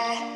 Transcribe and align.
Bonjour 0.00 0.29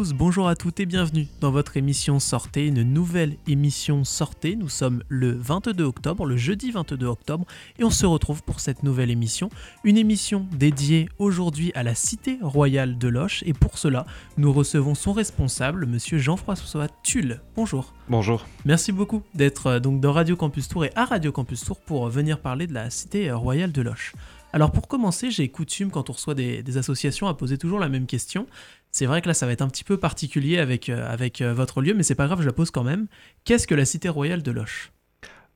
tous, 0.00 0.14
bonjour 0.14 0.48
à 0.48 0.56
toutes 0.56 0.80
et 0.80 0.86
bienvenue 0.86 1.26
dans 1.42 1.50
votre 1.50 1.76
émission 1.76 2.20
Sortez, 2.20 2.66
une 2.66 2.84
nouvelle 2.84 3.36
émission 3.46 4.02
Sortez. 4.02 4.56
Nous 4.56 4.70
sommes 4.70 5.02
le 5.10 5.32
22 5.32 5.84
octobre, 5.84 6.24
le 6.24 6.38
jeudi 6.38 6.70
22 6.70 7.04
octobre, 7.04 7.44
et 7.78 7.84
on 7.84 7.90
se 7.90 8.06
retrouve 8.06 8.42
pour 8.42 8.60
cette 8.60 8.82
nouvelle 8.82 9.10
émission. 9.10 9.50
Une 9.84 9.98
émission 9.98 10.46
dédiée 10.52 11.10
aujourd'hui 11.18 11.70
à 11.74 11.82
la 11.82 11.94
cité 11.94 12.38
royale 12.40 12.96
de 12.96 13.08
Loche, 13.08 13.42
et 13.44 13.52
pour 13.52 13.76
cela, 13.76 14.06
nous 14.38 14.54
recevons 14.54 14.94
son 14.94 15.12
responsable, 15.12 15.84
monsieur 15.84 16.16
Jean-François 16.16 16.88
Tulle. 17.02 17.42
Bonjour. 17.54 17.92
Bonjour. 18.08 18.46
Merci 18.64 18.92
beaucoup 18.92 19.22
d'être 19.34 19.66
euh, 19.66 19.80
donc 19.80 20.00
dans 20.00 20.12
Radio 20.12 20.34
Campus 20.34 20.68
Tour 20.68 20.86
et 20.86 20.92
à 20.96 21.04
Radio 21.04 21.30
Campus 21.30 21.62
Tour 21.62 21.78
pour 21.78 22.08
venir 22.08 22.40
parler 22.40 22.66
de 22.66 22.72
la 22.72 22.88
cité 22.88 23.30
royale 23.32 23.70
de 23.70 23.82
Loche. 23.82 24.14
Alors 24.52 24.72
pour 24.72 24.88
commencer, 24.88 25.30
j'ai 25.30 25.48
coutume 25.48 25.90
quand 25.90 26.10
on 26.10 26.12
reçoit 26.12 26.34
des, 26.34 26.62
des, 26.64 26.76
associations 26.76 27.28
à 27.28 27.34
poser 27.34 27.56
toujours 27.56 27.78
la 27.78 27.88
même 27.88 28.06
question. 28.06 28.48
C'est 28.92 29.06
vrai 29.06 29.22
que 29.22 29.28
là, 29.28 29.34
ça 29.34 29.46
va 29.46 29.52
être 29.52 29.62
un 29.62 29.68
petit 29.68 29.84
peu 29.84 29.96
particulier 29.98 30.58
avec, 30.58 30.88
euh, 30.88 31.10
avec 31.10 31.40
euh, 31.40 31.54
votre 31.54 31.80
lieu, 31.80 31.94
mais 31.94 32.02
c'est 32.02 32.14
pas 32.14 32.26
grave, 32.26 32.40
je 32.40 32.46
la 32.46 32.52
pose 32.52 32.70
quand 32.70 32.82
même. 32.82 33.06
Qu'est-ce 33.44 33.66
que 33.66 33.74
la 33.74 33.84
cité 33.84 34.08
royale 34.08 34.42
de 34.42 34.50
Loche 34.50 34.92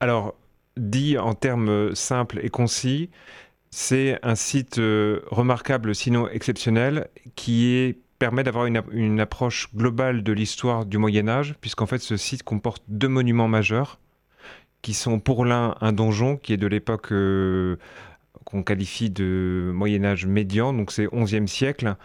Alors, 0.00 0.34
dit 0.76 1.18
en 1.18 1.34
termes 1.34 1.94
simples 1.94 2.38
et 2.42 2.48
concis, 2.48 3.10
c'est 3.70 4.18
un 4.22 4.36
site 4.36 4.78
euh, 4.78 5.20
remarquable, 5.30 5.94
sinon 5.94 6.28
exceptionnel, 6.28 7.08
qui 7.34 7.96
permet 8.20 8.44
d'avoir 8.44 8.66
une, 8.66 9.20
approche 9.20 9.68
globale 9.74 10.22
de 10.22 10.32
l'histoire 10.32 10.86
du 10.86 10.98
Moyen 10.98 11.28
Âge, 11.28 11.56
puisqu'en 11.60 11.86
fait, 11.86 11.98
ce 11.98 12.16
site 12.16 12.44
comporte 12.44 12.84
deux 12.86 13.08
monuments 13.08 13.48
majeurs, 13.48 13.98
qui 14.80 14.94
sont 14.94 15.18
pour 15.18 15.44
l'un 15.44 15.74
un 15.80 15.92
donjon 15.92 16.36
qui 16.36 16.52
est 16.52 16.56
de 16.56 16.68
l'époque... 16.68 17.12
qu'on 18.54 18.62
qualifie 18.62 19.10
de 19.10 19.72
Moyen 19.74 20.04
Âge 20.04 20.26
médian, 20.26 20.72
donc 20.72 20.92
c'est 20.92 21.06
11e 21.06 21.48
siècle, 21.48 21.96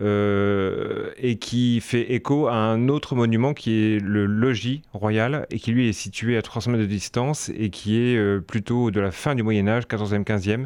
euh, 0.00 1.10
et 1.18 1.36
qui 1.36 1.82
fait 1.82 2.14
écho 2.14 2.46
à 2.46 2.54
un 2.54 2.88
autre 2.88 3.14
monument 3.14 3.52
qui 3.52 3.72
est 3.72 4.00
le 4.00 4.24
logis 4.24 4.80
royal, 4.94 5.46
et 5.50 5.58
qui 5.58 5.70
lui 5.70 5.86
est 5.86 5.92
situé 5.92 6.38
à 6.38 6.42
300 6.42 6.70
mètres 6.70 6.84
de 6.84 6.88
distance, 6.88 7.50
et 7.50 7.68
qui 7.68 7.98
est 8.00 8.16
euh, 8.16 8.40
plutôt 8.40 8.90
de 8.90 9.00
la 9.00 9.10
fin 9.10 9.34
du 9.34 9.42
Moyen 9.42 9.68
Âge, 9.68 9.84
14e, 9.84 10.24
15e. 10.24 10.64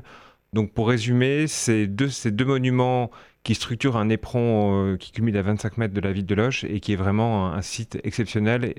Donc 0.52 0.72
pour 0.72 0.88
résumer, 0.88 1.48
ces 1.48 1.88
deux, 1.88 2.08
ces 2.08 2.30
deux 2.30 2.44
monuments 2.44 3.10
qui 3.42 3.56
structurent 3.56 3.96
un 3.96 4.10
éperon 4.10 4.92
euh, 4.92 4.96
qui 4.96 5.10
culmine 5.10 5.36
à 5.36 5.42
25 5.42 5.76
mètres 5.76 5.94
de 5.94 6.00
la 6.00 6.12
ville 6.12 6.26
de 6.26 6.36
Loche, 6.36 6.62
et 6.62 6.78
qui 6.78 6.92
est 6.92 6.96
vraiment 6.96 7.52
un, 7.52 7.62
site 7.62 7.98
exceptionnel 8.04 8.74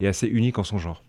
et 0.00 0.08
assez 0.08 0.28
unique 0.28 0.58
en 0.58 0.64
son 0.64 0.78
genre. 0.78 1.02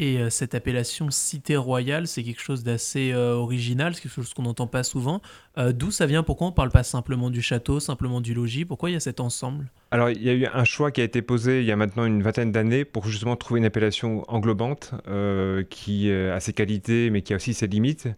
Et 0.00 0.18
euh, 0.18 0.30
cette 0.30 0.54
appellation 0.54 1.10
cité 1.10 1.56
royale, 1.56 2.06
c'est 2.06 2.22
quelque 2.22 2.40
chose 2.40 2.62
d'assez 2.62 3.10
euh, 3.12 3.32
original, 3.32 3.96
c'est 3.96 4.02
quelque 4.02 4.12
chose 4.12 4.32
qu'on 4.32 4.44
n'entend 4.44 4.68
pas 4.68 4.84
souvent. 4.84 5.20
Euh, 5.58 5.72
D'où 5.72 5.90
ça 5.90 6.06
vient? 6.06 6.22
Pourquoi 6.22 6.46
on 6.46 6.50
ne 6.50 6.54
parle 6.54 6.70
pas 6.70 6.84
simplement 6.84 7.30
du 7.30 7.42
château, 7.42 7.80
simplement 7.80 8.20
du 8.20 8.32
logis? 8.32 8.64
Pourquoi 8.64 8.90
il 8.90 8.92
y 8.92 8.96
a 8.96 9.00
cet 9.00 9.18
ensemble? 9.18 9.72
Alors, 9.90 10.08
il 10.10 10.22
y 10.22 10.30
a 10.30 10.34
eu 10.34 10.46
un 10.46 10.62
choix 10.62 10.92
qui 10.92 11.00
a 11.00 11.04
été 11.04 11.20
posé 11.20 11.62
il 11.62 11.66
y 11.66 11.72
a 11.72 11.76
maintenant 11.76 12.04
une 12.04 12.22
vingtaine 12.22 12.52
d'années 12.52 12.84
pour 12.84 13.08
justement 13.08 13.34
trouver 13.34 13.58
une 13.58 13.64
appellation 13.64 14.22
englobante 14.28 14.94
qui 15.70 16.12
a 16.12 16.38
ses 16.38 16.52
qualités, 16.52 17.10
mais 17.10 17.22
qui 17.22 17.32
a 17.32 17.36
aussi 17.36 17.52
ses 17.52 17.66
limites. 17.66 18.08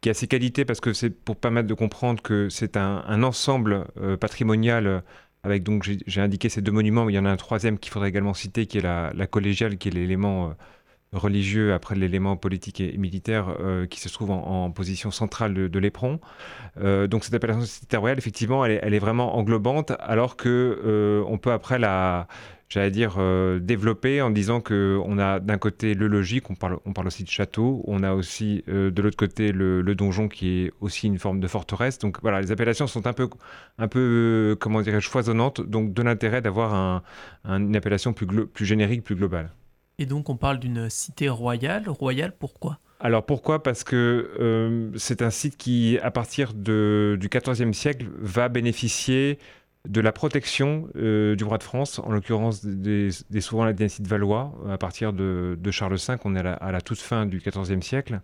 Qui 0.00 0.08
a 0.08 0.14
ses 0.14 0.28
qualités 0.28 0.64
parce 0.64 0.80
que 0.80 0.92
c'est 0.94 1.10
pour 1.10 1.36
permettre 1.36 1.66
de 1.66 1.74
comprendre 1.74 2.22
que 2.22 2.48
c'est 2.48 2.76
un, 2.76 3.22
ensemble 3.22 3.86
patrimonial 4.20 5.02
avec 5.42 5.64
donc 5.64 5.86
j'ai 6.06 6.20
indiqué 6.20 6.48
ces 6.48 6.62
deux 6.62 6.72
monuments, 6.72 7.04
mais 7.04 7.12
il 7.12 7.16
y 7.16 7.18
en 7.18 7.24
a 7.24 7.30
un 7.30 7.36
troisième 7.36 7.78
qu'il 7.78 7.92
faudrait 7.92 8.08
également 8.08 8.34
citer, 8.34 8.66
qui 8.66 8.78
est 8.78 8.82
la 8.82 9.26
collégiale, 9.26 9.76
qui 9.76 9.88
est 9.88 9.92
l'élément 9.92 10.54
religieux 11.16 11.72
après 11.72 11.94
l'élément 11.94 12.36
politique 12.36 12.80
et 12.80 12.96
militaire 12.96 13.56
euh, 13.60 13.86
qui 13.86 14.00
se 14.00 14.08
trouve 14.08 14.30
en, 14.30 14.70
position 14.70 15.10
centrale 15.10 15.54
de, 15.54 15.78
l'éperon. 15.78 16.20
Euh, 16.80 17.06
donc 17.06 17.24
cette 17.24 17.34
appellation 17.34 17.64
cité 17.64 17.96
royale, 17.96 18.18
effectivement, 18.18 18.64
elle 18.64 18.94
est, 18.94 18.98
vraiment 18.98 19.36
englobante, 19.36 19.92
alors 20.00 20.36
que 20.36 20.80
euh, 20.84 21.24
on 21.28 21.38
peut 21.38 21.52
après 21.52 21.78
la 21.78 22.28
j'allais 22.68 22.90
dire, 22.90 23.16
développer 23.60 24.20
en 24.20 24.30
disant 24.30 24.60
qu'on 24.60 25.18
a 25.20 25.38
d'un 25.38 25.56
côté 25.56 25.94
le 25.94 26.08
logis, 26.08 26.42
on 26.50 26.56
parle, 26.56 26.78
on 26.84 26.92
parle 26.92 27.06
aussi 27.06 27.22
de 27.22 27.28
château, 27.28 27.84
on 27.86 28.02
a 28.02 28.12
aussi 28.12 28.64
de 28.66 29.02
l'autre 29.02 29.16
côté 29.16 29.52
le, 29.52 29.94
donjon 29.94 30.26
qui 30.26 30.64
est 30.64 30.72
aussi 30.80 31.06
une 31.06 31.20
forme 31.20 31.38
de 31.38 31.46
forteresse. 31.46 32.00
Donc 32.00 32.18
voilà, 32.22 32.40
les 32.40 32.50
appellations 32.50 32.88
sont 32.88 33.06
un 33.06 33.12
peu, 33.12 33.28
un 33.78 33.86
peu 33.86 34.56
comment 34.58 34.82
dirais-je, 34.82 35.08
foisonnantes, 35.08 35.60
donc 35.60 35.94
de 35.94 36.02
l'intérêt 36.02 36.42
d'avoir 36.42 36.74
un, 36.74 37.02
une 37.44 37.76
appellation 37.76 38.12
plus, 38.12 38.26
plus 38.26 38.66
générique, 38.66 39.04
plus 39.04 39.14
globale. 39.14 39.52
Et 39.98 40.06
donc 40.06 40.28
on 40.28 40.36
parle 40.36 40.58
d'une 40.58 40.90
cité 40.90 41.28
royale. 41.28 41.88
Royale 41.88 42.34
pourquoi? 42.38 42.78
Alors 43.00 43.24
pourquoi? 43.24 43.62
Parce 43.62 43.84
que 43.84 44.30
euh, 44.40 44.90
c'est 44.96 45.22
un 45.22 45.30
site 45.30 45.56
qui, 45.56 45.98
à 46.02 46.10
partir 46.10 46.54
du 46.54 47.28
XIVe 47.30 47.72
siècle, 47.72 48.06
va 48.18 48.48
bénéficier 48.48 49.38
de 49.86 50.00
la 50.00 50.10
protection 50.10 50.88
euh, 50.96 51.36
du 51.36 51.44
roi 51.44 51.58
de 51.58 51.62
France, 51.62 52.00
en 52.00 52.10
l'occurrence 52.10 52.64
des, 52.64 53.10
souverains 53.40 53.66
la 53.66 53.72
dynastie 53.72 54.02
de 54.02 54.08
Valois, 54.08 54.52
à 54.68 54.78
partir 54.78 55.12
de, 55.12 55.56
Charles 55.70 55.94
V, 55.94 56.16
on 56.24 56.34
est 56.34 56.40
à 56.40 56.72
la, 56.72 56.80
toute 56.80 56.98
fin 56.98 57.24
du 57.24 57.38
XIVe 57.38 57.80
siècle. 57.82 58.20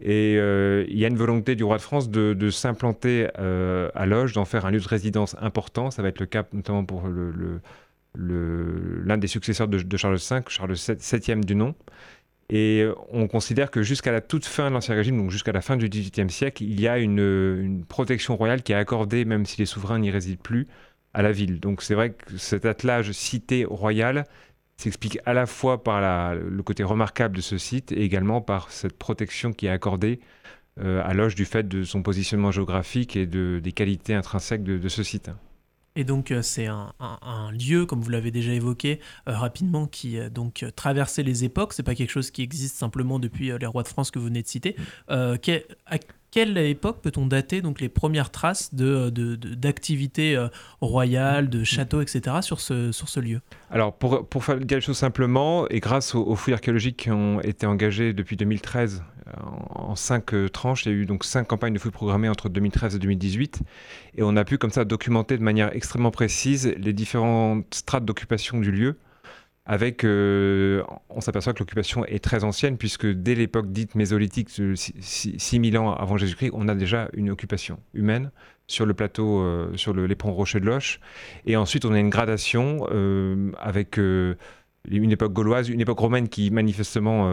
Et 0.00 0.36
euh, 0.38 0.84
il 0.88 0.98
y 0.98 1.04
a 1.04 1.08
une 1.08 1.16
volonté 1.16 1.54
du 1.54 1.62
roi 1.62 1.76
de 1.76 1.82
France 1.82 2.10
de, 2.10 2.50
s'implanter 2.50 3.28
à 3.36 4.06
Loges, 4.06 4.32
d'en 4.32 4.44
faire 4.44 4.66
un 4.66 4.72
lieu 4.72 4.80
de 4.80 4.88
résidence 4.88 5.36
important. 5.40 5.90
Ça 5.92 6.02
va 6.02 6.08
être 6.08 6.20
le 6.20 6.26
cas 6.26 6.44
notamment 6.52 6.84
pour 6.84 7.06
le 7.06 7.60
l'un 8.18 9.16
des 9.16 9.26
successeurs 9.26 9.68
de, 9.68 9.96
Charles 9.96 10.16
V, 10.16 10.40
Charles 10.48 10.74
VII 10.74 11.40
du 11.40 11.54
nom. 11.54 11.74
Et 12.50 12.86
on 13.10 13.28
considère 13.28 13.70
que 13.70 13.82
jusqu'à 13.82 14.10
la 14.10 14.22
toute 14.22 14.46
fin 14.46 14.70
de 14.70 14.74
l'Ancien 14.74 14.94
Régime, 14.94 15.18
donc 15.18 15.30
jusqu'à 15.30 15.52
la 15.52 15.60
fin 15.60 15.76
du 15.76 15.88
XVIIIe 15.88 16.30
siècle, 16.30 16.62
il 16.62 16.80
y 16.80 16.88
a 16.88 16.98
une, 16.98 17.84
protection 17.88 18.36
royale 18.36 18.62
qui 18.62 18.72
est 18.72 18.76
accordée, 18.76 19.24
même 19.24 19.44
si 19.44 19.58
les 19.58 19.66
souverains 19.66 19.98
n'y 19.98 20.10
résident 20.10 20.40
plus, 20.42 20.66
à 21.12 21.22
la 21.22 21.30
ville. 21.30 21.60
Donc 21.60 21.82
c'est 21.82 21.94
vrai 21.94 22.10
que 22.10 22.38
cet 22.38 22.64
attelage 22.64 23.12
cité 23.12 23.64
royale 23.66 24.24
s'explique 24.78 25.18
à 25.26 25.34
la 25.34 25.46
fois 25.46 25.82
par 25.82 26.34
le 26.34 26.62
côté 26.62 26.84
remarquable 26.84 27.36
de 27.36 27.40
ce 27.42 27.58
site 27.58 27.92
et 27.92 28.02
également 28.02 28.40
par 28.40 28.70
cette 28.70 28.96
protection 28.96 29.52
qui 29.52 29.66
est 29.66 29.70
accordée 29.70 30.20
euh, 30.80 31.02
à 31.04 31.12
Loge 31.12 31.34
du 31.34 31.44
fait 31.44 31.66
de 31.66 31.82
son 31.82 32.02
positionnement 32.02 32.52
géographique 32.52 33.16
et 33.16 33.26
de, 33.26 33.60
des 33.62 33.72
qualités 33.72 34.14
intrinsèques 34.14 34.62
de 34.62 34.88
ce 34.88 35.02
site. 35.02 35.30
Et 35.98 36.04
donc 36.04 36.30
euh, 36.30 36.42
c'est 36.42 36.66
un, 36.66 36.92
un, 37.00 37.18
un, 37.22 37.50
lieu, 37.50 37.84
comme 37.84 38.00
vous 38.00 38.10
l'avez 38.10 38.30
déjà 38.30 38.52
évoqué 38.52 39.00
euh, 39.28 39.36
rapidement, 39.36 39.88
qui 39.88 40.16
euh, 40.16 40.30
donc 40.30 40.64
traversait 40.76 41.24
les 41.24 41.42
époques. 41.42 41.72
C'est 41.72 41.82
pas 41.82 41.96
quelque 41.96 42.12
chose 42.12 42.30
qui 42.30 42.42
existe 42.42 42.76
simplement 42.76 43.18
depuis 43.18 43.50
les 43.58 43.66
rois 43.66 43.82
de 43.82 43.88
France 43.88 44.12
que 44.12 44.20
vous 44.20 44.26
venez 44.26 44.42
de 44.42 44.46
citer. 44.46 44.76
Quel, 45.42 45.64
à 45.86 45.98
quelle 46.30 46.56
époque 46.58 47.00
peut-on 47.02 47.26
dater 47.26 47.62
donc 47.62 47.80
les 47.80 47.88
premières 47.88 48.30
traces 48.30 48.74
de, 48.74 49.10
d'activités 49.36 50.38
royales, 50.80 51.48
de 51.48 51.64
châteaux, 51.64 52.00
etc. 52.00 52.36
sur 52.42 52.60
ce, 52.60 52.92
sur 52.92 53.08
ce 53.08 53.20
lieu? 53.20 53.40
Alors 53.70 53.94
pour, 53.94 54.26
pour 54.28 54.44
faire 54.44 54.58
dire 54.58 54.78
les 54.78 54.82
choses 54.82 54.98
simplement, 54.98 55.68
et 55.68 55.80
grâce 55.80 56.14
aux, 56.14 56.34
fouilles 56.34 56.54
archéologiques 56.54 56.98
qui 56.98 57.10
ont 57.10 57.40
été 57.40 57.66
engagées 57.66 58.12
depuis 58.12 58.36
2013 58.36 59.02
en, 59.36 59.90
en 59.90 59.96
cinq 59.96 60.34
euh, 60.34 60.48
tranches. 60.48 60.86
Il 60.86 60.92
y 60.92 60.94
a 60.94 60.98
eu 60.98 61.06
donc 61.06 61.24
cinq 61.24 61.46
campagnes 61.46 61.74
de 61.74 61.78
fouilles 61.78 61.90
programmées 61.92 62.28
entre 62.28 62.48
2013 62.48 62.96
et 62.96 62.98
2018. 62.98 63.62
Et 64.16 64.22
on 64.22 64.36
a 64.36 64.44
pu 64.44 64.58
comme 64.58 64.70
ça 64.70 64.84
documenter 64.84 65.38
de 65.38 65.42
manière 65.42 65.74
extrêmement 65.74 66.10
précise 66.10 66.74
les 66.76 66.92
différentes 66.92 67.74
strates 67.74 68.04
d'occupation 68.04 68.60
du 68.60 68.70
lieu. 68.70 68.98
Avec, 69.70 70.02
euh, 70.02 70.82
on 71.10 71.20
s'aperçoit 71.20 71.52
que 71.52 71.58
l'occupation 71.58 72.02
est 72.06 72.24
très 72.24 72.42
ancienne, 72.42 72.78
puisque 72.78 73.06
dès 73.06 73.34
l'époque 73.34 73.70
dite 73.70 73.96
mésolithique, 73.96 74.48
6000 74.48 75.76
ans 75.76 75.92
avant 75.92 76.16
Jésus-Christ, 76.16 76.52
on 76.54 76.68
a 76.68 76.74
déjà 76.74 77.10
une 77.12 77.28
occupation 77.28 77.78
humaine 77.92 78.30
sur 78.66 78.86
le 78.86 78.94
plateau, 78.94 79.42
euh, 79.42 79.70
sur 79.76 79.92
l'éperon 79.92 80.32
rocher 80.32 80.58
de 80.58 80.64
Loche. 80.64 81.00
Et 81.44 81.54
ensuite, 81.58 81.84
on 81.84 81.92
a 81.92 81.98
une 82.00 82.08
gradation 82.08 82.88
euh, 82.90 83.52
avec 83.58 83.98
une 83.98 84.36
époque 85.12 85.34
gauloise, 85.34 85.68
une 85.68 85.82
époque 85.82 85.98
romaine 85.98 86.30
qui 86.30 86.50
manifestement 86.50 87.28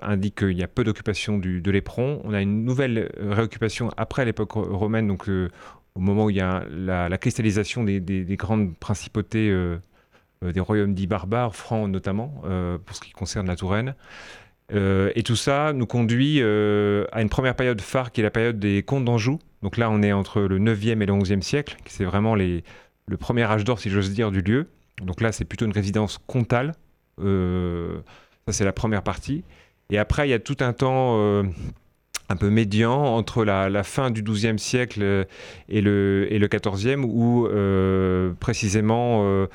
indique 0.00 0.36
qu'il 0.36 0.56
y 0.56 0.62
a 0.62 0.68
peu 0.68 0.82
d'occupation 0.82 1.36
de 1.36 1.70
l'éperon. 1.70 2.22
On 2.24 2.32
a 2.32 2.40
une 2.40 2.64
nouvelle 2.64 3.10
réoccupation 3.18 3.90
après 3.98 4.24
l'époque 4.24 4.52
romaine, 4.52 5.08
donc 5.08 5.28
au 5.28 6.00
moment 6.00 6.24
où 6.24 6.30
il 6.30 6.36
y 6.36 6.40
a 6.40 6.64
la, 6.70 7.18
cristallisation 7.18 7.84
des, 7.84 8.00
des, 8.00 8.24
des, 8.24 8.36
grandes 8.36 8.74
principautés 8.78 9.50
des 10.42 10.60
royaumes 10.60 10.94
dits 10.94 11.06
barbares, 11.06 11.54
francs 11.54 11.88
notamment, 11.88 12.42
euh, 12.44 12.78
pour 12.78 12.96
ce 12.96 13.00
qui 13.00 13.12
concerne 13.12 13.46
la 13.46 13.56
Touraine. 13.56 13.94
Euh, 14.72 15.12
et 15.14 15.22
tout 15.22 15.36
ça 15.36 15.72
nous 15.72 15.86
conduit 15.86 16.42
à 16.42 17.22
une 17.22 17.28
première 17.28 17.54
période 17.54 17.80
phare 17.80 18.12
qui 18.12 18.20
est 18.20 18.24
la 18.24 18.30
période 18.30 18.58
des 18.58 18.82
comtes 18.82 19.04
d'Anjou. 19.04 19.38
Donc 19.62 19.76
là, 19.76 19.90
on 19.90 20.02
est 20.02 20.12
entre 20.12 20.42
le 20.42 20.58
9e 20.58 21.02
et 21.02 21.06
le 21.06 21.12
11e 21.12 21.40
siècle, 21.40 21.76
qui 21.84 21.92
c'est 21.92 22.04
vraiment 22.04 22.34
le 22.34 22.62
premier 23.18 23.44
âge 23.44 23.64
d'or, 23.64 23.78
si 23.78 23.90
j'ose 23.90 24.12
dire, 24.12 24.30
du 24.30 24.42
lieu. 24.42 24.68
Donc 25.02 25.20
là, 25.20 25.32
c'est 25.32 25.44
plutôt 25.44 25.66
une 25.66 25.72
résidence 25.72 26.18
comtale, 26.26 26.74
euh, 27.20 27.98
ça, 28.46 28.52
c'est 28.52 28.64
la 28.64 28.72
première 28.72 29.02
partie. 29.02 29.44
Et 29.90 29.98
après, 29.98 30.26
il 30.26 30.30
y 30.30 30.34
a 30.34 30.38
tout 30.38 30.56
un 30.60 30.72
temps 30.72 31.16
un 32.28 32.36
peu 32.36 32.50
médian 32.50 32.92
entre 32.92 33.44
la, 33.44 33.82
fin 33.84 34.10
du 34.10 34.22
XIIe 34.22 34.58
siècle 34.58 35.26
et 35.68 35.80
le, 35.80 36.26
et 36.30 36.38
le 36.38 36.48
où 37.04 37.48
précisément 38.40 39.46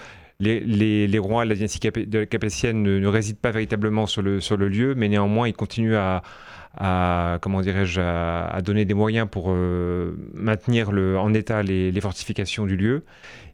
les, 0.42 1.20
rois 1.20 1.44
de 1.44 1.50
la 1.50 1.56
dynastie 1.56 1.80
capétienne 1.80 2.84
ne, 2.84 3.08
résident 3.08 3.40
pas 3.42 3.52
véritablement 3.52 4.08
sur 4.08 4.22
le, 4.22 4.68
lieu, 4.68 4.96
mais 4.96 5.10
néanmoins 5.10 5.48
ils 5.48 5.54
continuent 5.54 5.96
à, 5.96 7.40
comment 7.42 7.62
dirais-je, 7.62 8.02
à, 8.02 8.62
donner 8.64 8.86
des 8.86 8.94
moyens 8.94 9.28
pour 9.30 9.48
euh, 9.50 10.16
maintenir 10.34 10.90
en 10.90 11.34
état 11.34 11.64
les, 11.64 12.02
fortifications 12.02 12.66
du 12.66 12.76
lieu. 12.76 13.04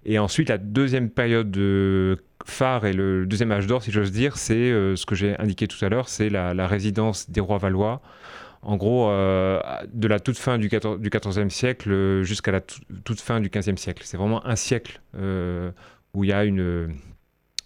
Et 0.06 0.19
ensuite, 0.19 0.50
la 0.50 0.57
deuxième 0.57 1.10
période 1.10 1.51
de 1.51 2.18
phare 2.45 2.86
et 2.86 2.94
le 2.94 3.25
deuxième 3.25 3.51
âge 3.51 3.68
d'or, 3.68 3.83
si 3.83 3.92
j'ose 3.92 4.12
dire, 4.12 4.38
c'est 4.38 4.56
euh, 4.56 4.95
ce 4.95 5.06
que 5.06 5.16
j'ai 5.16 5.38
indiqué 5.38 5.68
tout 5.68 5.83
à 5.83 5.90
l'heure, 5.90 6.07
c'est 6.07 6.30
la, 6.30 6.68
résidence 6.68 7.30
des 7.30 7.42
rois 7.42 7.57
valois. 7.57 8.01
En 8.62 8.75
gros, 8.75 9.10
euh, 9.10 9.62
de 9.94 10.07
la 10.07 10.19
toute 10.19 10.38
fin 10.38 10.57
du, 10.57 10.68
14, 10.69 11.00
du 11.00 11.10
XIVe 11.10 11.50
siècle 11.50 12.24
jusqu'à 12.24 12.51
la 12.51 12.62
toute 12.62 13.19
fin 13.19 13.40
du 13.40 13.50
XVe 13.50 13.78
siècle. 13.78 14.04
C'est 14.06 14.18
vraiment 14.18 14.45
un 14.45 14.56
siècle 14.56 15.01
où 16.18 16.24
il 16.24 16.31
y 16.31 16.34
a 16.34 16.44
une, 16.44 16.96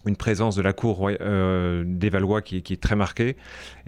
une 0.06 0.18
présence 0.18 0.58
de 0.58 0.62
la 0.62 0.74
cour 0.74 1.10
euh, 1.10 1.84
des 1.88 2.10
Valois 2.10 2.42
qui, 2.42 2.58
est 2.58 2.82
très 2.82 2.98
marquée 2.98 3.38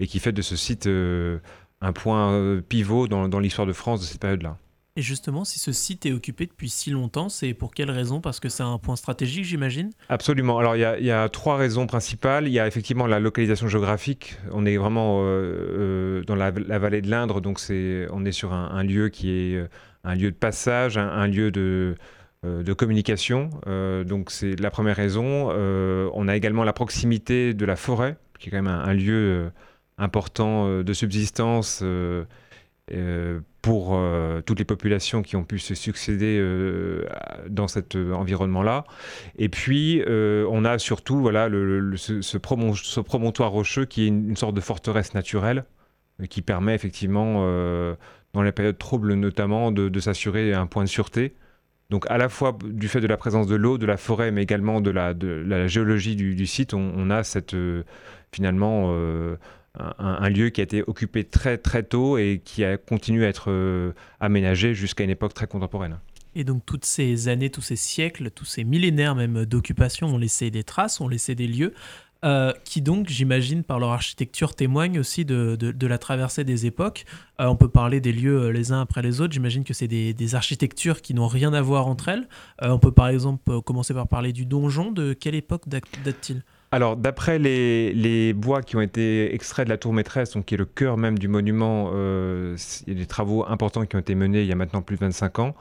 et 0.00 0.06
qui 0.06 0.18
fait 0.18 0.32
de 0.32 0.40
ce 0.40 0.56
site 0.56 0.86
euh, 0.86 1.38
un 1.82 1.92
point 1.92 2.32
euh, 2.32 2.62
pivot 2.62 3.06
dans, 3.06 3.28
dans 3.28 3.40
l'histoire 3.40 3.66
de 3.66 3.74
France 3.74 4.00
de 4.00 4.06
cette 4.06 4.20
période-là. 4.20 4.56
Et 4.96 5.02
justement, 5.02 5.44
si 5.44 5.58
ce 5.58 5.72
site 5.72 6.06
est 6.06 6.12
occupé 6.12 6.46
depuis 6.46 6.70
si 6.70 6.90
longtemps, 6.90 7.28
c'est 7.28 7.52
pour 7.52 7.74
quelle 7.74 7.90
raison? 7.90 8.22
Parce 8.22 8.40
que 8.40 8.48
c'est 8.48 8.62
un 8.62 8.78
point 8.78 8.96
stratégique, 8.96 9.44
j'imagine? 9.44 9.90
Absolument. 10.08 10.56
Alors, 10.58 10.76
il 10.76 11.04
y, 11.04 11.10
a, 11.10 11.28
trois 11.28 11.56
raisons 11.56 11.86
principales. 11.86 12.46
Il 12.46 12.52
y 12.52 12.60
a 12.60 12.66
effectivement 12.68 13.08
la 13.08 13.18
localisation 13.18 13.66
géographique. 13.66 14.38
On 14.52 14.64
est 14.64 14.76
vraiment 14.76 15.18
dans 15.24 16.36
la, 16.36 16.78
vallée 16.78 17.02
de 17.02 17.10
l'Indre, 17.10 17.40
donc 17.40 17.58
c'est, 17.58 18.06
on 18.12 18.24
est 18.24 18.30
sur 18.30 18.52
un, 18.52 18.84
lieu 18.84 19.08
qui 19.08 19.30
est 19.30 19.68
un 20.04 20.14
lieu 20.14 20.30
de 20.30 20.36
passage, 20.36 20.96
un 20.96 21.26
lieu 21.26 21.50
de, 21.50 21.96
euh, 21.96 21.96
de 22.44 22.72
communication. 22.72 23.50
Euh, 23.66 24.04
donc 24.04 24.30
c'est 24.30 24.60
la 24.60 24.70
première 24.70 24.96
raison. 24.96 25.48
Euh, 25.50 26.10
on 26.14 26.28
a 26.28 26.36
également 26.36 26.64
la 26.64 26.72
proximité 26.72 27.54
de 27.54 27.64
la 27.64 27.76
forêt, 27.76 28.16
qui 28.38 28.48
est 28.48 28.50
quand 28.50 28.62
même 28.62 28.66
un, 28.66 28.92
lieu 28.92 29.50
important 29.98 30.82
de 30.82 30.92
subsistance 30.92 31.82
pour 33.62 33.98
toutes 34.44 34.58
les 34.58 34.64
populations 34.64 35.22
qui 35.22 35.36
ont 35.36 35.44
pu 35.44 35.58
se 35.58 35.74
succéder 35.74 36.42
dans 37.48 37.68
cet 37.68 37.94
environnement-là. 37.94 38.84
Et 39.38 39.48
puis, 39.48 40.02
on 40.06 40.64
a 40.64 40.78
surtout 40.78 41.20
voilà, 41.20 41.48
ce, 41.48 42.38
promontoire 42.38 43.52
rocheux 43.52 43.84
qui 43.84 44.04
est 44.04 44.08
une, 44.08 44.36
sorte 44.36 44.54
de 44.54 44.60
forteresse 44.60 45.14
naturelle 45.14 45.64
qui 46.28 46.42
permet 46.42 46.74
effectivement, 46.74 47.42
dans 48.32 48.42
les 48.42 48.52
périodes 48.52 48.78
troubles 48.78 49.14
notamment, 49.14 49.70
de 49.70 50.00
s'assurer 50.00 50.52
un 50.52 50.66
point 50.66 50.82
de 50.82 50.88
sûreté. 50.88 51.34
Donc 51.90 52.06
à 52.10 52.18
la 52.18 52.28
fois 52.28 52.56
du 52.64 52.88
fait 52.88 53.00
de 53.00 53.06
la 53.06 53.16
présence 53.16 53.46
de 53.46 53.54
l'eau, 53.54 53.78
de 53.78 53.86
la 53.86 53.96
forêt, 53.96 54.30
mais 54.30 54.42
également 54.42 54.80
de 54.80 54.90
la, 54.90 55.66
géologie 55.66 56.16
du, 56.16 56.46
site, 56.46 56.74
on, 56.74 57.10
a 57.10 57.22
euh, 57.52 57.82
finalement 58.32 58.92
euh, 58.94 59.36
un, 59.78 60.28
lieu 60.30 60.48
qui 60.48 60.60
a 60.60 60.64
été 60.64 60.82
occupé 60.86 61.24
très 61.24 61.58
très 61.58 61.82
tôt 61.82 62.16
et 62.16 62.40
qui 62.44 62.64
a 62.64 62.76
continué 62.78 63.26
à 63.26 63.28
être 63.28 63.50
euh, 63.50 63.92
aménagé 64.20 64.74
jusqu'à 64.74 65.04
une 65.04 65.10
époque 65.10 65.34
très 65.34 65.46
contemporaine. 65.46 65.98
Et 66.34 66.42
donc 66.42 66.64
toutes 66.66 66.84
ces 66.84 67.28
années, 67.28 67.50
tous 67.50 67.62
ces 67.62 67.76
siècles, 67.76 68.30
tous 68.30 68.44
ces 68.44 68.64
millénaires 68.64 69.14
même 69.14 69.44
d'occupation 69.44 70.08
ont 70.08 70.18
laissé 70.18 70.50
des 70.50 70.64
traces, 70.64 71.00
ont 71.00 71.08
laissé 71.08 71.34
des 71.34 71.46
lieux. 71.46 71.74
Euh, 72.24 72.52
qui 72.64 72.80
donc, 72.80 73.08
j'imagine, 73.08 73.62
par 73.64 73.78
leur 73.78 73.90
architecture, 73.90 74.54
témoignent 74.54 74.98
aussi 74.98 75.26
de, 75.26 75.56
de, 75.56 75.86
la 75.86 75.98
traversée 75.98 76.42
des 76.42 76.64
époques. 76.64 77.04
Euh, 77.38 77.46
on 77.46 77.56
peut 77.56 77.68
parler 77.68 78.00
des 78.00 78.12
lieux 78.12 78.44
euh, 78.44 78.48
les 78.50 78.72
uns 78.72 78.80
après 78.80 79.02
les 79.02 79.20
autres. 79.20 79.34
J'imagine 79.34 79.62
que 79.62 79.74
c'est 79.74 79.88
des, 79.88 80.14
des, 80.14 80.34
architectures 80.34 81.02
qui 81.02 81.12
n'ont 81.12 81.26
rien 81.26 81.52
à 81.52 81.60
voir 81.60 81.86
entre 81.86 82.08
elles. 82.08 82.26
on 82.62 82.78
peut 82.78 82.92
par 82.92 83.08
exemple 83.08 83.60
commencer 83.60 83.92
par 83.92 84.08
parler 84.08 84.32
du 84.32 84.46
donjon. 84.46 84.90
De 84.90 85.12
quelle 85.12 85.34
époque 85.34 85.68
date-t-il? 85.68 86.42
Alors, 86.72 86.96
d'après 86.96 87.38
les, 87.38 87.92
les, 87.92 88.32
bois 88.32 88.62
qui 88.62 88.76
ont 88.76 88.80
été 88.80 89.32
extraits 89.34 89.66
de 89.66 89.70
la 89.70 89.76
tour 89.76 89.92
maîtresse, 89.92 90.32
donc 90.32 90.46
qui 90.46 90.54
est 90.54 90.58
le 90.58 90.64
cœur 90.64 90.96
même 90.96 91.18
du 91.18 91.28
monument, 91.28 91.90
il 91.92 92.92
y 92.92 92.92
a 92.92 92.94
des 92.94 93.06
travaux 93.06 93.44
importants 93.46 93.84
qui 93.84 93.96
ont 93.96 94.00
été 94.00 94.14
menés 94.14 94.40
il 94.40 94.48
y 94.48 94.52
a 94.52 94.56
maintenant 94.56 94.82
plus 94.82 94.96
de 94.96 95.00
25 95.00 95.38
ans. 95.40 95.54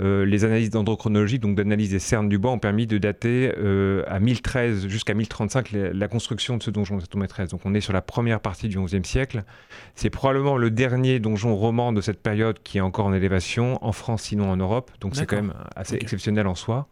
Euh, 0.00 0.24
les 0.26 0.44
analyses 0.44 0.70
dendrochronologiques, 0.70 1.40
donc 1.40 1.56
d'analyse 1.56 1.90
des 1.90 1.98
cernes 1.98 2.28
du 2.28 2.38
bois, 2.38 2.50
ont 2.50 2.58
permis 2.58 2.86
de 2.86 2.98
dater 2.98 3.52
euh, 3.56 4.02
à 4.06 4.20
1013 4.20 4.88
jusqu'à 4.88 5.14
1035 5.14 5.72
la, 5.72 6.08
construction 6.08 6.56
de 6.56 6.62
ce 6.62 6.70
donjon 6.70 6.96
de 6.96 7.00
cette 7.02 7.14
maîtresse. 7.14 7.50
Donc 7.50 7.60
on 7.64 7.74
est 7.74 7.80
sur 7.80 7.92
la 7.92 8.02
première 8.02 8.40
partie 8.40 8.68
du 8.68 8.78
XIe 8.78 9.04
siècle. 9.04 9.44
C'est 9.94 10.10
probablement 10.10 10.56
le 10.56 10.70
dernier 10.70 11.18
donjon 11.18 11.56
roman 11.56 11.92
de 11.92 12.00
cette 12.00 12.22
période 12.22 12.58
qui 12.62 12.78
est 12.78 12.82
encore 12.82 13.06
en 13.06 13.12
élévation, 13.12 13.78
en 13.84 13.92
France 13.92 14.22
sinon 14.22 14.50
en 14.50 14.56
Europe. 14.56 14.90
Donc 15.00 15.16
c'est 15.16 15.26
quand 15.26 15.36
même 15.36 15.54
assez 15.74 15.96
exceptionnel 15.96 16.46
en 16.46 16.54
soi. 16.54 16.88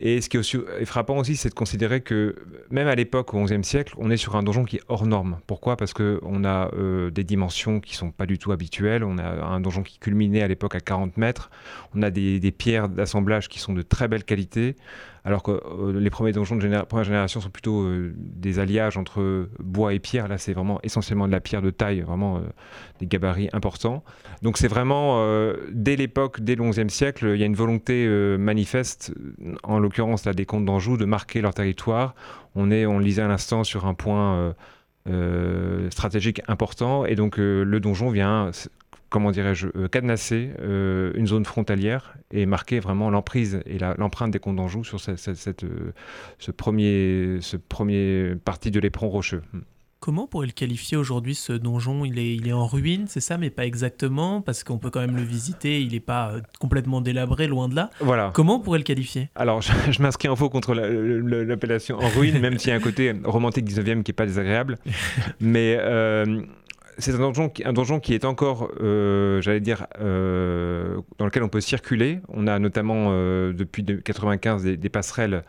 Et 0.00 0.20
ce 0.20 0.28
qui 0.28 0.36
est 0.36 0.84
frappant 0.84 1.16
aussi, 1.16 1.36
c'est 1.36 1.48
de 1.48 1.54
considérer 1.54 2.00
que 2.02 2.36
même 2.70 2.86
à 2.86 2.94
l'époque, 2.94 3.32
au 3.32 3.42
XIe 3.42 3.64
siècle, 3.64 3.94
on 3.98 4.10
est 4.10 4.16
sur 4.16 4.36
un 4.36 4.42
donjon 4.42 4.64
qui 4.64 4.76
est 4.76 4.82
hors 4.88 5.06
norme. 5.06 5.38
Pourquoi? 5.46 5.76
Parce 5.76 5.94
qu'on 5.94 6.44
a 6.44 6.70
euh, 6.74 7.10
des 7.10 7.24
dimensions 7.24 7.80
qui 7.80 7.96
sont 7.96 8.10
pas 8.10 8.26
du 8.26 8.38
tout 8.38 8.52
habituelles. 8.52 9.04
On 9.04 9.18
a 9.18 9.24
un 9.24 9.60
donjon 9.60 9.82
qui 9.82 9.98
culminait 9.98 10.42
à 10.42 10.48
l'époque 10.48 10.74
à 10.74 10.80
40 10.80 11.16
mètres. 11.16 11.50
On 11.94 12.02
a 12.02 12.10
des 12.10 12.54
pierres 12.56 12.88
d'assemblage 12.88 13.48
qui 13.48 13.58
sont 13.58 13.72
de 13.72 13.82
très 13.82 14.08
belle 14.08 14.24
qualité 14.24 14.76
alors 15.26 15.42
que 15.42 15.50
euh, 15.50 15.98
les 15.98 16.08
premiers 16.08 16.30
donjons 16.30 16.54
de 16.54 16.84
première 16.84 17.04
génération 17.04 17.40
sont 17.40 17.50
plutôt 17.50 17.82
euh, 17.82 18.14
des 18.16 18.60
alliages 18.60 18.96
entre 18.96 19.48
bois 19.58 19.92
et 19.92 19.98
pierre. 19.98 20.28
Là, 20.28 20.38
c'est 20.38 20.52
vraiment 20.52 20.78
essentiellement 20.84 21.26
de 21.26 21.32
la 21.32 21.40
pierre 21.40 21.62
de 21.62 21.70
taille, 21.70 22.00
vraiment 22.02 22.36
euh, 22.36 22.42
des 23.00 23.08
gabarits 23.08 23.48
importants. 23.52 24.04
Donc 24.42 24.56
c'est 24.56 24.68
vraiment, 24.68 25.20
dès 25.72 25.96
l'époque, 25.96 26.40
dès 26.42 26.54
le 26.54 26.70
XIe 26.70 26.90
siècle, 26.90 27.32
il 27.34 27.40
y 27.40 27.42
a 27.42 27.46
une 27.46 27.56
volonté 27.56 28.06
manifeste, 28.38 29.14
en 29.62 29.78
l'occurrence 29.78 30.26
là, 30.26 30.34
des 30.34 30.44
comtes 30.44 30.66
d'Anjou, 30.66 30.96
de 30.98 31.06
marquer 31.06 31.40
leur 31.40 31.54
territoire. 31.54 32.14
On, 32.54 32.70
est, 32.70 32.84
on 32.84 32.98
lisait 32.98 33.22
à 33.22 33.28
l'instant 33.28 33.64
sur 33.64 33.86
un 33.86 33.94
point... 33.94 34.54
stratégique 35.90 36.42
important 36.48 37.06
et 37.06 37.14
donc 37.14 37.36
le 37.38 37.78
donjon 37.78 38.10
vient 38.10 38.50
comment 39.16 39.30
dirais-je, 39.30 39.68
euh, 39.76 39.88
cadenasser 39.88 40.50
euh, 40.60 41.10
une 41.14 41.26
zone 41.26 41.46
frontalière 41.46 42.16
et 42.30 42.44
marquer 42.44 42.80
vraiment 42.80 43.08
l'emprise 43.08 43.62
et 43.64 43.78
l'empreinte 43.78 44.30
des 44.30 44.38
comptes 44.38 44.56
d'Anjou 44.56 44.84
sur 44.84 45.00
cette, 45.00 45.64
euh, 45.64 45.94
ce, 46.38 46.50
premier, 46.50 47.38
ce 47.40 47.56
premier 47.56 48.34
parti 48.44 48.70
de 48.70 48.78
l'éperon 48.78 49.08
rocheux. 49.08 49.42
Hmm. 49.54 49.60
Comment 50.00 50.26
pourrait 50.26 50.48
le 50.48 50.52
qualifier 50.52 50.98
aujourd'hui 50.98 51.34
ce 51.34 51.54
donjon? 51.54 52.04
Il 52.04 52.18
est, 52.18 52.34
il 52.34 52.46
est 52.46 52.52
en 52.52 52.66
ruine, 52.66 53.06
c'est 53.08 53.22
ça, 53.22 53.38
mais 53.38 53.48
pas 53.48 53.64
exactement, 53.64 54.42
parce 54.42 54.64
qu'on 54.64 54.76
peut 54.76 54.90
quand 54.90 55.00
même 55.00 55.16
le 55.16 55.22
visiter, 55.22 55.80
il 55.80 55.92
n'est 55.92 56.00
pas 56.00 56.34
complètement 56.60 57.00
délabré, 57.00 57.46
loin 57.46 57.70
de 57.70 57.74
là. 57.74 57.88
Voilà. 58.00 58.32
Comment 58.34 58.56
on 58.56 58.60
pourrait 58.60 58.80
le 58.80 58.84
qualifier? 58.84 59.30
Alors, 59.34 59.62
je, 59.62 60.02
m'inscris 60.02 60.28
en 60.28 60.36
faux 60.36 60.50
contre 60.50 60.74
l'appellation 60.74 61.98
en 61.98 62.08
ruine, 62.10 62.38
même 62.38 62.58
s'il 62.58 62.68
y 62.68 62.72
a 62.72 62.76
un 62.76 62.80
côté 62.80 63.14
romantique 63.24 63.64
19e 63.64 64.02
qui 64.02 64.10
n'est 64.10 64.14
pas 64.14 64.26
désagréable. 64.26 64.76
mais 65.40 65.78
c'est 66.98 67.14
un 67.14 67.18
donjon, 67.18 67.52
un 67.64 67.72
donjon 67.72 68.00
qui 68.00 68.14
est 68.14 68.24
encore, 68.24 68.70
euh, 68.80 69.40
j'allais 69.42 69.60
dire, 69.60 69.86
euh, 70.00 70.96
dans 71.18 71.26
lequel 71.26 71.42
on 71.42 71.48
peut 71.48 71.60
circuler. 71.60 72.20
On 72.28 72.46
a 72.46 72.58
notamment 72.58 73.08
euh, 73.10 73.52
depuis 73.52 73.82
1995 73.82 74.64
des, 74.64 74.88
passerelles 74.88 75.44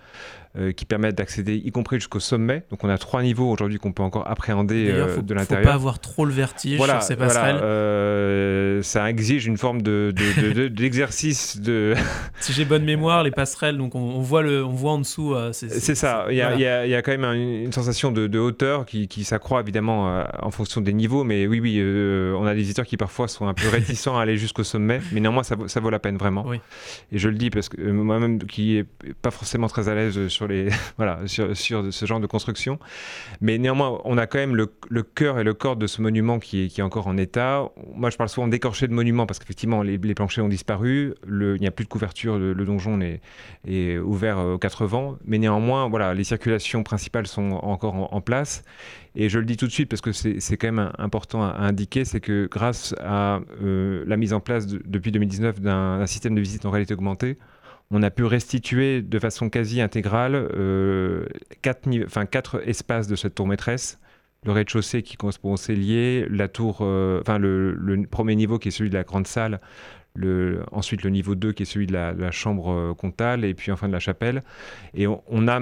euh, 0.58 0.72
qui 0.72 0.86
permettent 0.86 1.18
d'accéder, 1.18 1.62
y 1.64 1.72
compris 1.72 1.98
jusqu'au 1.98 2.20
sommet. 2.20 2.64
Donc 2.72 2.84
on 2.84 2.90
a 2.90 2.98
trois 2.98 3.22
niveaux 3.22 3.52
aujourd'hui 3.52 3.78
qu'on 3.78 3.92
peut 3.92 4.02
encore 4.02 4.28
appréhender 4.28 4.90
euh, 4.90 5.22
de 5.22 5.34
l'intérieur. 5.34 5.62
Il 5.62 5.66
ne 5.66 5.66
faut 5.66 5.70
pas 5.70 5.74
avoir 5.74 6.00
trop 6.00 6.26
le 6.26 6.32
vertige 6.32 6.82
sur 6.82 7.04
ces 7.04 7.16
passerelles. 7.16 7.60
Euh, 7.62 8.82
ça 8.82 9.08
exige 9.08 9.46
une 9.46 9.58
forme 9.58 9.84
d'exercice. 9.84 11.60
De, 11.60 11.94
si 12.40 12.54
j'ai 12.54 12.66
bonne 12.66 12.86
mémoire, 12.86 13.22
les 13.22 13.30
passerelles, 13.30 13.78
donc 13.78 13.94
on, 13.94 14.20
voit, 14.22 14.42
le, 14.42 14.66
on 14.66 14.74
voit 14.74 14.94
en 14.94 15.00
dessous. 15.00 15.36
c'est 15.52 15.96
ça. 15.96 16.26
Il 16.30 16.38
y, 16.38 16.42
a, 16.42 16.56
il, 16.56 16.90
y 16.90 16.96
a, 16.96 17.02
quand 17.04 17.16
même 17.16 17.26
une, 17.26 17.72
sensation 17.72 18.12
de, 18.12 18.40
hauteur 18.40 18.86
qui, 18.86 19.08
qui 19.08 19.26
s'accroît 19.26 19.62
évidemment 19.62 20.24
en 20.42 20.50
fonction 20.50 20.82
des 20.82 20.94
niveaux. 20.94 21.24
Mais 21.24 21.46
oui, 21.46 21.60
oui, 21.60 21.80
on 22.36 22.46
a 22.48 22.54
des 22.54 22.62
visiteurs 22.62 22.86
qui 22.86 22.98
parfois 22.98 23.28
sont 23.28 23.48
un 23.48 23.54
peu 23.54 23.68
réticents 23.70 24.18
à 24.18 24.24
aller 24.24 24.38
jusqu'au 24.38 24.64
sommet. 24.64 25.02
Mais 25.12 25.20
néanmoins, 25.20 25.44
ça, 25.44 25.56
ça 25.68 25.80
vaut 25.82 25.92
la 25.92 26.00
peine 26.00 26.18
vraiment. 26.18 26.52
Et 27.12 27.20
je 27.20 27.30
le 27.30 27.36
dis 27.36 27.52
parce 27.52 27.70
que 27.70 27.80
moi-même, 27.82 28.40
qui 28.40 28.76
n'est 29.04 29.14
pas 29.22 29.32
forcément 29.32 29.68
très 29.68 29.88
à 29.88 29.94
l'aise 29.94 30.28
sur 30.30 30.47
voilà, 30.98 31.20
sur, 31.28 31.56
ce 31.56 32.06
genre 32.06 32.20
de 32.20 32.28
construction. 32.28 32.80
Mais 33.42 33.58
néanmoins, 33.58 34.02
on 34.06 34.18
a 34.18 34.28
quand 34.28 34.40
même 34.40 34.56
le, 34.56 34.68
cœur 35.04 35.40
et 35.40 35.44
le 35.44 35.54
corps 35.54 35.76
de 35.76 35.88
ce 35.88 36.02
monument 36.02 36.40
qui 36.40 36.66
est, 36.66 36.82
encore 36.82 37.08
en 37.08 37.18
état. 37.18 37.70
Moi, 37.96 38.10
je 38.10 38.18
parle 38.18 38.30
souvent 38.30 38.48
d'écorché 38.48 38.88
de 38.88 38.94
monument 38.94 39.26
parce 39.26 39.40
qu'effectivement, 39.40 39.82
les, 39.82 39.98
planchers 40.16 40.44
ont 40.44 40.50
disparu, 40.50 41.14
le, 41.26 41.56
il 41.56 41.62
n'y 41.62 41.68
a 41.68 41.72
plus 41.72 41.86
de 41.86 41.90
couverture, 41.90 42.38
le, 42.38 42.54
donjon 42.66 43.00
est, 43.02 43.22
est, 43.68 43.98
ouvert 43.98 44.40
aux 44.40 44.58
quatre 44.58 44.86
vents. 44.86 45.18
Mais 45.26 45.38
néanmoins, 45.38 45.88
voilà, 45.90 46.14
les 46.14 46.24
circulations 46.24 46.84
principales 46.84 47.28
sont 47.28 47.52
encore 47.52 48.14
en, 48.14 48.22
place. 48.22 48.64
Et 49.16 49.30
je 49.30 49.40
le 49.40 49.46
dis 49.46 49.58
tout 49.58 49.68
de 49.68 49.72
suite 49.72 49.90
parce 49.90 50.02
que 50.02 50.12
c'est 50.12 50.58
quand 50.58 50.72
même 50.72 50.92
important 50.98 51.44
à, 51.44 51.56
indiquer, 51.60 52.06
c'est 52.06 52.20
que 52.20 52.48
grâce 52.52 52.94
à 53.00 53.40
euh, 53.64 54.04
la 54.08 54.18
mise 54.18 54.34
en 54.34 54.40
place 54.40 54.68
depuis 54.68 55.12
2019 55.12 55.62
d'un 55.62 56.06
système 56.08 56.36
de 56.36 56.42
visite 56.42 56.66
en 56.66 56.72
réalité 56.72 56.94
augmentée, 56.94 57.38
on 57.92 58.04
a 58.04 58.10
pu 58.10 58.24
restituer 58.24 59.02
de 59.02 59.20
façon 59.20 59.50
quasi 59.50 59.82
intégrale 59.82 60.36
euh, 60.36 61.26
quatre, 61.62 61.88
enfin, 62.06 62.26
quatre 62.26 62.68
espaces 62.68 63.08
de 63.08 63.16
cette 63.16 63.36
tour 63.36 63.48
maîtresse. 63.48 64.00
le 64.44 64.52
rez-de-chaussée 64.52 65.04
qui 65.04 65.18
correspond 65.18 65.54
au 65.54 65.58
cellier, 65.58 66.26
la 66.30 66.48
tour, 66.48 66.78
le, 66.82 67.22
le, 67.74 68.08
premier 68.08 68.36
niveau 68.36 68.60
qui 68.60 68.70
est 68.70 68.72
celui 68.72 68.90
de 68.90 68.96
la 68.96 69.04
grande 69.04 69.28
salle, 69.28 69.60
ensuite 70.72 71.04
le 71.04 71.10
niveau 71.10 71.36
2 71.36 71.52
qui 71.52 71.64
est 71.64 71.66
celui 71.66 71.88
de 71.88 71.94
la, 71.94 72.32
chambre 72.32 72.72
euh, 72.72 72.94
comtale 72.94 73.46
et 73.46 73.54
puis 73.54 73.72
enfin 73.72 73.88
de 73.88 73.94
la 73.94 74.00
chapelle. 74.00 74.44
Et 74.94 75.08
on, 75.08 75.48
a 75.48 75.62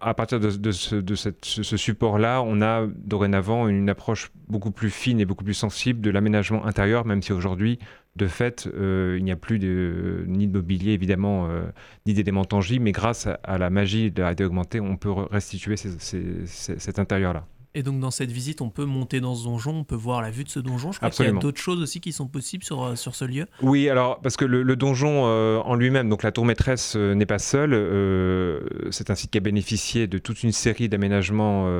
à 0.00 0.14
partir 0.14 0.40
de, 0.40 0.72
ce, 0.72 1.76
support-là, 1.76 2.42
on 2.42 2.62
a 2.62 2.86
dorénavant 2.86 3.68
une 3.68 3.88
approche 3.88 4.30
beaucoup 4.48 4.70
plus 4.70 4.90
fine 4.90 5.20
et 5.20 5.24
beaucoup 5.24 5.44
plus 5.44 5.54
sensible 5.54 6.00
de 6.00 6.10
l'aménagement 6.10 6.64
intérieur, 6.66 7.04
même 7.04 7.22
si 7.22 7.32
aujourd'hui, 7.32 7.78
de 8.16 8.26
fait, 8.26 8.68
euh, 8.74 9.16
il 9.18 9.24
n'y 9.24 9.32
a 9.32 9.36
plus 9.36 9.58
ni 9.58 10.46
de 10.46 10.52
mobilier 10.52 10.92
évidemment, 10.92 11.48
euh, 11.48 11.66
ni 12.06 12.14
d'éléments 12.14 12.44
tangibles, 12.44 12.84
mais 12.84 12.92
grâce 12.92 13.28
à, 13.42 13.58
la 13.58 13.70
magie 13.70 14.10
de 14.10 14.20
la 14.20 14.26
réalité 14.26 14.44
augmentée, 14.44 14.80
on 14.80 14.96
peut 14.96 15.10
restituer 15.10 15.76
cet 15.76 16.98
intérieur-là. 16.98 17.46
Et 17.76 17.82
donc 17.82 18.00
dans 18.00 18.10
cette 18.10 18.32
visite, 18.32 18.62
on 18.62 18.70
peut 18.70 18.86
monter 18.86 19.20
dans 19.20 19.34
ce 19.34 19.44
donjon, 19.44 19.80
on 19.80 19.84
peut 19.84 19.94
voir 19.94 20.22
la 20.22 20.30
vue 20.30 20.44
de 20.44 20.48
ce 20.48 20.58
donjon. 20.58 20.92
Je 20.92 20.96
crois 20.96 21.10
qu'il 21.10 21.26
y 21.26 21.28
a 21.28 21.32
d'autres 21.32 21.60
choses 21.60 21.82
aussi 21.82 22.00
qui 22.00 22.10
sont 22.10 22.26
possibles 22.26 22.64
sur, 22.64 22.82
euh, 22.82 22.96
sur 22.96 23.14
ce 23.14 23.26
lieu. 23.26 23.44
Oui, 23.60 23.90
alors 23.90 24.18
parce 24.20 24.38
que 24.38 24.46
le, 24.46 24.76
donjon 24.76 25.26
euh, 25.26 25.58
en 25.58 25.74
lui-même, 25.74 26.08
donc 26.08 26.22
la 26.22 26.32
tour 26.32 26.46
maîtresse 26.46 26.94
euh, 26.96 27.14
n'est 27.14 27.26
pas 27.26 27.38
seule. 27.38 27.74
c'est 28.90 29.10
un 29.10 29.14
site 29.14 29.30
qui 29.30 29.36
a 29.36 29.42
bénéficié 29.42 30.06
de 30.06 30.16
toute 30.16 30.42
une 30.42 30.52
série 30.52 30.88
d'aménagements 30.88 31.70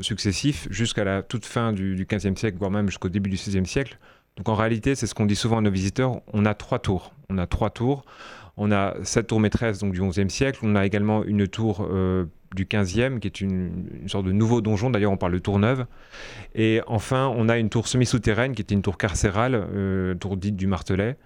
successifs 0.00 0.68
jusqu'à 0.70 1.04
la 1.04 1.22
toute 1.22 1.44
fin 1.44 1.74
du, 1.74 1.96
du 1.96 2.06
15e 2.06 2.34
siècle, 2.34 2.56
voire 2.58 2.70
même 2.70 2.88
jusqu'au 2.88 3.10
début 3.10 3.28
du 3.28 3.36
16e 3.36 3.66
siècle. 3.66 3.98
Donc 4.38 4.48
en 4.48 4.54
réalité, 4.54 4.94
c'est 4.94 5.06
ce 5.06 5.14
qu'on 5.14 5.26
dit 5.26 5.36
souvent 5.36 5.58
à 5.58 5.60
nos 5.60 5.70
visiteurs, 5.70 6.22
on 6.32 6.46
a 6.46 6.54
trois 6.54 6.78
tours. 6.78 7.12
On 7.28 7.36
a 7.36 7.46
trois 7.46 7.68
tours. 7.68 8.06
On 8.56 8.72
a 8.72 8.94
cette 9.02 9.26
tour 9.26 9.40
maîtresse 9.40 9.78
donc, 9.78 9.92
du 9.92 10.00
XIe 10.00 10.30
siècle. 10.30 10.60
On 10.62 10.76
a 10.76 10.86
également 10.86 11.24
une 11.24 11.46
tour 11.46 11.86
du 12.54 12.64
15e, 12.64 13.18
qui 13.18 13.28
est 13.28 13.40
une, 13.40 13.88
sorte 14.06 14.26
de 14.26 14.32
nouveau 14.32 14.60
donjon. 14.60 14.90
D'ailleurs, 14.90 15.12
on 15.12 15.16
parle 15.16 15.32
de 15.32 15.38
tour 15.38 15.58
neuve. 15.58 15.86
Et 16.54 16.80
enfin, 16.86 17.32
on 17.36 17.48
a 17.48 17.58
une 17.58 17.68
tour 17.68 17.86
semi-souterraine, 17.88 18.54
qui 18.54 18.62
est 18.62 18.70
une 18.72 18.82
tour 18.82 18.98
carcérale, 18.98 19.54
euh, 19.54 20.14
tour 20.14 20.36
dite 20.36 20.56
du 20.56 20.66
Martelet. 20.66 21.16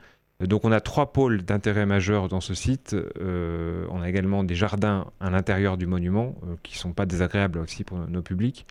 Donc 0.40 0.64
on 0.64 0.72
a 0.72 0.80
trois 0.80 1.12
pôles 1.12 1.42
d'intérêt 1.42 1.86
majeur 1.86 2.28
dans 2.28 2.40
ce 2.40 2.54
site. 2.54 2.94
Euh, 3.20 3.84
on 3.90 4.02
a 4.02 4.08
également 4.08 4.44
des 4.44 4.54
jardins 4.54 5.06
à 5.20 5.30
l'intérieur 5.30 5.76
du 5.76 5.86
monument 5.86 6.34
euh, 6.44 6.54
qui 6.62 6.74
ne 6.74 6.78
sont 6.78 6.92
pas 6.92 7.06
désagréables 7.06 7.58
aussi 7.58 7.84
pour 7.84 7.98
nos 7.98 8.22
publics. 8.22 8.66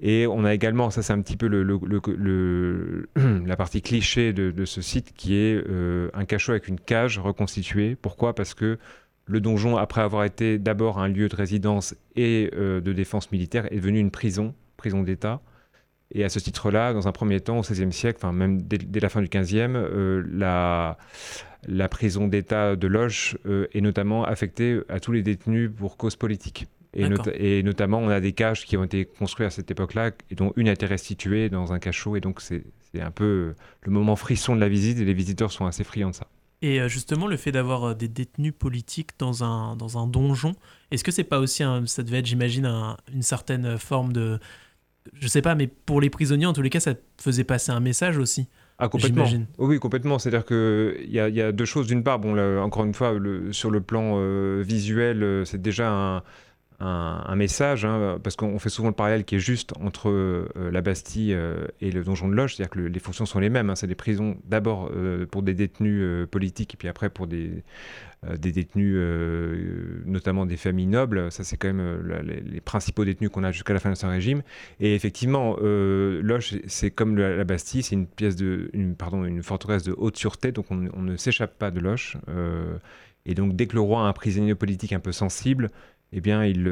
Et 0.00 0.26
on 0.26 0.44
a 0.44 0.54
également, 0.54 0.90
ça 0.90 1.02
c'est 1.02 1.12
un 1.12 1.20
petit 1.20 1.36
peu 1.36 1.48
la 3.46 3.56
partie 3.56 3.82
cliché 3.82 4.32
de, 4.32 4.64
ce 4.64 4.82
site, 4.82 5.12
qui 5.14 5.36
est 5.36 5.64
un 6.14 6.24
cachot 6.24 6.52
avec 6.52 6.68
une 6.68 6.78
cage 6.78 7.18
reconstituée. 7.18 7.96
Pourquoi? 8.00 8.34
Parce 8.34 8.54
que 8.54 8.78
le 9.30 9.40
donjon, 9.40 9.76
après 9.76 10.00
avoir 10.00 10.24
été 10.24 10.58
d'abord 10.58 10.98
un 10.98 11.06
lieu 11.06 11.28
de 11.28 11.36
résidence 11.36 11.94
et 12.16 12.50
euh, 12.54 12.80
de 12.80 12.92
défense 12.92 13.30
militaire, 13.30 13.72
est 13.72 13.76
devenu 13.76 14.00
une 14.00 14.10
prison, 14.10 14.54
prison 14.76 15.02
d'État. 15.02 15.40
Et 16.12 16.24
à 16.24 16.28
ce 16.28 16.38
titre-là, 16.38 16.92
dans 16.92 17.06
un 17.08 17.12
premier 17.12 17.40
temps, 17.40 17.58
au 17.58 17.62
XVIe 17.62 17.92
siècle, 17.92 18.18
enfin 18.20 18.32
même 18.32 18.62
dès, 18.62 19.00
la 19.00 19.08
fin 19.08 19.22
du 19.22 19.28
XVe, 19.28 19.76
euh, 19.76 20.24
la, 20.30 20.98
la, 21.68 21.88
prison 21.88 22.26
d'État 22.26 22.74
de 22.74 22.86
Loche 22.86 23.36
euh, 23.46 23.68
est 23.72 23.80
notamment 23.80 24.24
affectée 24.24 24.80
à 24.88 24.98
tous 24.98 25.12
les 25.12 25.22
détenus 25.22 25.70
pour 25.74 25.96
cause 25.96 26.16
politique. 26.16 26.66
Et, 26.92 27.06
et, 27.34 27.62
notamment, 27.62 27.98
on 27.98 28.08
a 28.08 28.18
des 28.18 28.32
cages 28.32 28.66
qui 28.66 28.76
ont 28.76 28.82
été 28.82 29.04
construites 29.04 29.46
à 29.46 29.50
cette 29.50 29.70
époque-là, 29.70 30.10
et 30.30 30.34
dont 30.34 30.52
une 30.56 30.68
a 30.68 30.72
été 30.72 30.86
restituée 30.86 31.48
dans 31.48 31.72
un 31.72 31.78
cachot. 31.78 32.16
Et 32.16 32.20
donc, 32.20 32.40
c'est 32.40 32.64
un 33.00 33.12
peu 33.12 33.54
le 33.82 33.92
moment 33.92 34.16
frisson 34.16 34.56
de 34.56 34.60
la 34.60 34.68
visite, 34.68 34.98
et 34.98 35.04
les 35.04 35.14
visiteurs 35.14 35.52
sont 35.52 35.66
assez 35.66 35.84
friands 35.84 36.10
de 36.10 36.16
ça. 36.16 36.26
Et 36.62 36.80
euh, 36.80 36.88
justement, 36.88 37.26
le 37.26 37.36
fait 37.36 37.52
d'avoir 37.52 37.84
euh, 37.84 37.94
des 37.94 38.08
détenus 38.08 38.52
politiques 38.58 39.10
dans 39.18 39.44
un, 39.44 39.76
dans 39.76 39.98
un 39.98 40.06
donjon, 40.06 40.54
est-ce 40.90 41.04
que 41.04 41.10
c'est 41.10 41.24
pas 41.24 41.38
aussi, 41.38 41.62
un, 41.62 41.86
ça 41.86 42.02
devait 42.02 42.18
être, 42.18 42.26
j'imagine, 42.26 42.66
une 43.12 43.22
certaine 43.22 43.78
forme 43.78 44.12
de... 44.12 44.38
Je 45.14 45.28
sais 45.28 45.42
pas, 45.42 45.54
mais 45.54 45.66
pour 45.66 46.00
les 46.00 46.10
prisonniers, 46.10 46.46
en 46.46 46.52
tous 46.52 46.62
les 46.62 46.70
cas, 46.70 46.80
ça 46.80 46.94
faisait 47.20 47.44
passer 47.44 47.72
un 47.72 47.80
message 47.80 48.18
aussi. 48.18 48.48
Ah, 48.78 48.88
complètement. 48.88 49.26
Oui, 49.58 49.78
complètement. 49.78 50.18
C'est-à-dire 50.18 50.46
qu'il 50.46 51.08
y, 51.08 51.16
y, 51.16 51.40
a 51.42 51.52
deux 51.52 51.64
choses. 51.66 51.86
D'une 51.86 52.02
part, 52.02 52.18
bon, 52.18 52.38
encore 52.62 52.84
une 52.84 52.94
fois, 52.94 53.12
le, 53.12 53.52
sur 53.52 53.70
le 53.70 53.80
plan 53.82 54.14
euh, 54.16 54.62
visuel, 54.66 55.42
c'est 55.44 55.60
déjà 55.60 55.90
un, 55.90 56.22
un, 56.80 57.36
message, 57.36 57.84
hein, 57.84 58.18
parce 58.22 58.36
qu'on 58.36 58.58
fait 58.58 58.70
souvent 58.70 58.88
le 58.88 58.94
parallèle 58.94 59.24
qui 59.24 59.36
est 59.36 59.40
juste 59.40 59.74
entre 59.80 60.08
euh, 60.08 60.48
la 60.70 60.80
Bastille 60.80 61.34
euh, 61.34 61.66
et 61.80 61.90
le 61.90 62.02
donjon 62.02 62.26
de 62.28 62.34
Loge, 62.34 62.56
c'est-à-dire 62.56 62.70
que 62.70 62.80
les 62.80 62.98
fonctions 63.00 63.26
sont 63.26 63.38
les 63.38 63.50
mêmes. 63.50 63.68
Hein. 63.68 63.76
c'est 63.76 63.86
des 63.86 63.94
prisons 63.94 64.38
d'abord 64.46 64.90
euh, 64.94 65.26
pour 65.26 65.42
des 65.42 65.52
détenus 65.52 66.26
politiques 66.30 66.74
et 66.74 66.76
puis 66.78 66.88
après 66.88 67.10
pour 67.10 67.26
des, 67.26 67.62
détenus, 68.38 68.96
notamment 70.06 70.46
des 70.46 70.56
familles 70.56 70.86
nobles. 70.86 71.30
Ça, 71.30 71.44
c'est 71.44 71.56
quand 71.56 71.72
même 71.72 72.22
les, 72.22 72.60
principaux 72.60 73.04
détenus 73.04 73.30
qu'on 73.30 73.44
a 73.44 73.52
jusqu'à 73.52 73.74
la 73.74 73.80
fin 73.80 73.90
de 73.90 73.94
ce 73.94 74.06
régime. 74.06 74.42
Et 74.78 74.94
effectivement, 74.94 75.56
Loge, 75.60 76.58
c'est 76.66 76.90
comme 76.90 77.16
la, 77.16 77.44
Bastille, 77.44 77.82
c'est 77.82 77.94
une 77.94 78.06
pièce 78.06 78.36
de, 78.36 78.70
pardon, 78.96 79.24
une 79.24 79.42
forteresse 79.42 79.82
de 79.82 79.94
haute 79.96 80.16
sûreté, 80.16 80.52
donc 80.52 80.66
on, 80.70 80.88
on 80.94 81.02
ne 81.02 81.16
s'échappe 81.16 81.58
pas 81.58 81.70
de 81.70 81.80
Loche. 81.80 82.16
et 83.26 83.34
donc, 83.34 83.56
dès 83.56 83.66
que 83.66 83.74
le 83.74 83.80
roi 83.80 84.02
a 84.02 84.04
un 84.04 84.12
prisonnier 84.12 84.54
politique 84.54 84.92
un 84.92 85.00
peu 85.00 85.12
sensible, 85.12 85.70
eh 86.12 86.20
bien, 86.20 86.44
il 86.44 86.64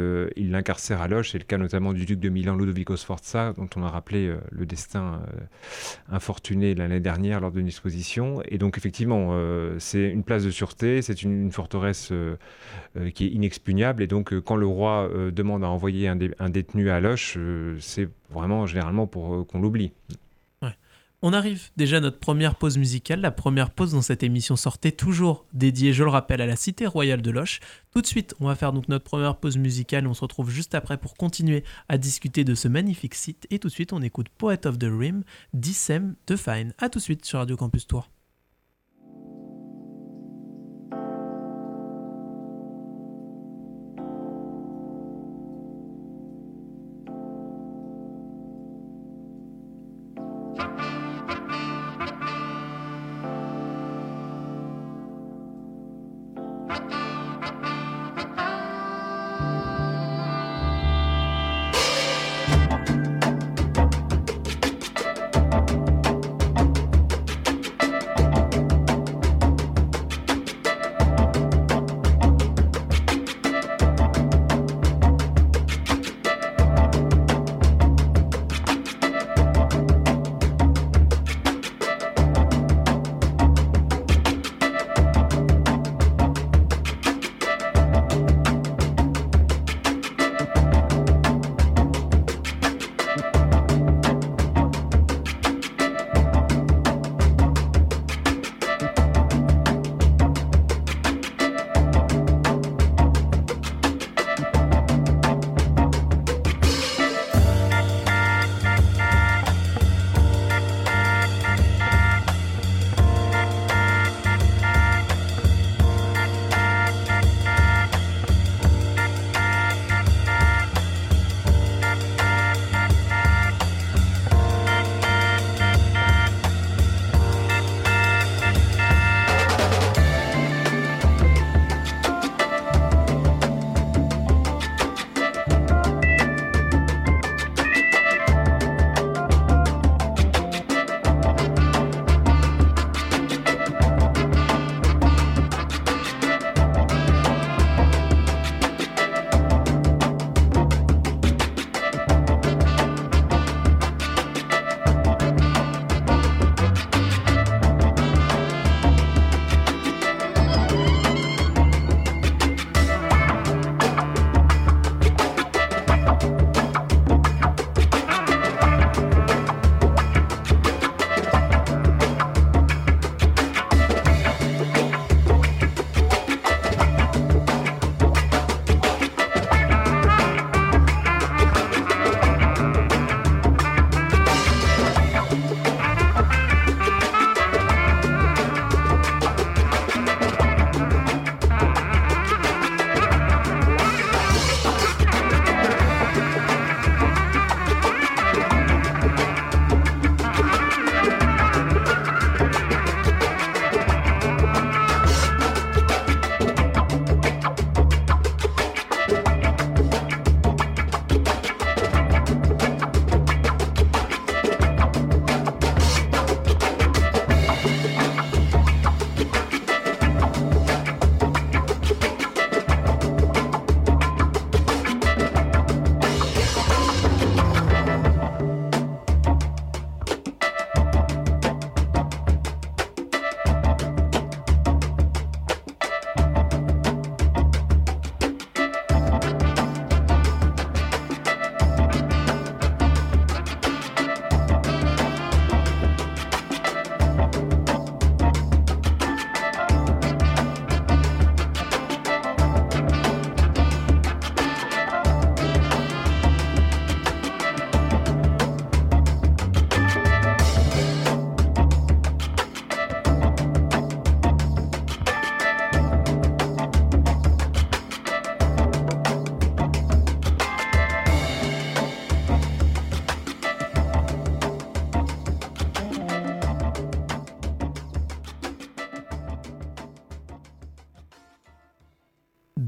l'incarcère 0.50 1.00
à 1.00 1.06
Loche. 1.06 1.30
C'est 1.30 1.38
le 1.38 1.44
cas 1.44 1.58
notamment 1.58 1.92
du 1.92 2.04
duc 2.04 2.18
de 2.18 2.28
Milan, 2.28 2.56
Ludovico 2.56 2.96
Sforza, 2.96 3.52
dont 3.52 3.68
on 3.76 3.84
a 3.84 3.88
rappelé 3.88 4.26
euh, 4.26 4.38
le 4.50 4.66
destin 4.66 5.22
euh, 5.22 5.40
infortuné 6.08 6.74
l'année 6.74 6.98
dernière 6.98 7.40
lors 7.40 7.52
d'une 7.52 7.68
exposition. 7.68 8.42
Et 8.48 8.58
donc, 8.58 8.76
effectivement, 8.78 9.28
euh, 9.32 9.76
c'est 9.78 10.08
une 10.08 10.24
place 10.24 10.44
de 10.44 10.50
sûreté, 10.50 11.02
c'est 11.02 11.22
une, 11.22 11.52
forteresse 11.52 12.12
qui 13.14 13.26
est 13.26 13.30
inexpugnable. 13.30 14.02
Et 14.02 14.06
donc, 14.06 14.38
quand 14.40 14.56
le 14.56 14.66
roi 14.66 15.08
demande 15.32 15.64
à 15.64 15.68
envoyer 15.68 16.08
un, 16.08 16.18
un 16.38 16.50
détenu 16.50 16.90
à 16.90 17.00
Loche, 17.00 17.38
c'est 17.78 18.08
vraiment 18.30 18.66
généralement 18.66 19.06
pour 19.06 19.46
qu'on 19.46 19.60
l'oublie. 19.60 19.92
On 21.20 21.32
arrive 21.32 21.70
déjà 21.76 21.96
à 21.96 22.00
notre 22.00 22.20
première 22.20 22.54
pause 22.54 22.78
musicale. 22.78 23.20
La 23.20 23.32
première 23.32 23.70
pause 23.70 23.90
dans 23.90 24.02
cette 24.02 24.22
émission 24.22 24.54
sortait 24.54 24.92
toujours 24.92 25.46
dédiée, 25.52 25.92
je 25.92 26.04
le 26.04 26.10
rappelle, 26.10 26.40
à 26.40 26.46
la 26.46 26.54
cité 26.54 26.86
royale 26.86 27.22
de 27.22 27.32
Loche. 27.32 27.58
Tout 27.92 28.00
de 28.00 28.06
suite, 28.06 28.36
on 28.38 28.46
va 28.46 28.54
faire 28.54 28.72
donc 28.72 28.86
notre 28.86 29.04
première 29.04 29.36
pause 29.36 29.56
musicale. 29.56 30.06
On 30.06 30.14
se 30.14 30.20
retrouve 30.20 30.48
juste 30.48 30.76
après 30.76 30.96
pour 30.96 31.16
continuer 31.16 31.64
à 31.88 31.98
discuter 31.98 32.44
de 32.44 32.54
ce 32.54 32.68
magnifique 32.68 33.16
site. 33.16 33.48
Et 33.50 33.58
tout 33.58 33.66
de 33.66 33.72
suite, 33.72 33.92
on 33.92 34.00
écoute 34.00 34.28
Poet 34.28 34.64
of 34.64 34.78
the 34.78 34.86
Rim, 34.88 35.24
Dissem 35.54 36.14
de 36.28 36.36
Fine. 36.36 36.72
A 36.78 36.88
tout 36.88 37.00
de 37.00 37.04
suite 37.04 37.24
sur 37.24 37.40
Radio 37.40 37.56
Campus 37.56 37.88
Tour. 37.88 38.08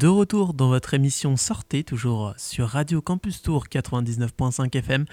De 0.00 0.06
retour 0.06 0.54
dans 0.54 0.68
votre 0.68 0.94
émission 0.94 1.36
Sortez, 1.36 1.84
toujours 1.84 2.32
sur 2.38 2.68
Radio 2.68 3.02
Campus 3.02 3.42
Tour 3.42 3.66
99.5 3.70 4.74
FM 4.74 5.04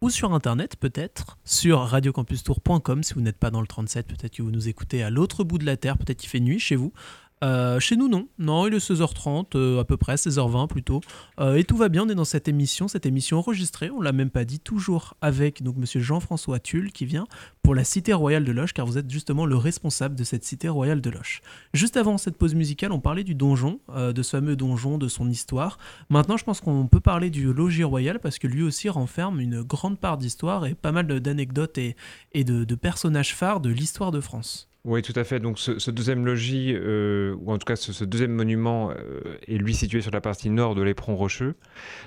ou 0.00 0.08
sur 0.08 0.32
internet 0.32 0.76
peut-être, 0.76 1.36
sur 1.44 1.80
radiocampustour.com 1.80 3.02
si 3.02 3.12
vous 3.12 3.20
n'êtes 3.20 3.36
pas 3.36 3.50
dans 3.50 3.60
le 3.60 3.66
37, 3.66 4.06
peut-être 4.06 4.34
que 4.34 4.40
vous 4.40 4.50
nous 4.50 4.66
écoutez 4.66 5.02
à 5.02 5.10
l'autre 5.10 5.44
bout 5.44 5.58
de 5.58 5.66
la 5.66 5.76
Terre, 5.76 5.98
peut-être 5.98 6.20
qu'il 6.20 6.30
fait 6.30 6.40
nuit 6.40 6.58
chez 6.58 6.74
vous. 6.74 6.94
Euh, 7.42 7.80
chez 7.80 7.96
nous, 7.96 8.08
non. 8.08 8.28
Non, 8.38 8.66
il 8.66 8.74
est 8.74 8.78
16h30, 8.78 9.54
euh, 9.54 9.80
à 9.80 9.84
peu 9.84 9.96
près, 9.96 10.16
16h20 10.16 10.68
plutôt. 10.68 11.00
Euh, 11.38 11.56
et 11.56 11.64
tout 11.64 11.76
va 11.76 11.88
bien, 11.88 12.04
on 12.04 12.08
est 12.08 12.14
dans 12.14 12.24
cette 12.24 12.48
émission, 12.48 12.86
cette 12.86 13.06
émission 13.06 13.38
enregistrée, 13.38 13.90
on 13.90 14.00
l'a 14.00 14.12
même 14.12 14.30
pas 14.30 14.44
dit, 14.44 14.60
toujours 14.60 15.14
avec 15.20 15.62
donc 15.62 15.76
monsieur 15.76 16.00
Jean-François 16.00 16.58
Tulle 16.58 16.92
qui 16.92 17.06
vient 17.06 17.26
pour 17.62 17.74
la 17.74 17.84
Cité 17.84 18.12
Royale 18.12 18.44
de 18.44 18.52
Loche, 18.52 18.74
car 18.74 18.84
vous 18.84 18.98
êtes 18.98 19.10
justement 19.10 19.46
le 19.46 19.56
responsable 19.56 20.14
de 20.14 20.24
cette 20.24 20.44
Cité 20.44 20.68
Royale 20.68 21.00
de 21.00 21.10
Loche. 21.10 21.40
Juste 21.72 21.96
avant 21.96 22.18
cette 22.18 22.36
pause 22.36 22.54
musicale, 22.54 22.92
on 22.92 23.00
parlait 23.00 23.24
du 23.24 23.34
donjon, 23.34 23.80
de 23.94 24.22
ce 24.22 24.30
fameux 24.30 24.56
donjon, 24.56 24.98
de 24.98 25.08
son 25.08 25.28
histoire. 25.28 25.78
Maintenant, 26.08 26.36
je 26.36 26.44
pense 26.44 26.60
qu'on 26.60 26.86
peut 26.86 27.00
parler 27.00 27.30
du 27.30 27.52
logis 27.52 27.84
royal, 27.84 28.18
parce 28.18 28.38
que 28.38 28.46
lui 28.46 28.62
aussi 28.62 28.88
renferme 28.88 29.40
une 29.40 29.62
grande 29.62 29.98
part 29.98 30.18
d'histoire 30.18 30.66
et 30.66 30.74
pas 30.74 30.92
mal 30.92 31.06
d'anecdotes 31.06 31.78
et, 31.78 31.94
de 32.34 32.74
personnages 32.74 33.34
phares 33.34 33.60
de 33.60 33.70
l'histoire 33.70 34.10
de 34.10 34.20
France. 34.20 34.69
Oui, 34.84 35.02
tout 35.02 35.12
à 35.16 35.24
fait. 35.24 35.40
Donc 35.40 35.58
ce, 35.58 35.90
deuxième 35.90 36.24
logis, 36.24 36.72
euh, 36.74 37.34
ou 37.40 37.52
en 37.52 37.58
tout 37.58 37.66
cas 37.66 37.76
ce, 37.76 38.04
deuxième 38.04 38.32
monument, 38.32 38.90
euh, 38.90 39.20
est 39.46 39.58
lui 39.58 39.74
situé 39.74 40.00
sur 40.00 40.10
la 40.10 40.22
partie 40.22 40.48
nord 40.48 40.74
de 40.74 40.82
l'éperon 40.82 41.16
rocheux 41.16 41.54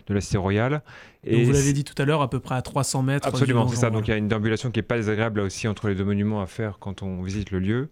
de 0.08 0.14
la 0.14 0.22
cité 0.22 0.38
royale. 0.38 0.82
Et 1.24 1.44
vous 1.44 1.52
l'avez 1.52 1.74
dit 1.74 1.84
tout 1.84 2.00
à 2.02 2.06
l'heure, 2.06 2.22
à 2.22 2.30
peu 2.30 2.40
près 2.40 2.56
à 2.56 2.64
300 2.64 3.04
mètres. 3.04 3.28
Absolument, 3.28 3.68
c'est 3.68 3.76
ça. 3.76 3.92
Donc 3.92 4.08
il 4.08 4.12
y 4.12 4.14
a 4.14 4.18
une 4.18 4.28
déambulation 4.28 4.72
qui 4.72 4.80
n'est 4.80 4.84
pas 4.84 4.98
désagréable 4.98 5.42
là 5.42 5.46
aussi 5.46 5.68
entre 5.68 5.88
les 5.88 5.96
deux 5.96 6.04
monuments 6.04 6.42
à 6.42 6.48
faire 6.48 6.80
quand 6.80 7.04
on 7.04 7.22
visite 7.22 7.52
le 7.52 7.60
lieu. 7.60 7.90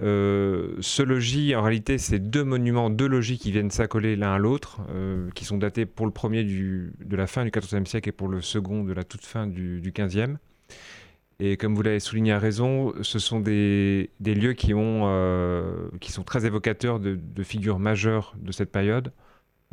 Euh, 0.00 0.76
ce 0.80 1.02
logis, 1.02 1.54
en 1.56 1.62
réalité, 1.62 1.98
c'est 1.98 2.20
deux 2.20 2.44
monuments, 2.44 2.90
deux 2.90 3.08
logis 3.08 3.38
qui 3.38 3.50
viennent 3.50 3.72
s'accoler 3.72 4.14
l'un 4.14 4.34
à 4.34 4.38
l'autre, 4.38 4.80
qui 5.34 5.44
sont 5.44 5.58
datés 5.58 5.84
pour 5.84 6.06
le 6.06 6.12
premier 6.12 6.44
du, 6.44 6.92
de 7.04 7.16
la 7.16 7.26
fin 7.26 7.44
du 7.44 7.50
XIVe 7.50 7.86
siècle 7.86 8.08
et 8.08 8.12
pour 8.12 8.28
le 8.28 8.40
second 8.40 8.84
de 8.84 8.92
la 8.92 9.02
toute 9.02 9.26
fin 9.26 9.48
du, 9.48 9.80
du 9.80 9.90
XVe. 9.90 10.36
Et 11.44 11.56
comme 11.56 11.74
vous 11.74 11.82
l'avez 11.82 11.98
souligné 11.98 12.30
à 12.30 12.38
raison, 12.38 12.92
ce 13.02 13.18
sont 13.18 13.40
des, 13.40 14.08
lieux 14.20 14.54
euh, 14.70 15.88
qui 16.00 16.12
sont 16.12 16.22
très 16.22 16.46
évocateurs 16.46 17.00
de, 17.00 17.42
figures 17.42 17.80
majeures 17.80 18.36
de 18.38 18.52
cette 18.52 18.70
période. 18.70 19.12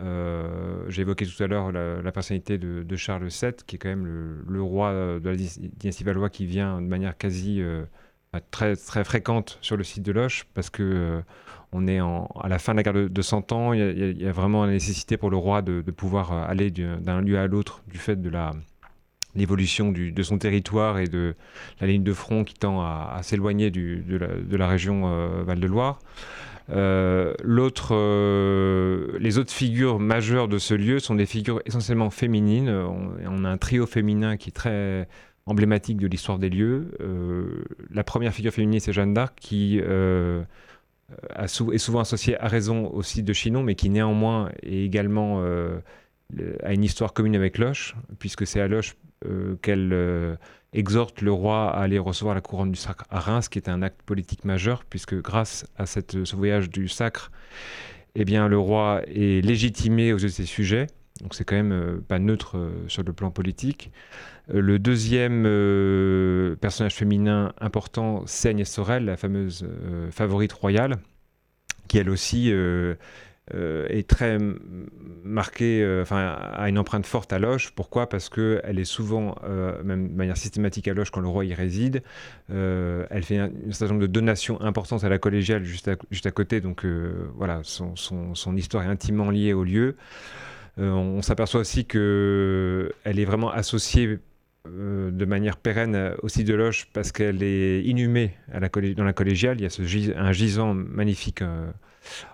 Euh, 0.01 0.83
j'ai 0.87 1.03
évoqué 1.03 1.27
tout 1.27 1.43
à 1.43 1.45
l'heure 1.45 1.71
la, 1.71 2.11
personnalité 2.11 2.57
de, 2.57 2.95
Charles 2.95 3.27
VII, 3.27 3.51
qui 3.67 3.75
est 3.75 3.77
quand 3.77 3.89
même 3.89 4.07
le, 4.47 4.61
roi 4.63 5.19
de 5.19 5.29
la 5.29 5.35
dynastie 5.35 6.03
Valois 6.03 6.31
qui 6.31 6.47
vient 6.47 6.81
de 6.81 6.87
manière 6.87 7.15
quasi 7.15 7.61
euh, 7.61 7.83
très, 8.49 8.75
très 8.75 9.03
fréquente 9.03 9.59
sur 9.61 9.77
le 9.77 9.83
site 9.83 10.01
de 10.01 10.11
Loche, 10.11 10.47
parce 10.55 10.71
que 10.71 11.21
on 11.71 11.85
est 11.85 11.99
à 11.99 12.47
la 12.47 12.57
fin 12.57 12.71
de 12.73 12.77
la 12.77 12.83
guerre 12.83 12.93
de, 12.93 13.07
de 13.07 13.21
100 13.21 13.51
ans, 13.51 13.73
il 13.73 14.19
y, 14.19 14.25
a, 14.25 14.31
vraiment 14.31 14.65
la 14.65 14.71
nécessité 14.71 15.17
pour 15.17 15.29
le 15.29 15.37
roi 15.37 15.61
de 15.61 15.81
pouvoir 15.91 16.31
aller 16.31 16.71
d'un 16.71 17.21
lieu 17.21 17.37
à 17.37 17.45
l'autre 17.45 17.83
du 17.87 17.99
fait 17.99 18.19
de 18.19 18.29
la, 18.31 18.53
l'évolution 19.39 19.91
de 19.91 20.23
son 20.23 20.37
territoire 20.37 20.99
et 20.99 21.07
de 21.07 21.35
la 21.81 21.87
ligne 21.87 22.03
de 22.03 22.13
front 22.13 22.43
qui 22.43 22.53
tend 22.53 22.81
à, 22.81 23.19
s'éloigner 23.23 23.71
de, 23.71 24.55
la 24.55 24.67
région 24.67 25.03
euh, 25.05 25.43
Val-de-Loire. 25.43 25.99
Euh, 26.71 27.33
l'autre, 27.43 27.95
euh, 27.95 29.17
les 29.19 29.39
autres 29.39 29.51
figures 29.51 29.99
majeures 29.99 30.47
de 30.47 30.59
ce 30.59 30.75
lieu 30.75 30.99
sont 30.99 31.15
des 31.15 31.25
figures 31.25 31.61
essentiellement 31.65 32.11
féminines. 32.11 32.69
On, 32.69 33.43
a 33.43 33.49
un 33.49 33.57
trio 33.57 33.87
féminin 33.87 34.37
qui 34.37 34.49
est 34.49 34.53
très 34.53 35.07
emblématique 35.47 35.97
de 35.97 36.05
l'histoire 36.05 36.37
des 36.37 36.49
lieux. 36.49 36.91
la 37.89 38.03
première 38.03 38.33
figure 38.33 38.53
féminine, 38.53 38.79
c'est 38.79 38.93
Jeanne 38.93 39.15
d'Arc, 39.15 39.33
qui 39.39 39.79
est 39.79 41.77
souvent 41.77 42.01
associée 42.01 42.39
à 42.39 42.47
raison 42.47 42.91
au 42.93 43.01
site 43.01 43.25
de 43.25 43.33
Chinon, 43.33 43.63
mais 43.63 43.73
qui 43.73 43.89
néanmoins 43.89 44.51
est 44.61 44.83
également 44.83 45.43
a 46.63 46.73
une 46.73 46.83
histoire 46.83 47.13
commune 47.13 47.35
avec 47.35 47.57
Loche, 47.57 47.95
puisque 48.19 48.45
c'est 48.45 48.61
à 48.61 48.67
Loche 48.67 48.95
euh, 48.95 49.08
qu'elle 49.61 49.91
euh, 49.93 50.35
exhorte 50.73 51.21
le 51.21 51.31
roi 51.31 51.71
à 51.71 51.81
aller 51.81 51.99
recevoir 51.99 52.35
la 52.35 52.41
couronne 52.41 52.71
du 52.71 52.79
sacre 52.79 53.05
à 53.09 53.19
Reims, 53.19 53.49
qui 53.49 53.59
est 53.59 53.69
un 53.69 53.81
acte 53.81 54.01
politique 54.03 54.45
majeur, 54.45 54.83
puisque 54.85 55.15
grâce 55.21 55.65
à 55.77 55.85
ce 55.85 56.35
voyage 56.35 56.69
du 56.69 56.87
sacre, 56.87 57.31
eh 58.15 58.25
bien, 58.25 58.47
le 58.47 58.57
roi 58.57 59.01
est 59.07 59.43
légitimé 59.45 60.13
aux 60.13 60.17
yeux 60.17 60.27
de 60.27 60.33
ses 60.33 60.45
sujets. 60.45 60.87
Donc 61.21 61.35
c'est 61.35 61.43
quand 61.43 61.55
même 61.55 61.73
euh, 61.73 61.97
pas 62.07 62.19
neutre 62.19 62.71
sur 62.87 63.03
le 63.03 63.11
plan 63.11 63.29
politique. 63.29 63.91
le 64.47 64.79
deuxième 64.79 65.43
personnage 66.59 66.95
féminin 66.95 67.53
important, 67.59 68.23
c'est 68.25 68.49
Agnès 68.49 68.69
Sorel, 68.69 69.05
la 69.05 69.17
fameuse 69.17 69.67
favorite 70.11 70.53
royale, 70.53 70.97
qui 71.89 71.97
elle 71.97 72.09
aussi 72.09 72.53
euh, 72.53 72.95
est 73.53 74.07
très 74.07 74.37
marquée, 75.23 75.81
euh, 75.83 76.01
enfin, 76.01 76.37
a 76.53 76.69
une 76.69 76.77
empreinte 76.77 77.05
forte 77.05 77.31
à 77.33 77.39
Loche. 77.39 77.71
Pourquoi? 77.71 78.09
Parce 78.09 78.29
qu'elle 78.29 78.79
est 78.79 78.85
souvent, 78.85 79.35
euh, 79.43 79.81
même 79.83 80.09
de 80.09 80.15
manière 80.15 80.37
systématique 80.37 80.87
à 80.87 80.93
Loche 80.93 81.11
quand 81.11 81.21
le 81.21 81.27
roi 81.27 81.45
y 81.45 81.53
réside. 81.53 82.03
elle 82.49 83.23
fait 83.23 83.37
un, 83.37 83.51
certain 83.71 83.93
nombre 83.93 84.01
de 84.01 84.11
donations 84.11 84.59
importantes 84.61 85.03
à 85.03 85.09
la 85.09 85.17
collégiale 85.17 85.63
juste 85.63 85.87
à, 85.87 85.95
juste 86.11 86.25
à 86.25 86.31
côté. 86.31 86.61
Donc 86.61 86.85
voilà, 87.35 87.61
son, 87.63 87.95
son, 87.95 88.35
son, 88.35 88.55
histoire 88.57 88.83
est 88.83 88.87
intimement 88.87 89.29
liée 89.29 89.53
au 89.53 89.63
lieu. 89.63 89.95
on, 90.77 91.21
s'aperçoit 91.21 91.61
aussi 91.61 91.85
qu'elle 91.85 92.91
est 93.05 93.25
vraiment 93.25 93.51
associée 93.51 94.19
de 94.65 95.25
manière 95.25 95.57
pérenne 95.57 96.13
aussi 96.21 96.43
de 96.43 96.53
Loche 96.53 96.87
parce 96.93 97.11
qu'elle 97.11 97.43
est 97.43 97.81
inhumée 97.83 98.35
dans 98.51 99.03
la 99.03 99.13
collégiale. 99.13 99.57
Il 99.59 99.63
y 99.63 99.65
a 99.65 99.69
ce 99.69 99.83
un 100.17 100.31
gisant 100.31 100.73
magnifique 100.73 101.41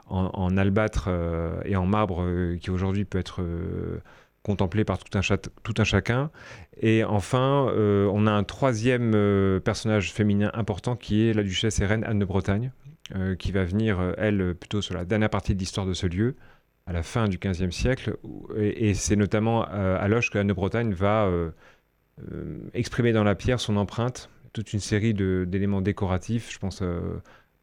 en, 0.07 0.57
albâtre 0.57 1.05
euh, 1.07 1.59
et 1.65 1.75
en 1.75 1.85
marbre 1.85 2.21
euh, 2.21 2.57
qui 2.57 2.71
aujourd'hui 2.71 3.05
peut 3.05 3.17
être 3.17 3.41
euh, 3.41 4.01
contemplé 4.43 4.83
par 4.85 4.99
tout 4.99 5.17
un, 5.17 5.21
tout 5.63 5.73
un, 5.77 5.83
chacun. 5.83 6.29
Et 6.79 7.03
enfin, 7.03 7.67
on 7.73 8.27
a 8.27 8.31
un 8.31 8.43
troisième 8.43 9.59
personnage 9.63 10.13
féminin 10.13 10.51
important 10.53 10.95
qui 10.95 11.27
est 11.27 11.33
la 11.33 11.41
duchesse 11.41 11.79
et 11.79 11.85
reine 11.85 12.03
Anne 12.03 12.19
de 12.19 12.25
Bretagne, 12.25 12.71
qui 13.39 13.51
va 13.51 13.63
venir, 13.63 14.13
elle, 14.19 14.53
plutôt 14.53 14.83
sur 14.83 14.93
la 14.93 15.03
dernière 15.03 15.31
partie 15.31 15.55
de 15.55 15.59
l'histoire 15.59 15.87
de 15.87 15.93
ce 15.93 16.05
lieu, 16.05 16.35
à 16.85 16.93
la 16.93 17.01
fin 17.01 17.27
du 17.27 17.39
XVe 17.39 17.71
siècle. 17.71 18.17
Et, 18.55 18.93
c'est 18.93 19.15
notamment 19.15 19.63
à 19.63 20.07
Loche 20.07 20.29
que 20.29 20.37
Anne 20.37 20.47
de 20.47 20.53
Bretagne 20.53 20.93
va 20.93 21.27
exprimer 22.73 23.11
dans 23.11 23.23
la 23.23 23.35
pierre 23.35 23.59
son 23.59 23.77
empreinte, 23.77 24.29
toute 24.53 24.73
une 24.73 24.79
série 24.79 25.13
d'éléments 25.13 25.81
décoratifs. 25.81 26.51
Je 26.51 26.59
pense 26.59 26.81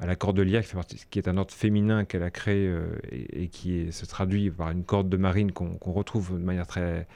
à 0.03 0.07
la 0.07 0.17
cordelière, 0.17 0.65
qui, 1.11 1.19
est 1.19 1.29
un 1.29 1.37
ordre 1.37 1.53
féminin 1.53 2.05
qu'elle 2.05 2.25
a 2.25 2.31
créé 2.31 2.67
euh, 2.67 2.99
et, 3.11 3.47
qui 3.47 3.93
se 3.93 4.05
traduit 4.05 4.51
par 4.51 4.71
une 4.71 4.83
corde 4.85 5.09
de 5.09 5.17
marine 5.17 5.53
qu'on 5.53 5.93
retrouve 5.93 6.33
de 6.39 6.45
manière 6.45 6.67
très 6.67 7.07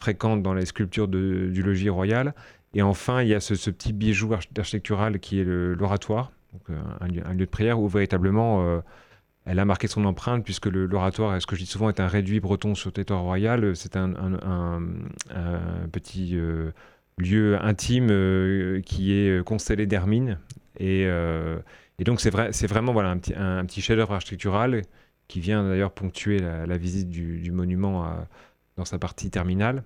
fréquente 0.00 0.42
dans 0.42 0.52
les 0.52 0.66
sculptures 0.66 1.06
du 1.06 1.62
logis 1.62 1.88
royal. 1.88 2.34
Et 2.74 2.82
enfin, 2.82 3.22
il 3.22 3.28
y 3.28 3.34
a 3.34 3.40
ce, 3.40 3.70
petit 3.70 3.92
bijou 3.92 4.32
architectural 4.32 5.20
qui 5.20 5.38
est 5.38 5.44
l'oratoire, 5.44 6.32
euh, 6.70 6.80
un, 7.00 7.06
un, 7.06 7.32
lieu 7.32 7.46
de 7.46 7.50
prière 7.50 7.78
où 7.78 7.86
véritablement 7.86 8.66
euh, 8.66 8.80
elle 9.44 9.58
a 9.58 9.64
marqué 9.64 9.88
son 9.88 10.04
empreinte, 10.04 10.44
puisque 10.44 10.66
l'oratoire, 10.66 11.40
ce 11.40 11.46
que 11.46 11.56
je 11.56 11.62
dis 11.62 11.66
souvent, 11.66 11.88
est 11.88 12.00
un 12.00 12.06
réduit 12.06 12.40
breton 12.40 12.74
sur 12.74 12.88
le 12.88 12.92
territoire 12.92 13.22
royal. 13.22 13.74
C'est 13.74 13.96
un, 13.96 14.12
petit 15.90 16.38
lieu 17.18 17.58
intime 17.60 18.82
qui 18.84 19.12
est 19.12 19.44
constellé 19.44 19.86
d'hermine. 19.86 20.38
Et 20.78 21.06
donc 22.04 22.20
c'est 22.20 22.30
vrai, 22.30 22.52
c'est 22.52 22.66
vraiment 22.66 22.92
voilà, 22.92 23.10
un, 23.10 23.64
petit 23.64 23.80
chef-d'œuvre 23.80 24.14
architectural 24.14 24.82
qui 25.28 25.40
vient 25.40 25.66
d'ailleurs 25.68 25.92
ponctuer 25.92 26.38
la, 26.38 26.76
visite 26.76 27.08
du, 27.08 27.50
monument 27.50 28.16
dans 28.76 28.84
sa 28.84 28.98
partie 28.98 29.30
terminale. 29.30 29.82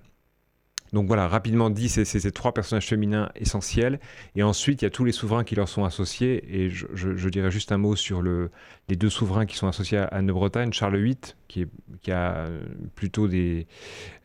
Donc 0.93 1.07
voilà, 1.07 1.27
rapidement 1.27 1.69
dit, 1.69 1.89
c'est 1.89 2.05
ces 2.05 2.31
trois 2.31 2.53
personnages 2.53 2.87
féminins 2.87 3.29
essentiels. 3.35 3.99
Et 4.35 4.43
ensuite, 4.43 4.81
il 4.81 4.85
y 4.85 4.87
a 4.87 4.89
tous 4.89 5.03
les 5.03 5.11
souverains 5.11 5.43
qui 5.43 5.55
leur 5.55 5.67
sont 5.67 5.83
associés. 5.83 6.43
Et 6.49 6.69
je, 6.69 7.29
dirais 7.29 7.51
juste 7.51 7.71
un 7.71 7.77
mot 7.77 7.95
sur 7.95 8.21
le, 8.21 8.51
les 8.87 8.95
deux 8.95 9.09
souverains 9.09 9.45
qui 9.45 9.57
sont 9.57 9.67
associés 9.67 9.97
à 9.97 10.05
Anne-de-Bretagne. 10.05 10.71
Charles 10.71 10.97
VIII, 10.97 11.17
qui, 11.47 11.67
a 12.11 12.47
plutôt 12.95 13.27
des. 13.27 13.67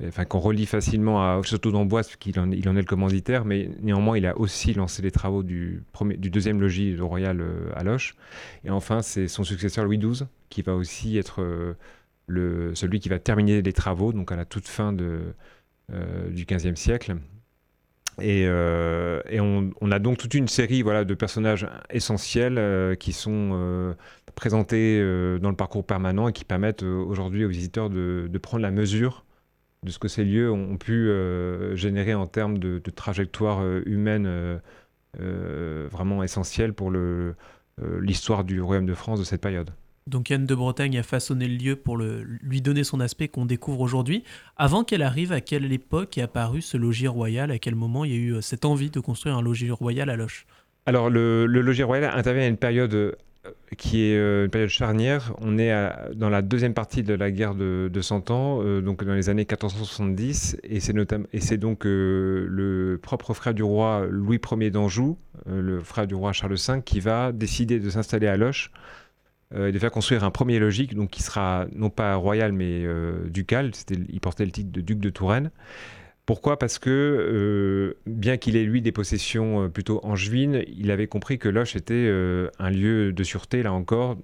Enfin, 0.06 0.24
qu'on 0.24 0.38
relie 0.38 0.66
facilement 0.66 1.38
au 1.38 1.42
château 1.42 1.72
d'Amboise, 1.72 2.16
qu'il 2.16 2.38
en, 2.38 2.50
est 2.50 2.64
le 2.64 2.84
commanditaire. 2.84 3.44
Mais 3.44 3.70
néanmoins, 3.80 4.16
il 4.16 4.26
a 4.26 4.38
aussi 4.38 4.74
lancé 4.74 5.02
les 5.02 5.10
travaux 5.10 5.42
du, 5.42 5.82
deuxième 6.00 6.60
logis 6.60 6.96
royal 6.98 7.40
euh, 7.40 7.70
à 7.74 7.82
Loche. 7.82 8.14
Et 8.64 8.70
enfin, 8.70 9.02
c'est 9.02 9.28
son 9.28 9.44
successeur 9.44 9.84
Louis 9.84 9.98
XII, 9.98 10.26
qui 10.48 10.62
va 10.62 10.74
aussi 10.74 11.18
être 11.18 11.42
euh, 11.42 11.74
celui 12.74 13.00
qui 13.00 13.08
va 13.08 13.18
terminer 13.18 13.62
les 13.62 13.72
travaux, 13.72 14.12
donc 14.12 14.32
à 14.32 14.36
la 14.36 14.44
toute 14.44 14.68
fin 14.68 14.92
de 14.92 15.34
du 16.30 16.44
XVe 16.44 16.76
siècle. 16.76 17.16
Et, 18.20 18.44
euh, 18.46 19.22
on, 19.80 19.90
a 19.90 19.98
donc 19.98 20.18
toute 20.18 20.34
une 20.34 20.48
série 20.48 20.82
voilà, 20.82 21.04
de 21.04 21.14
personnages 21.14 21.66
essentiels 21.90 22.58
euh, 22.58 22.94
qui 22.94 23.12
sont 23.12 23.94
présentés 24.34 25.00
dans 25.40 25.50
le 25.50 25.56
parcours 25.56 25.84
permanent 25.86 26.28
et 26.28 26.32
qui 26.32 26.44
permettent 26.44 26.82
aujourd'hui 26.82 27.44
aux 27.44 27.48
visiteurs 27.48 27.90
de, 27.90 28.28
prendre 28.42 28.62
la 28.62 28.70
mesure 28.70 29.24
de 29.82 29.90
ce 29.90 29.98
que 29.98 30.08
ces 30.08 30.24
lieux 30.24 30.50
ont, 30.50 30.76
pu 30.76 31.10
générer 31.74 32.14
en 32.14 32.26
termes 32.26 32.58
de, 32.58 32.78
de 32.78 32.90
trajectoire 32.90 33.64
humaine 33.86 34.60
vraiment 35.18 36.22
essentielle 36.22 36.74
pour 36.74 36.92
l'histoire 38.00 38.44
du 38.44 38.60
Royaume 38.60 38.86
de 38.86 38.94
France 38.94 39.18
de 39.20 39.24
cette 39.24 39.40
période. 39.40 39.70
Donc 40.06 40.30
Anne 40.30 40.46
de 40.46 40.54
Bretagne 40.54 40.98
a 40.98 41.02
façonné 41.02 41.46
le 41.46 41.56
lieu 41.56 41.76
pour 41.76 41.96
lui 41.96 42.60
donner 42.60 42.84
son 42.84 43.00
aspect 43.00 43.28
qu'on 43.28 43.46
découvre 43.46 43.80
aujourd'hui. 43.80 44.24
Avant 44.56 44.84
qu'elle 44.84 45.02
arrive, 45.02 45.32
à 45.32 45.40
quelle 45.40 45.72
époque 45.72 46.18
est 46.18 46.22
apparu 46.22 46.60
ce 46.60 46.76
logis 46.76 47.08
royal? 47.08 47.50
À 47.50 47.58
quel 47.58 47.74
moment 47.74 48.04
il 48.04 48.10
y 48.10 48.14
a 48.14 48.18
eu 48.18 48.42
cette 48.42 48.64
envie 48.64 48.90
de 48.90 49.00
construire 49.00 49.36
un 49.36 49.42
logis 49.42 49.70
royal 49.70 50.10
à 50.10 50.16
Loche 50.16 50.46
Alors 50.86 51.08
le, 51.08 51.46
logis 51.46 51.84
royal 51.84 52.12
intervient 52.16 52.44
à 52.44 52.48
une 52.48 52.56
période 52.56 53.16
qui 53.76 54.04
est 54.04 54.16
euh, 54.16 54.44
une 54.44 54.50
période 54.50 54.70
charnière. 54.70 55.34
On 55.40 55.58
est 55.58 55.72
dans 56.14 56.28
la 56.28 56.42
deuxième 56.42 56.74
partie 56.74 57.02
de 57.02 57.14
la 57.14 57.30
guerre 57.30 57.54
de, 57.54 57.90
de 57.92 58.00
100 58.00 58.30
ans, 58.30 58.60
euh, 58.62 58.80
donc 58.80 59.04
dans 59.04 59.14
les 59.14 59.28
années 59.28 59.42
1470, 59.42 60.58
et 60.62 60.80
c'est, 60.80 61.56
donc 61.56 61.86
euh, 61.86 62.46
le 62.48 62.98
propre 63.02 63.34
frère 63.34 63.54
du 63.54 63.62
roi 63.62 64.06
Louis 64.08 64.40
Ier 64.60 64.70
d'Anjou, 64.70 65.18
le 65.46 65.80
frère 65.80 66.06
du 66.06 66.14
roi 66.14 66.32
Charles 66.32 66.54
V, 66.54 66.82
qui 66.84 67.00
va 67.00 67.32
décider 67.32 67.80
de 67.80 67.90
s'installer 67.90 68.28
à 68.28 68.36
Et 69.54 69.72
de 69.72 69.78
faire 69.78 69.90
construire 69.90 70.24
un 70.24 70.30
premier 70.30 70.58
logis, 70.58 70.86
donc 70.86 71.10
qui 71.10 71.22
sera 71.22 71.66
non 71.74 71.90
pas 71.90 72.14
royal 72.14 72.52
mais 72.52 72.86
ducal. 73.28 73.74
C'était, 73.74 73.96
il 74.08 74.20
portait 74.20 74.46
le 74.46 74.50
titre 74.50 74.72
de 74.72 74.80
duc 74.80 74.98
de 74.98 75.10
Touraine. 75.10 75.50
Pourquoi? 76.24 76.58
Parce 76.58 76.78
que, 76.78 76.90
euh, 76.90 77.98
bien 78.06 78.36
qu'il 78.36 78.56
ait 78.56 78.64
lui 78.64 78.80
des 78.80 78.92
possessions 78.92 79.64
euh, 79.64 79.68
plutôt 79.68 80.00
angevines, 80.04 80.64
il 80.68 80.90
avait 80.92 81.08
compris 81.08 81.38
que 81.38 81.48
Loche 81.48 81.74
était 81.74 81.94
euh, 81.94 82.48
un 82.60 82.70
lieu 82.70 83.12
de 83.12 83.24
sûreté, 83.24 83.62
là 83.62 83.72
encore, 83.72 84.16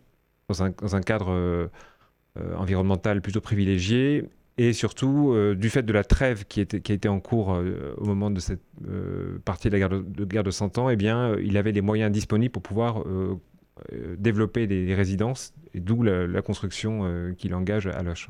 dans 0.48 0.62
un, 0.62 1.00
cadre 1.02 1.68
environnemental 2.56 3.20
plutôt 3.20 3.42
privilégié, 3.42 4.24
et 4.56 4.72
surtout 4.72 5.36
du 5.54 5.68
fait 5.68 5.82
de 5.82 5.92
la 5.92 6.04
trêve 6.04 6.46
qui, 6.46 6.62
était, 6.62 6.80
qui 6.80 6.92
a 6.92 6.94
été 6.94 7.06
en 7.06 7.20
cours 7.20 7.60
au 7.98 8.04
moment 8.06 8.30
de 8.30 8.40
cette 8.40 8.62
partie 9.44 9.68
de 9.68 9.74
la 9.74 9.78
guerre 9.78 9.90
de, 9.90 10.24
guerre 10.24 10.44
de 10.44 10.50
100 10.50 10.78
ans, 10.78 10.88
eh 10.88 10.96
bien, 10.96 11.36
il 11.36 11.58
avait 11.58 11.72
les 11.72 11.82
moyens 11.82 12.10
disponibles 12.10 12.50
pour 12.50 12.62
pouvoir 12.62 13.04
développer 14.18 14.66
des, 14.66 14.94
résidences, 14.94 15.54
d'où 15.74 16.02
la, 16.02 16.26
la, 16.26 16.42
construction 16.42 17.34
qu'il 17.36 17.54
engage 17.54 17.86
à 17.86 18.02
Loche. 18.02 18.28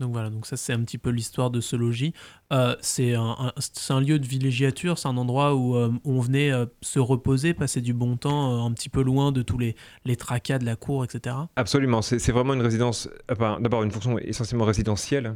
Donc 0.00 0.12
voilà, 0.12 0.30
donc 0.30 0.46
ça 0.46 0.56
c'est 0.56 0.72
un 0.72 0.80
petit 0.84 0.96
peu 0.96 1.10
l'histoire 1.10 1.50
de 1.50 1.60
ce 1.60 1.74
logis. 1.74 2.14
Euh, 2.52 2.76
c'est 2.80 3.16
un, 3.16 3.52
un, 3.90 4.00
lieu 4.00 4.20
de 4.20 4.26
villégiature, 4.26 4.96
c'est 4.96 5.08
un 5.08 5.16
endroit 5.16 5.56
où, 5.56 5.74
euh, 5.74 5.90
on 6.04 6.20
venait 6.20 6.52
euh, 6.52 6.66
se 6.82 7.00
reposer, 7.00 7.52
passer 7.52 7.80
du 7.80 7.94
bon 7.94 8.16
temps, 8.16 8.64
un 8.64 8.72
petit 8.72 8.90
peu 8.90 9.02
loin 9.02 9.32
de 9.32 9.42
tous 9.42 9.58
les, 9.58 9.74
les 10.04 10.14
tracas 10.14 10.60
de 10.60 10.64
la 10.64 10.76
cour, 10.76 11.02
etc. 11.02 11.34
Absolument, 11.56 12.00
c'est 12.00 12.30
vraiment 12.30 12.54
une 12.54 12.62
résidence, 12.62 13.10
d'abord 13.28 13.82
une 13.82 13.90
fonction 13.90 14.18
essentiellement 14.20 14.66
résidentielle 14.66 15.34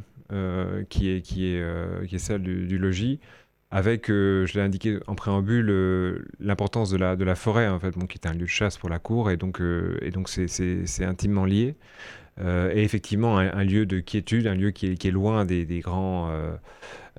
qui, 0.89 1.09
est, 1.09 1.21
qui, 1.21 1.47
est, 1.47 2.07
qui 2.07 2.15
est 2.15 2.19
celle 2.19 2.41
du, 2.41 2.77
logis 2.77 3.19
avec, 3.75 4.07
je 4.07 4.53
l'ai 4.53 4.61
indiqué 4.61 4.99
en 5.07 5.15
préambule, 5.15 6.23
l'importance 6.39 6.91
de 6.91 6.97
la, 6.97 7.35
forêt, 7.35 7.67
en 7.67 7.79
fait, 7.79 7.91
qui 8.07 8.19
est 8.19 8.27
un 8.27 8.33
lieu 8.33 8.41
de 8.41 8.45
chasse 8.45 8.77
pour 8.77 8.89
la 8.89 8.99
cour, 8.99 9.31
et 9.31 9.37
donc 9.37 9.59
donc 10.13 10.29
c'est 10.29 11.03
intimement 11.03 11.45
lié. 11.45 11.75
Euh, 12.39 12.71
et 12.73 12.83
effectivement 12.83 13.37
un, 13.37 13.63
lieu 13.63 13.85
de 13.85 13.99
quiétude, 13.99 14.47
un 14.47 14.55
lieu 14.55 14.71
qui 14.71 14.87
est, 14.87 15.11
loin 15.11 15.45
des, 15.45 15.65
grands, 15.81 16.31
euh, 16.31 16.55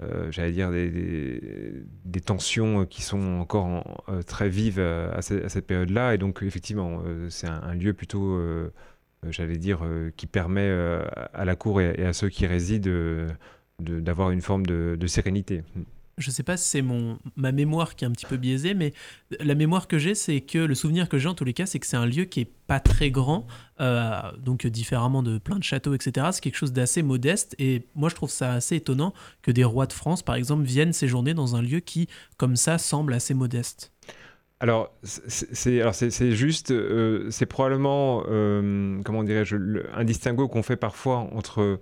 euh, 0.03 0.27
j'allais 0.33 0.53
dire, 0.53 0.71
des, 0.71 2.21
tensions 2.21 2.85
qui 2.85 3.03
sont 3.03 3.39
encore 3.39 4.05
très 4.27 4.49
vives 4.49 4.81
à, 4.81 5.23
cette, 5.23 5.67
période-là. 5.67 6.15
Et 6.15 6.19
donc 6.19 6.43
effectivement, 6.43 7.03
c'est 7.29 7.47
un, 7.47 7.75
lieu 7.75 7.93
plutôt, 7.95 8.41
j'allais 9.29 9.59
dire, 9.59 9.83
qui 10.17 10.27
permet 10.27 10.71
à 11.33 11.45
la 11.45 11.57
cour 11.57 11.81
et, 11.81 12.05
à 12.05 12.13
ceux 12.13 12.29
qui 12.29 12.47
résident 12.47 12.91
d'avoir 13.79 14.31
une 14.31 14.41
forme 14.41 14.67
de 14.67 15.07
sérénité 15.07 15.63
je 16.19 16.31
sais 16.31 16.43
pas 16.43 16.57
si 16.57 16.69
c'est 16.69 16.83
mon 16.83 17.19
ma 17.37 17.53
mémoire 17.53 17.97
qui 17.97 18.05
est 18.05 18.09
un 18.09 18.13
petit 18.13 18.27
peu 18.27 18.37
biaisée, 18.37 18.75
mais 18.75 18.93
la 19.41 19.55
mémoire 19.55 19.89
que 19.89 19.99
j'ai, 19.99 20.15
c'est 20.15 20.41
que 20.41 20.59
le 20.59 20.75
souvenir 20.75 21.09
que 21.09 21.19
j'ai 21.19 21.29
en 21.29 21.35
tous 21.35 21.45
les 21.45 21.53
cas, 21.53 21.67
c'est 21.67 21.79
que 21.79 21.87
c'est 21.87 21.97
un 21.97 22.07
lieu 22.07 22.25
qui 22.25 22.41
est 22.41 22.51
pas 22.67 22.81
très 22.81 23.11
grand, 23.11 23.47
euh, 23.81 24.21
donc 24.39 24.67
différemment 24.67 25.23
de 25.23 25.39
plein 25.39 25.59
de 25.59 25.65
châteaux, 25.65 25.95
etc. 25.95 26.29
C'est 26.33 26.41
quelque 26.41 26.57
chose 26.57 26.73
d'assez 26.73 27.03
modeste, 27.03 27.55
et 27.59 27.87
moi 27.95 28.09
je 28.09 28.15
trouve 28.15 28.31
ça 28.31 28.53
assez 28.53 28.77
étonnant 28.77 29.13
que 29.43 29.51
des 29.51 29.65
rois 29.65 29.87
de 29.87 29.93
France, 29.93 30.23
par 30.23 30.35
exemple, 30.35 30.65
viennent 30.65 30.93
séjourner 30.93 31.35
dans 31.35 31.57
un 31.57 31.63
lieu 31.63 31.81
qui, 31.81 32.09
comme 32.37 32.57
ça, 32.57 32.79
semble 32.79 33.15
assez 33.15 33.35
modeste. 33.35 33.93
Alors, 34.61 34.95
c'est 35.03 36.33
juste, 36.33 36.71
euh, 36.71 37.29
c'est 37.31 37.45
probablement, 37.45 38.25
euh, 38.29 38.99
comment 39.05 39.23
dirais-je, 39.23 39.57
un 39.95 40.05
distinguo 40.05 40.49
qu'on 40.49 40.63
fait 40.63 40.77
parfois 40.77 41.19
entre 41.19 41.81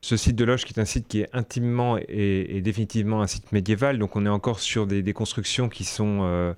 ce 0.00 0.16
site 0.16 0.36
de 0.36 0.44
Loche 0.44 0.64
qui 0.64 0.72
est 0.72 0.80
un 0.80 0.86
site 0.86 1.08
qui 1.08 1.20
est 1.20 1.28
intimement 1.32 1.98
et, 2.08 2.60
définitivement 2.62 3.22
un 3.22 3.26
site 3.26 3.52
médiéval, 3.52 3.98
donc 3.98 4.16
on 4.16 4.24
est 4.24 4.30
encore 4.30 4.60
sur 4.60 4.86
des, 4.86 5.12
constructions 5.12 5.68
qui 5.68 5.84
sont, 5.84 6.20
euh, 6.22 6.54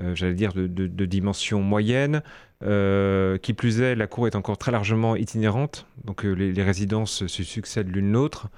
euh, 0.00 0.14
j'allais 0.14 0.34
dire, 0.34 0.52
de, 0.54 1.04
dimension 1.04 1.60
moyenne. 1.60 2.22
Euh, 2.64 3.38
qui 3.38 3.54
plus 3.54 3.80
est, 3.80 3.94
la 3.94 4.08
cour 4.08 4.26
est 4.26 4.34
encore 4.34 4.58
très 4.58 4.72
largement 4.72 5.14
itinérante, 5.14 5.86
donc 6.04 6.24
les, 6.24 6.62
résidences 6.62 7.26
se 7.28 7.42
succèdent 7.44 7.94
l'une 7.94 8.10
l'autre. 8.10 8.48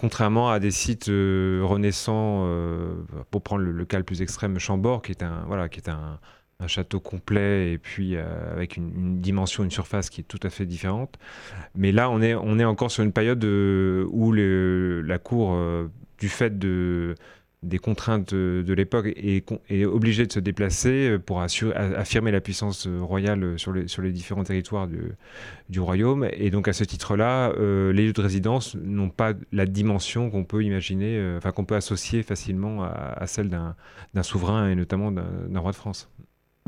contrairement 0.00 0.50
à 0.50 0.58
des 0.58 0.72
sites 0.72 1.06
renaissants, 1.06 2.48
pour 3.30 3.42
prendre 3.42 3.62
le, 3.62 3.70
le, 3.70 3.84
cas 3.84 3.98
le 3.98 4.04
plus 4.04 4.20
extrême, 4.20 4.58
Chambord, 4.58 5.02
qui 5.02 5.12
est 5.12 5.22
un, 5.22 5.44
voilà, 5.46 5.68
qui 5.68 5.78
est 5.78 5.88
un, 5.88 6.18
un 6.60 6.66
château 6.66 7.00
complet 7.00 7.72
et 7.72 7.78
puis 7.78 8.16
euh, 8.16 8.52
avec 8.52 8.76
une, 8.76 9.20
dimension, 9.20 9.64
une 9.64 9.70
surface 9.70 10.10
qui 10.10 10.20
est 10.20 10.24
tout 10.24 10.40
à 10.42 10.50
fait 10.50 10.66
différente. 10.66 11.18
Mais 11.74 11.92
là, 11.92 12.10
on 12.10 12.20
est, 12.22 12.34
on 12.34 12.58
est 12.58 12.64
encore 12.64 12.90
sur 12.90 13.02
une 13.02 13.12
période 13.12 13.42
euh, 13.44 14.06
où 14.10 14.32
la 14.32 15.18
cour, 15.18 15.54
euh, 15.54 15.88
du 16.18 16.28
fait 16.28 16.58
de, 16.58 17.14
des 17.62 17.78
contraintes 17.78 18.34
de, 18.34 18.72
l'époque, 18.74 19.06
est, 19.16 19.84
obligée 19.84 20.26
de 20.26 20.32
se 20.32 20.40
déplacer 20.40 21.18
pour 21.18 21.40
assurer, 21.40 21.74
affirmer 21.74 22.30
la 22.30 22.40
puissance 22.40 22.86
royale 22.86 23.58
sur 23.58 23.72
les, 23.72 24.12
différents 24.12 24.44
territoires 24.44 24.86
du, 25.68 25.80
royaume. 25.80 26.28
Et 26.32 26.50
donc 26.50 26.68
à 26.68 26.74
ce 26.74 26.84
titre-là, 26.84 27.52
les 27.58 28.06
lieux 28.06 28.12
de 28.12 28.20
résidence 28.20 28.76
n'ont 28.76 29.08
pas 29.08 29.32
la 29.52 29.64
dimension 29.64 30.30
qu'on 30.30 30.44
peut 30.44 30.62
imaginer, 30.62 31.36
enfin 31.38 31.52
qu'on 31.52 31.64
peut 31.64 31.76
associer 31.76 32.22
facilement 32.22 32.84
à 32.84 33.26
celle 33.26 33.48
d'un 33.48 34.22
souverain 34.22 34.68
et 34.68 34.74
notamment 34.74 35.10
d'un 35.10 35.60
roi 35.60 35.72
de 35.72 35.76
France. 35.76 36.10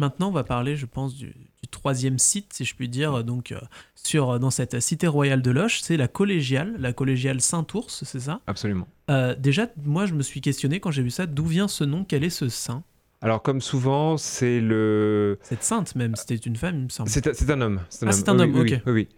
Maintenant, 0.03 0.31
on 0.31 0.33
va 0.33 0.43
parler, 0.43 0.75
je 0.75 0.85
pense, 0.85 1.15
du, 1.15 1.33
troisième 1.71 2.19
site, 2.19 2.53
si 2.53 2.65
je 2.65 2.75
puis 2.75 2.89
dire, 2.89 3.23
donc 3.23 3.53
euh, 3.53 3.61
sur, 3.95 4.31
euh, 4.31 4.39
dans 4.41 4.51
cette 4.51 4.81
cité 4.81 5.07
royale 5.07 5.43
de 5.43 5.53
Loche, 5.53 5.81
c'est 5.81 5.97
la 5.97 6.09
collégiale, 6.09 6.75
la 6.81 6.93
collégiale 6.93 7.41
Saint-Ours, 7.41 8.03
c'est 8.03 8.19
ça? 8.19 8.41
Absolument. 8.49 8.89
Euh, 9.11 9.37
déjà, 9.39 9.69
moi, 9.85 10.07
je 10.07 10.15
me 10.15 10.23
suis 10.23 10.41
questionné 10.41 10.81
quand 10.81 10.91
j'ai 10.91 11.05
vu 11.05 11.11
ça, 11.11 11.27
d'où 11.27 11.47
vient 11.47 11.69
ce 11.69 11.85
nom? 11.85 12.05
Quel 12.05 12.25
est 12.25 12.31
ce 12.31 12.49
saint? 12.49 12.83
Alors, 13.21 13.43
comme 13.43 13.61
souvent, 13.61 14.17
c'est 14.17 14.61
le. 14.61 15.39
Cette 15.43 15.63
sainte, 15.63 15.95
même, 15.95 16.17
c'était 16.17 16.35
une 16.35 16.57
femme, 16.57 16.79
il 16.79 16.85
me 16.87 16.89
semble. 16.89 17.09
C'est 17.09 17.51
un 17.51 17.61
homme. 17.61 17.81
ah, 18.05 18.11
c'est 18.11 18.29
un 18.29 18.41
homme, 18.41 18.57
ok. 18.57 18.81
Oui, 18.87 18.93
oui. 18.93 19.09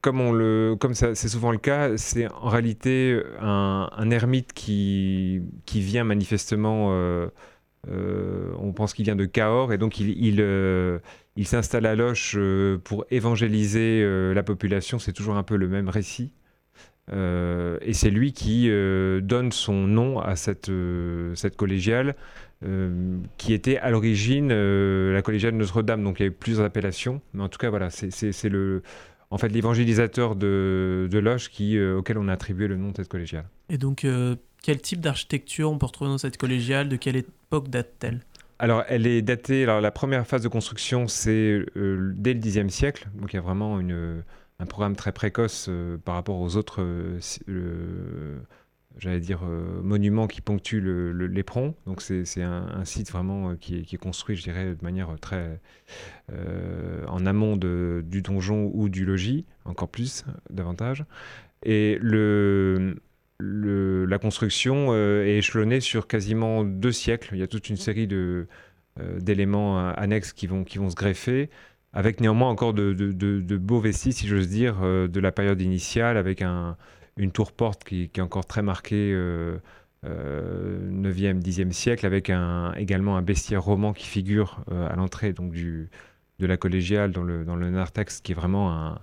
comme 0.00 0.20
on 0.20 0.32
le, 0.32 0.74
comme 0.80 0.94
c'est 0.94 1.14
souvent 1.14 1.52
le 1.52 1.58
cas, 1.58 1.96
c'est 1.96 2.26
en 2.26 2.48
réalité 2.48 3.22
un, 3.40 3.88
un, 3.96 4.10
ermite 4.10 4.52
qui, 4.54 5.40
qui 5.66 5.80
vient 5.80 6.02
manifestement 6.02 6.88
euh, 6.90 7.28
on 7.88 8.72
pense 8.72 8.94
qu'il 8.94 9.04
vient 9.04 9.16
de 9.16 9.24
Cahors 9.24 9.72
et 9.72 9.78
donc 9.78 10.00
il, 10.00 10.40
euh, 10.40 10.98
s'installe 11.44 11.86
à 11.86 11.94
Loche 11.94 12.34
euh, 12.36 12.78
pour 12.78 13.04
évangéliser 13.10 14.04
la 14.34 14.42
population. 14.42 14.98
C'est 14.98 15.12
toujours 15.12 15.36
un 15.36 15.42
peu 15.42 15.56
le 15.56 15.68
même 15.68 15.88
récit. 15.88 16.32
et 17.12 17.92
c'est 17.92 18.10
lui 18.10 18.32
qui 18.32 18.68
donne 19.22 19.52
son 19.52 19.86
nom 19.86 20.18
à 20.20 20.36
cette, 20.36 20.70
collégiale, 21.56 22.16
qui 23.38 23.52
était 23.52 23.78
à 23.78 23.90
l'origine 23.90 24.48
la 24.48 25.22
collégiale 25.22 25.54
Notre-Dame. 25.54 26.02
Donc 26.02 26.20
il 26.20 26.22
y 26.22 26.26
a 26.26 26.28
eu 26.28 26.32
plusieurs 26.32 26.64
appellations, 26.64 27.20
mais 27.34 27.42
en 27.42 27.48
tout 27.48 27.58
cas 27.58 27.70
voilà, 27.70 27.90
c'est 27.90 28.48
le 28.48 28.82
en 29.30 29.38
fait 29.38 29.48
l'évangélisateur 29.48 30.36
de, 30.36 31.08
Loche 31.12 31.50
auquel 31.98 32.18
on 32.18 32.28
a 32.28 32.32
attribué 32.32 32.66
le 32.68 32.76
nom 32.76 32.90
de 32.90 32.96
cette 32.96 33.08
collégiale. 33.08 33.48
Et 33.68 33.78
donc 33.78 34.04
quel 34.66 34.80
type 34.80 35.00
d'architecture 35.00 35.70
on 35.70 35.78
peut 35.78 35.86
retrouver 35.86 36.10
dans 36.10 36.18
cette 36.18 36.38
collégiale 36.38 36.88
De 36.88 36.96
quelle 36.96 37.14
époque 37.14 37.68
date-t-elle? 37.68 38.18
Alors, 38.58 38.82
elle 38.88 39.06
est 39.06 39.22
datée. 39.22 39.62
Alors, 39.62 39.80
la 39.80 39.92
première 39.92 40.26
phase 40.26 40.42
de 40.42 40.48
construction, 40.48 41.06
c'est 41.06 41.64
euh, 41.76 42.12
dès 42.16 42.34
le 42.34 42.40
Xe 42.40 42.68
siècle. 42.68 43.08
Donc, 43.14 43.32
il 43.32 43.36
y 43.36 43.38
a 43.38 43.42
vraiment 43.42 43.78
une, 43.78 44.24
un 44.58 44.66
programme 44.66 44.96
très 44.96 45.12
précoce 45.12 45.66
euh, 45.68 45.98
par 45.98 46.16
rapport 46.16 46.40
aux 46.40 46.56
autres, 46.56 46.82
euh, 46.82 48.40
j'allais 48.98 49.20
dire, 49.20 49.42
monuments 49.84 50.26
qui 50.26 50.40
ponctuent 50.40 51.12
l'éperon. 51.12 51.76
Donc, 51.86 52.02
c'est 52.02 52.42
un, 52.42 52.84
site 52.84 53.12
vraiment 53.12 53.54
qui 53.54 53.86
est, 53.88 53.98
construit, 53.98 54.34
je 54.34 54.42
dirais, 54.42 54.74
de 54.74 54.82
manière 54.82 55.14
très 55.20 55.60
en 57.06 57.24
amont 57.24 57.56
du 57.56 58.20
donjon 58.20 58.68
ou 58.74 58.88
du 58.88 59.04
logis, 59.04 59.44
encore 59.64 59.90
plus, 59.90 60.24
davantage. 60.50 61.04
Et 61.62 61.98
le, 62.00 62.96
la 63.40 64.18
construction 64.18 64.88
euh, 64.90 65.24
est 65.26 65.38
échelonnée 65.38 65.80
sur 65.80 66.06
quasiment 66.06 66.64
deux 66.64 66.92
siècles. 66.92 67.30
Il 67.32 67.38
y 67.38 67.42
a 67.42 67.46
toute 67.46 67.68
une 67.68 67.76
série 67.76 68.06
de, 68.06 68.46
euh, 69.00 69.20
d'éléments 69.20 69.78
euh, 69.78 69.92
annexes 69.96 70.32
qui 70.32 70.46
vont, 70.46 70.64
qui 70.64 70.78
vont 70.78 70.90
se 70.90 70.94
greffer, 70.94 71.50
avec 71.92 72.20
néanmoins 72.20 72.48
encore 72.48 72.74
de, 72.74 73.56
beaux 73.56 73.80
vestiges, 73.80 74.14
si 74.14 74.26
j'ose 74.26 74.48
dire, 74.48 74.80
de 74.82 75.20
la 75.20 75.32
période 75.32 75.60
initiale, 75.60 76.16
avec 76.18 76.42
un, 76.42 76.76
une 77.16 77.32
tour-porte 77.32 77.84
qui, 77.84 78.10
est 78.14 78.20
encore 78.20 78.46
très 78.46 78.62
marquée. 78.62 79.14
9e, 80.04 81.40
10e 81.40 81.72
siècle, 81.72 82.04
avec 82.06 82.30
un, 82.30 82.74
également 82.74 83.16
un 83.16 83.22
bestiaire 83.22 83.62
roman 83.62 83.92
qui 83.94 84.06
figure 84.06 84.62
à 84.70 84.94
l'entrée 84.94 85.32
donc 85.32 85.52
du, 85.52 85.88
de 86.38 86.46
la 86.46 86.56
collégiale 86.58 87.12
dans 87.12 87.22
le, 87.22 87.44
dans 87.44 87.56
le 87.56 87.70
narthex, 87.70 88.20
qui 88.20 88.32
est 88.32 88.34
vraiment 88.34 88.72
un, 88.72 89.00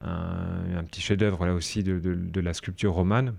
un, 0.00 0.84
petit 0.84 1.00
chef-d'œuvre 1.00 1.46
là 1.46 1.54
aussi 1.54 1.82
de, 1.82 1.98
de, 1.98 2.40
la 2.40 2.54
sculpture 2.54 2.92
romane. 2.92 3.34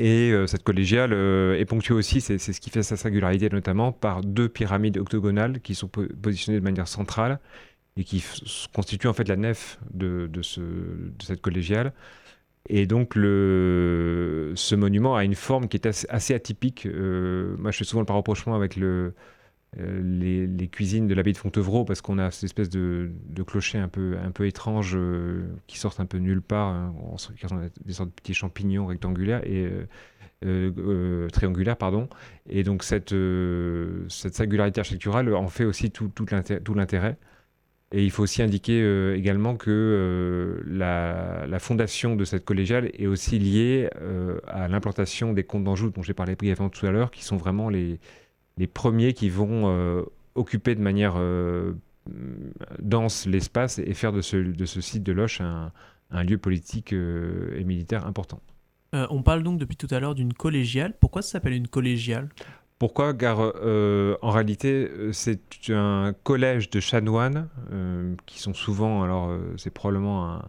Et 0.00 0.30
euh, 0.30 0.46
cette 0.46 0.62
collégiale 0.62 1.12
euh, 1.12 1.58
est 1.58 1.64
ponctuée 1.64 1.92
aussi, 1.92 2.20
c'est 2.20 2.38
ce 2.38 2.60
qui 2.60 2.70
fait 2.70 2.84
sa 2.84 2.96
singularité 2.96 3.48
notamment, 3.50 3.90
par 3.90 4.22
deux 4.22 4.48
pyramides 4.48 4.96
octogonales 4.96 5.60
qui 5.60 5.74
sont 5.74 5.88
positionnées 5.88 6.60
de 6.60 6.64
manière 6.64 6.86
centrale 6.86 7.40
et 7.96 8.04
qui 8.04 8.24
constituent 8.72 9.08
en 9.08 9.12
fait 9.12 9.26
la 9.26 9.34
nef 9.36 9.80
de, 9.92 10.28
de, 10.28 10.40
ce, 10.42 10.60
de 10.60 11.22
cette 11.22 11.40
collégiale. 11.40 11.92
Et 12.68 12.86
donc 12.86 13.14
ce 13.14 14.74
monument 14.76 15.16
a 15.16 15.24
une 15.24 15.34
forme 15.34 15.66
qui 15.66 15.76
est 15.78 15.86
assez, 16.08 16.34
atypique. 16.34 16.86
Euh, 16.86 17.56
moi, 17.58 17.72
je 17.72 17.78
fais 17.78 17.84
souvent 17.84 18.04
le 18.06 18.12
rapprochement 18.12 18.54
avec 18.54 18.76
le, 18.76 19.14
euh, 19.76 20.00
les, 20.02 20.68
cuisines 20.68 21.06
de 21.06 21.14
l'abbaye 21.14 21.34
de 21.34 21.38
Fontevraud 21.38 21.84
parce 21.84 22.00
qu'on 22.00 22.18
a 22.18 22.30
cette 22.30 22.44
espèce 22.44 22.70
de, 22.70 23.10
clocher 23.46 23.78
un 23.78 23.88
peu, 23.88 24.16
un 24.22 24.30
peu 24.30 24.46
étrange 24.46 24.94
euh, 24.96 25.46
qui 25.66 25.78
sortent 25.78 26.00
un 26.00 26.06
peu 26.06 26.18
nulle 26.18 26.40
part, 26.40 26.68
hein, 26.68 26.94
des 27.84 27.92
sortes 27.92 28.08
de 28.08 28.14
petits 28.14 28.34
champignons 28.34 28.86
rectangulaires 28.86 29.44
et 29.44 29.70
euh, 30.44 31.28
triangulaires 31.28 31.76
pardon. 31.76 32.08
Et 32.48 32.62
donc 32.64 32.82
cette, 32.82 33.14
cette 34.08 34.34
singularité 34.34 34.80
architecturale 34.80 35.34
en 35.34 35.48
fait 35.48 35.64
aussi 35.64 35.90
tout, 35.90 36.10
l'intérêt. 36.74 37.18
Et 37.92 38.04
il 38.04 38.10
faut 38.10 38.22
aussi 38.22 38.42
indiquer 38.42 39.14
également 39.14 39.56
que 39.56 40.62
la, 40.66 41.58
fondation 41.58 42.16
de 42.16 42.24
cette 42.24 42.44
collégiale 42.44 42.90
est 42.94 43.06
aussi 43.06 43.38
liée 43.38 43.88
à 44.46 44.68
l'implantation 44.68 45.32
des 45.32 45.44
comtes 45.44 45.64
d'Anjou 45.64 45.90
dont 45.90 46.02
j'ai 46.02 46.14
parlé 46.14 46.36
brièvement 46.36 46.68
tout 46.68 46.84
à 46.86 46.90
l'heure, 46.90 47.10
qui 47.10 47.24
sont 47.24 47.36
vraiment 47.38 47.70
les, 47.70 47.98
les 48.58 48.66
premiers 48.66 49.14
qui 49.14 49.30
vont 49.30 49.68
euh, 49.68 50.02
occuper 50.34 50.74
de 50.74 50.80
manière 50.80 51.14
euh, 51.16 51.72
dense 52.80 53.26
l'espace 53.26 53.78
et 53.78 53.94
faire 53.94 54.12
de 54.12 54.20
ce, 54.20 54.36
de 54.36 54.64
ce 54.64 54.80
site 54.80 55.02
de 55.02 55.12
Loche 55.12 55.40
un, 55.40 55.72
lieu 56.24 56.38
politique 56.38 56.92
euh, 56.92 57.56
et 57.58 57.64
militaire 57.64 58.06
important. 58.06 58.40
on 58.92 59.22
parle 59.22 59.42
donc 59.42 59.58
depuis 59.58 59.76
tout 59.76 59.88
à 59.90 60.00
l'heure 60.00 60.14
d'une 60.14 60.34
collégiale. 60.34 60.94
Pourquoi 60.98 61.22
ça 61.22 61.32
s'appelle 61.32 61.52
une 61.54 61.68
collégiale? 61.68 62.28
Pourquoi? 62.78 63.12
Car 63.12 63.40
en 63.40 64.30
réalité, 64.30 64.88
c'est 65.12 65.40
un 65.70 66.14
collège 66.22 66.70
de 66.70 66.78
chanoines 66.78 67.48
qui 68.24 68.38
sont 68.38 68.54
souvent, 68.54 69.02
alors 69.02 69.36
c'est 69.56 69.70
probablement 69.70 70.40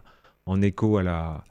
en 0.45 0.61
écho 0.61 0.97
à 0.97 1.03
la, 1.03 1.43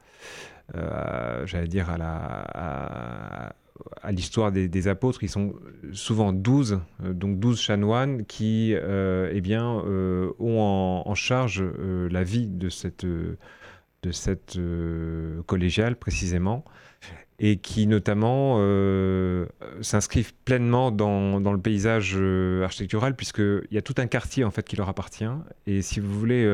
j'allais 1.47 1.67
dire 1.67 1.91
à 1.91 1.99
la, 1.99 3.53
à 4.03 4.13
l'histoire 4.13 4.53
des, 4.53 4.89
apôtres, 4.89 5.23
ils 5.23 5.29
sont 5.29 5.55
souvent 5.93 6.33
douze, 6.33 6.81
euh, 7.05 7.13
donc 7.13 7.39
douze 7.39 7.61
chanoines 7.61 8.25
qui 8.27 8.73
euh, 8.75 9.31
eh 9.33 9.41
bien, 9.41 9.83
euh, 9.87 10.33
ont 10.39 10.59
en, 11.05 11.15
charge 11.15 11.63
la 11.63 12.23
vie 12.23 12.47
de 12.47 12.69
cette, 12.69 13.05
de 13.05 14.13
cette 14.13 14.59
collégiale 15.47 15.97
précisément 15.97 16.65
et 17.41 17.57
qui 17.57 17.89
notamment 17.89 18.57
s'inscrivent 19.81 20.33
pleinement 20.45 20.93
dans, 20.93 21.41
dans, 21.41 21.53
le 21.53 21.61
paysage 21.61 22.17
architectural 22.63 23.17
puisqu'il 23.17 23.67
y 23.73 23.79
a 23.79 23.83
tout 23.83 23.97
un 23.99 24.07
quartier 24.07 24.45
en 24.45 24.53
fait 24.53 24.63
qui 24.63 24.77
leur 24.77 24.89
appartient. 24.89 25.25
Et 25.67 25.83
si 25.83 25.99
vous 25.99 26.17
voulez 26.17 26.47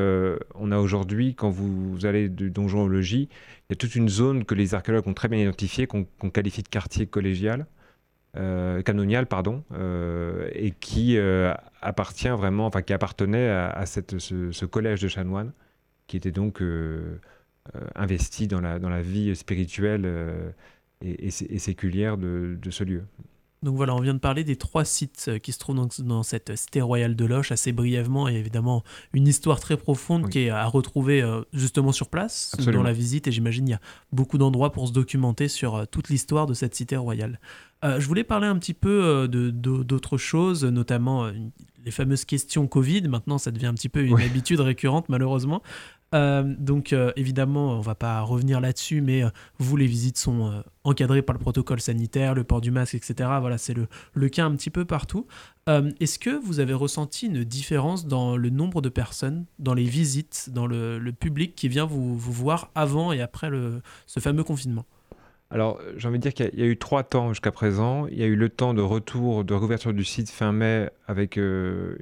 on 0.55 0.71
a 0.71 0.79
aujourd'hui 0.79 1.35
quand 1.35 1.51
vous, 1.51 2.05
allez 2.07 2.27
de 2.27 2.49
donjon 2.49 2.81
au 2.81 2.87
logis 2.87 3.29
il 3.69 3.71
y 3.71 3.73
a 3.73 3.75
toute 3.75 3.95
une 3.95 4.09
zone 4.09 4.45
que 4.45 4.55
les 4.55 4.73
archéologues 4.73 5.07
ont 5.07 5.13
très 5.13 5.27
bien 5.27 5.39
identifiée 5.39 5.85
qu'on 5.85 6.05
qualifie 6.31 6.63
de 6.63 6.69
quartier 6.69 7.05
collégial 7.05 7.67
canonial 8.83 9.27
pardon 9.27 9.63
et 10.53 10.71
qui 10.71 11.17
appartient 11.81 12.27
vraiment 12.27 12.67
appartenait 12.67 13.49
à, 13.49 13.85
ce, 13.85 14.65
collège 14.65 15.01
de 15.01 15.07
chanoines 15.07 15.51
qui 16.07 16.17
était 16.17 16.31
donc 16.31 16.61
investi 17.95 18.47
dans 18.47 18.61
la, 18.61 18.79
dans 18.79 18.89
la 18.89 19.01
vie 19.01 19.35
spirituelle 19.35 20.53
et, 21.01 21.29
séculière 21.29 22.17
de, 22.17 22.57
ce 22.69 22.83
lieu. 22.83 23.03
Donc 23.65 23.77
voilà, 23.77 23.95
on 23.95 23.99
vient 23.99 24.13
de 24.13 24.19
parler 24.19 24.43
des 24.43 24.57
trois 24.57 24.85
sites 24.85 25.25
euh, 25.27 25.39
qui 25.39 25.51
se 25.51 25.57
trouvent 25.57 25.87
dans, 26.03 26.21
cette 26.23 26.55
cité 26.55 26.81
royale 26.81 27.15
de 27.15 27.25
Loche 27.25 27.51
assez 27.51 27.71
brièvement 27.71 28.29
et 28.29 28.35
évidemment 28.35 28.83
une 29.11 29.27
histoire 29.27 29.59
très 29.59 29.75
profonde 29.75 30.29
qui 30.29 30.41
est 30.41 30.49
à 30.51 30.67
retrouver 30.67 31.23
euh, 31.23 31.41
justement 31.51 31.91
sur 31.91 32.07
place 32.09 32.55
dans 32.71 32.83
la 32.83 32.93
visite 32.93 33.27
et 33.27 33.31
j'imagine 33.31 33.67
il 33.67 33.71
y 33.71 33.73
a 33.73 33.81
beaucoup 34.11 34.37
d'endroits 34.37 34.71
pour 34.71 34.87
se 34.87 34.93
documenter 34.93 35.47
sur 35.47 35.75
euh, 35.75 35.85
toute 35.89 36.09
l'histoire 36.09 36.45
de 36.45 36.53
cette 36.53 36.75
cité 36.75 36.95
royale. 36.95 37.39
je 37.83 38.05
voulais 38.05 38.23
parler 38.23 38.47
un 38.47 38.57
petit 38.57 38.73
peu 38.73 39.27
d'autres 39.27 40.17
choses, 40.17 40.63
notamment 40.63 41.31
les 41.83 41.91
fameuses 41.91 42.25
questions 42.25 42.67
Covid. 42.67 43.03
Maintenant, 43.07 43.37
ça 43.37 43.51
devient 43.51 43.67
un 43.67 43.75
petit 43.75 43.89
peu 43.89 44.03
une 44.03 44.19
habitude 44.19 44.59
récurrente 44.59 45.07
malheureusement. 45.09 45.61
Euh, 46.15 46.43
donc 46.57 46.93
euh, 46.93 47.11
évidemment, 47.17 47.73
on 47.73 47.81
va 47.81 47.93
pas 47.93 48.21
revenir 48.21 48.61
là-dessus, 48.61 49.01
mais 49.01 49.23
euh, 49.23 49.29
vous, 49.59 49.75
les 49.75 49.85
visites 49.85 50.17
sont 50.17 50.63
encadrées 50.83 51.21
par 51.21 51.33
le 51.33 51.39
protocole 51.39 51.81
sanitaire, 51.81 52.33
le 52.33 52.43
port 52.43 52.61
du 52.61 52.71
masque, 52.71 52.95
etc. 52.95 53.29
Voilà, 53.41 53.57
c'est 53.57 53.73
le, 53.73 53.87
le, 54.13 54.29
cas 54.29 54.45
un 54.45 54.55
petit 54.55 54.69
peu 54.69 54.85
partout. 54.85 55.27
Est-ce 55.67 56.19
que 56.19 56.29
vous 56.29 56.59
avez 56.59 56.73
ressenti 56.73 57.25
une 57.25 57.43
différence 57.43 58.05
dans 58.05 58.37
le 58.37 58.49
nombre 58.51 58.81
de 58.81 58.89
personnes, 58.89 59.45
dans 59.57 59.73
les 59.73 59.83
visites, 59.83 60.51
dans 60.53 60.67
le, 60.67 60.99
le 60.99 61.11
public 61.11 61.55
qui 61.55 61.69
vient 61.69 61.85
vous, 61.85 62.15
vous, 62.15 62.31
voir 62.31 62.69
avant 62.75 63.11
et 63.11 63.21
après 63.21 63.49
le, 63.49 63.81
ce 64.05 64.19
fameux 64.19 64.43
confinement? 64.43 64.85
Alors, 65.51 65.79
j'ai 65.95 66.07
envie 66.07 66.17
de 66.17 66.23
dire 66.23 66.33
qu'il 66.33 66.49
y, 66.59 66.63
a 66.63 66.65
eu 66.65 66.77
trois 66.77 67.03
temps 67.03 67.29
jusqu'à 67.29 67.51
présent. 67.51 68.07
Il 68.07 68.17
y 68.17 68.23
a 68.23 68.25
eu 68.25 68.35
le 68.35 68.49
temps 68.49 68.73
de 68.73 68.81
retour, 68.81 69.43
de 69.43 69.53
réouverture 69.53 69.93
du 69.93 70.03
site 70.03 70.29
fin 70.29 70.51
mai, 70.51 70.89
avec 71.07 71.37
euh, 71.37 71.95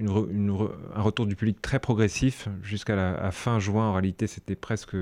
un 0.96 1.02
retour 1.02 1.26
du 1.26 1.36
public 1.36 1.62
très 1.62 1.80
progressif. 1.80 2.48
Jusqu'à 2.62 3.32
fin 3.32 3.60
juin, 3.60 3.90
en 3.90 3.94
réalité, 3.94 4.28
c'était 4.28 4.56
presque 4.56 4.96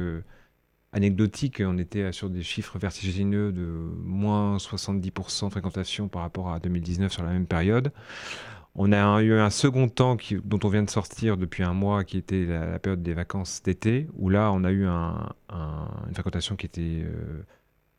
anecdotique. 0.91 1.61
On 1.63 1.77
était 1.77 2.11
sur 2.11 2.31
des 2.31 2.41
chiffres 2.41 2.79
vertigineux 2.79 3.51
de 3.51 3.61
moins 4.03 4.57
70% 4.57 5.45
de 5.45 5.49
fréquentation 5.51 6.07
par 6.07 6.23
rapport 6.23 6.51
à 6.51 6.59
2019 6.59 7.11
sur 7.11 7.23
la 7.23 7.31
même 7.31 7.45
période. 7.45 7.91
On 8.73 8.91
a 8.91 9.21
eu 9.21 9.33
un 9.33 9.49
second 9.49 9.87
temps 9.87 10.17
dont 10.45 10.59
on 10.63 10.69
vient 10.69 10.83
de 10.83 10.89
sortir 10.89 11.37
depuis 11.37 11.61
un 11.63 11.73
mois, 11.73 12.03
qui 12.03 12.17
était 12.17 12.45
la, 12.45 12.79
période 12.79 13.03
des 13.03 13.13
vacances 13.13 13.61
d'été, 13.61 14.07
où 14.17 14.29
là, 14.29 14.51
on 14.51 14.63
a 14.63 14.71
eu 14.71 14.87
une 14.87 16.13
fréquentation 16.13 16.55
qui 16.55 16.65
était... 16.65 17.03
Euh, 17.05 17.45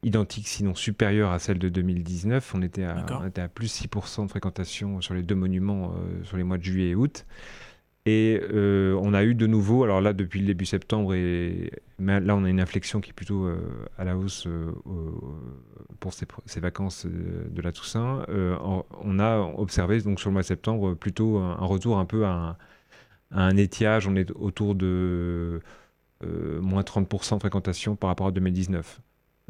identique, 0.02 0.48
sinon 0.48 0.74
supérieure 0.74 1.30
à 1.30 1.38
celle 1.38 1.58
de 1.58 1.68
2019. 1.68 2.54
On 2.54 2.62
était 2.62 2.84
à, 2.84 3.06
on 3.20 3.26
était 3.26 3.40
à 3.40 3.48
plus 3.48 3.82
6% 3.82 4.24
de 4.24 4.28
fréquentation 4.28 5.00
sur 5.00 5.14
les 5.14 5.22
deux 5.22 5.34
monuments 5.34 5.94
euh, 5.96 6.24
sur 6.24 6.36
les 6.36 6.44
mois 6.44 6.58
de 6.58 6.62
juillet 6.62 6.90
et 6.90 6.94
août. 6.94 7.24
Et 8.04 8.40
euh, 8.52 8.98
on 9.00 9.14
a 9.14 9.22
eu 9.22 9.36
de 9.36 9.46
nouveau, 9.46 9.84
alors 9.84 10.00
là 10.00 10.12
depuis 10.12 10.40
le 10.40 10.46
début 10.46 10.66
septembre, 10.66 11.14
et 11.14 11.70
là 12.00 12.34
on 12.34 12.42
a 12.42 12.50
une 12.50 12.60
inflexion 12.60 13.00
qui 13.00 13.10
est 13.10 13.12
plutôt 13.12 13.44
euh, 13.44 13.60
à 13.96 14.02
la 14.02 14.16
hausse 14.16 14.48
pour 16.00 16.12
ces, 16.12 16.26
ces, 16.46 16.58
vacances 16.58 17.06
de 17.06 17.62
la 17.62 17.70
Toussaint. 17.70 18.26
on 18.28 19.18
a 19.20 19.38
observé 19.56 20.00
donc 20.00 20.18
sur 20.18 20.30
le 20.30 20.32
mois 20.32 20.42
de 20.42 20.48
septembre 20.48 20.94
plutôt 20.94 21.38
un, 21.38 21.54
retour 21.54 21.98
un 21.98 22.04
peu 22.04 22.26
à 22.26 22.58
un, 23.30 23.56
étiage. 23.56 24.08
On 24.08 24.16
est 24.16 24.32
autour 24.32 24.74
de 24.74 25.60
moins 26.24 26.82
30% 26.82 27.34
de 27.34 27.38
fréquentation 27.38 27.94
par 27.94 28.08
rapport 28.08 28.26
à 28.26 28.32
2019. 28.32 29.00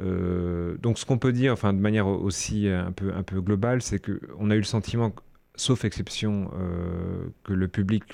Euh, 0.03 0.77
donc 0.79 0.99
ce 0.99 1.07
qu'on 1.07 1.19
peut 1.19 1.33
dire, 1.33 1.53
enfin 1.53 1.73
de 1.73 1.79
manière 1.79 2.07
aussi 2.07 2.69
un 2.69 2.93
peu, 2.93 3.13
un 3.15 3.23
peu 3.23 3.41
globale, 3.41 3.83
c'est 3.83 4.01
qu'on 4.01 4.51
a 4.51 4.55
eu 4.55 4.59
le 4.59 4.65
sentiment, 4.65 5.13
sauf 5.55 5.85
exception, 5.85 6.51
euh, 6.59 7.27
que 7.45 7.53
le 7.53 7.69
public, 7.69 8.05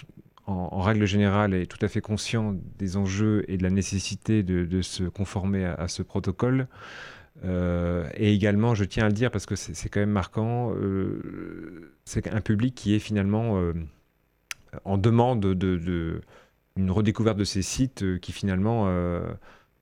en, 0.46 0.80
règle 0.80 1.06
générale, 1.06 1.54
est 1.54 1.66
tout 1.66 1.84
à 1.84 1.88
fait 1.88 2.00
conscient 2.00 2.56
des 2.78 2.96
enjeux 2.96 3.44
et 3.48 3.56
de 3.56 3.62
la 3.62 3.70
nécessité 3.70 4.42
de, 4.42 4.82
se 4.82 5.04
conformer 5.04 5.64
à, 5.64 5.88
ce 5.88 6.02
protocole. 6.02 6.68
Euh, 7.44 8.08
et 8.14 8.32
également, 8.32 8.74
je 8.74 8.84
tiens 8.84 9.04
à 9.04 9.08
le 9.08 9.14
dire 9.14 9.30
parce 9.30 9.46
que 9.46 9.56
c'est 9.56 9.88
quand 9.88 10.00
même 10.00 10.10
marquant, 10.10 10.74
c'est 12.04 12.28
un 12.32 12.40
public 12.40 12.74
qui 12.74 12.94
est 12.94 12.98
finalement 12.98 13.60
en 14.84 14.96
demande 14.98 15.40
de, 15.40 16.20
redécouverte 16.78 17.36
de 17.36 17.44
ces 17.44 17.62
sites 17.62 18.18
qui 18.20 18.32
finalement 18.32 18.88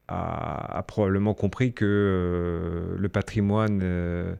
a, 0.09 0.83
probablement 0.87 1.35
compris 1.35 1.73
que 1.73 1.85
euh, 1.85 2.97
le 2.99 3.09
patrimoine 3.09 3.81
euh, 3.83 4.35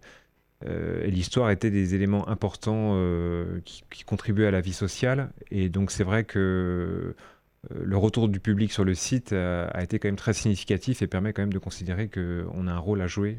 euh, 0.65 1.05
et 1.05 1.11
l'histoire 1.11 1.51
étaient 1.51 1.71
des 1.71 1.95
éléments 1.95 2.29
importants 2.29 2.97
qui, 3.65 4.05
contribuaient 4.05 4.47
à 4.47 4.51
la 4.51 4.61
vie 4.61 4.73
sociale. 4.73 5.31
Et 5.51 5.69
donc 5.69 5.91
c'est 5.91 6.05
vrai 6.05 6.25
que 6.25 7.15
le 7.75 7.97
retour 7.97 8.29
du 8.29 8.39
public 8.39 8.73
sur 8.73 8.85
le 8.85 8.95
site 8.95 9.33
a, 9.33 9.83
été 9.83 9.99
quand 9.99 10.09
même 10.09 10.17
très 10.17 10.35
significatif 10.35 11.03
et 11.03 11.07
permet 11.07 11.33
quand 11.33 11.43
même 11.43 11.53
de 11.53 11.59
considérer 11.59 12.09
qu'on 12.09 12.67
a 12.69 12.73
un 12.73 12.79
rôle 12.79 13.03
à 13.03 13.07
jouer 13.07 13.39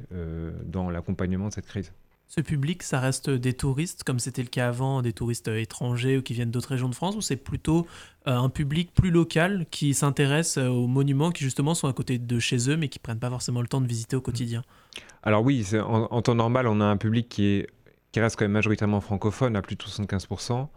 dans 0.66 0.90
l'accompagnement 0.90 1.48
de 1.48 1.54
cette 1.54 1.68
crise. 1.68 1.94
Ce 2.30 2.42
public, 2.42 2.84
ça 2.84 3.00
reste 3.00 3.30
des 3.30 3.54
touristes, 3.54 4.04
comme 4.04 4.20
c'était 4.20 4.42
le 4.42 4.50
cas 4.50 4.68
avant, 4.68 5.02
des 5.02 5.14
touristes 5.14 5.48
étrangers 5.48 6.18
ou 6.18 6.22
qui 6.22 6.34
viennent 6.34 6.52
d'autres 6.52 6.70
régions 6.70 6.90
de 6.90 6.96
France, 6.96 7.16
ou 7.16 7.22
c'est 7.22 7.38
plutôt 7.38 7.88
un 8.36 8.50
public 8.50 8.92
plus 8.94 9.12
local 9.12 9.66
qui 9.72 9.94
s'intéresse 9.94 10.58
euh, 10.58 10.68
aux 10.68 10.88
monuments 10.88 11.32
qui 11.32 11.44
justement 11.44 11.74
sont 11.74 11.88
à 11.88 11.94
côté 11.94 12.18
de 12.18 12.40
chez 12.40 12.70
eux, 12.70 12.78
mais 12.78 12.90
qui 12.90 13.00
prennent 13.00 13.20
pas 13.20 13.30
forcément 13.30 13.62
le 13.62 13.68
temps 13.68 13.82
de 13.82 13.88
visiter 13.88 14.16
au 14.16 14.22
quotidien 14.22 14.64
Alors 15.24 15.44
oui, 15.44 15.66
en, 15.82 16.22
temps 16.22 16.36
normal, 16.36 16.68
on 16.68 16.82
a 16.82 16.86
un 16.86 16.98
public 16.98 17.30
qui, 17.30 17.46
est, 17.46 17.68
qui 18.12 18.20
reste 18.20 18.36
quand 18.38 18.46
même 18.46 18.52
majoritairement 18.52 19.02
francophone, 19.02 19.56
à 19.56 19.62
plus 19.62 19.76
de 19.76 19.84
75%. 19.84 20.68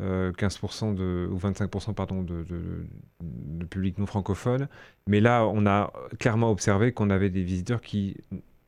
15% 0.00 0.94
de, 0.94 1.28
ou 1.28 1.38
25% 1.38 1.92
pardon, 1.92 2.22
de, 2.22 2.44
de, 2.48 3.64
public 3.64 3.98
non 3.98 4.06
francophone. 4.06 4.68
Mais 5.08 5.18
là, 5.18 5.44
on 5.44 5.66
a 5.66 5.92
clairement 6.20 6.52
observé 6.52 6.92
qu'on 6.92 7.10
avait 7.10 7.30
des 7.30 7.42
visiteurs 7.42 7.80
qui 7.80 8.16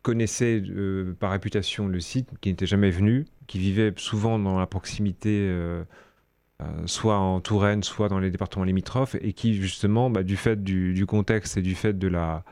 connaissaient 0.02 0.60
par 1.20 1.30
réputation 1.30 1.86
le 1.86 2.00
site, 2.00 2.28
qui 2.40 2.48
n'étaient 2.48 2.66
jamais 2.66 2.90
venus, 2.90 3.26
qui 3.46 3.60
vivaient 3.60 3.92
souvent 3.96 4.40
dans 4.40 4.58
la 4.58 4.66
proximité 4.66 5.46
euh, 5.48 5.84
soit 6.86 7.18
en 7.18 7.40
Touraine, 7.40 7.82
soit 7.82 8.08
dans 8.08 8.18
les 8.18 8.30
départements 8.30 8.64
limitrophes, 8.64 9.16
et 9.20 9.32
qui 9.32 9.54
justement, 9.54 10.10
bah, 10.10 10.22
du 10.22 10.36
fait 10.36 10.62
du, 10.62 11.06
contexte 11.06 11.56
et 11.56 11.62
du 11.62 11.74
fait 11.74 11.98
de 11.98 12.08
la, 12.08 12.44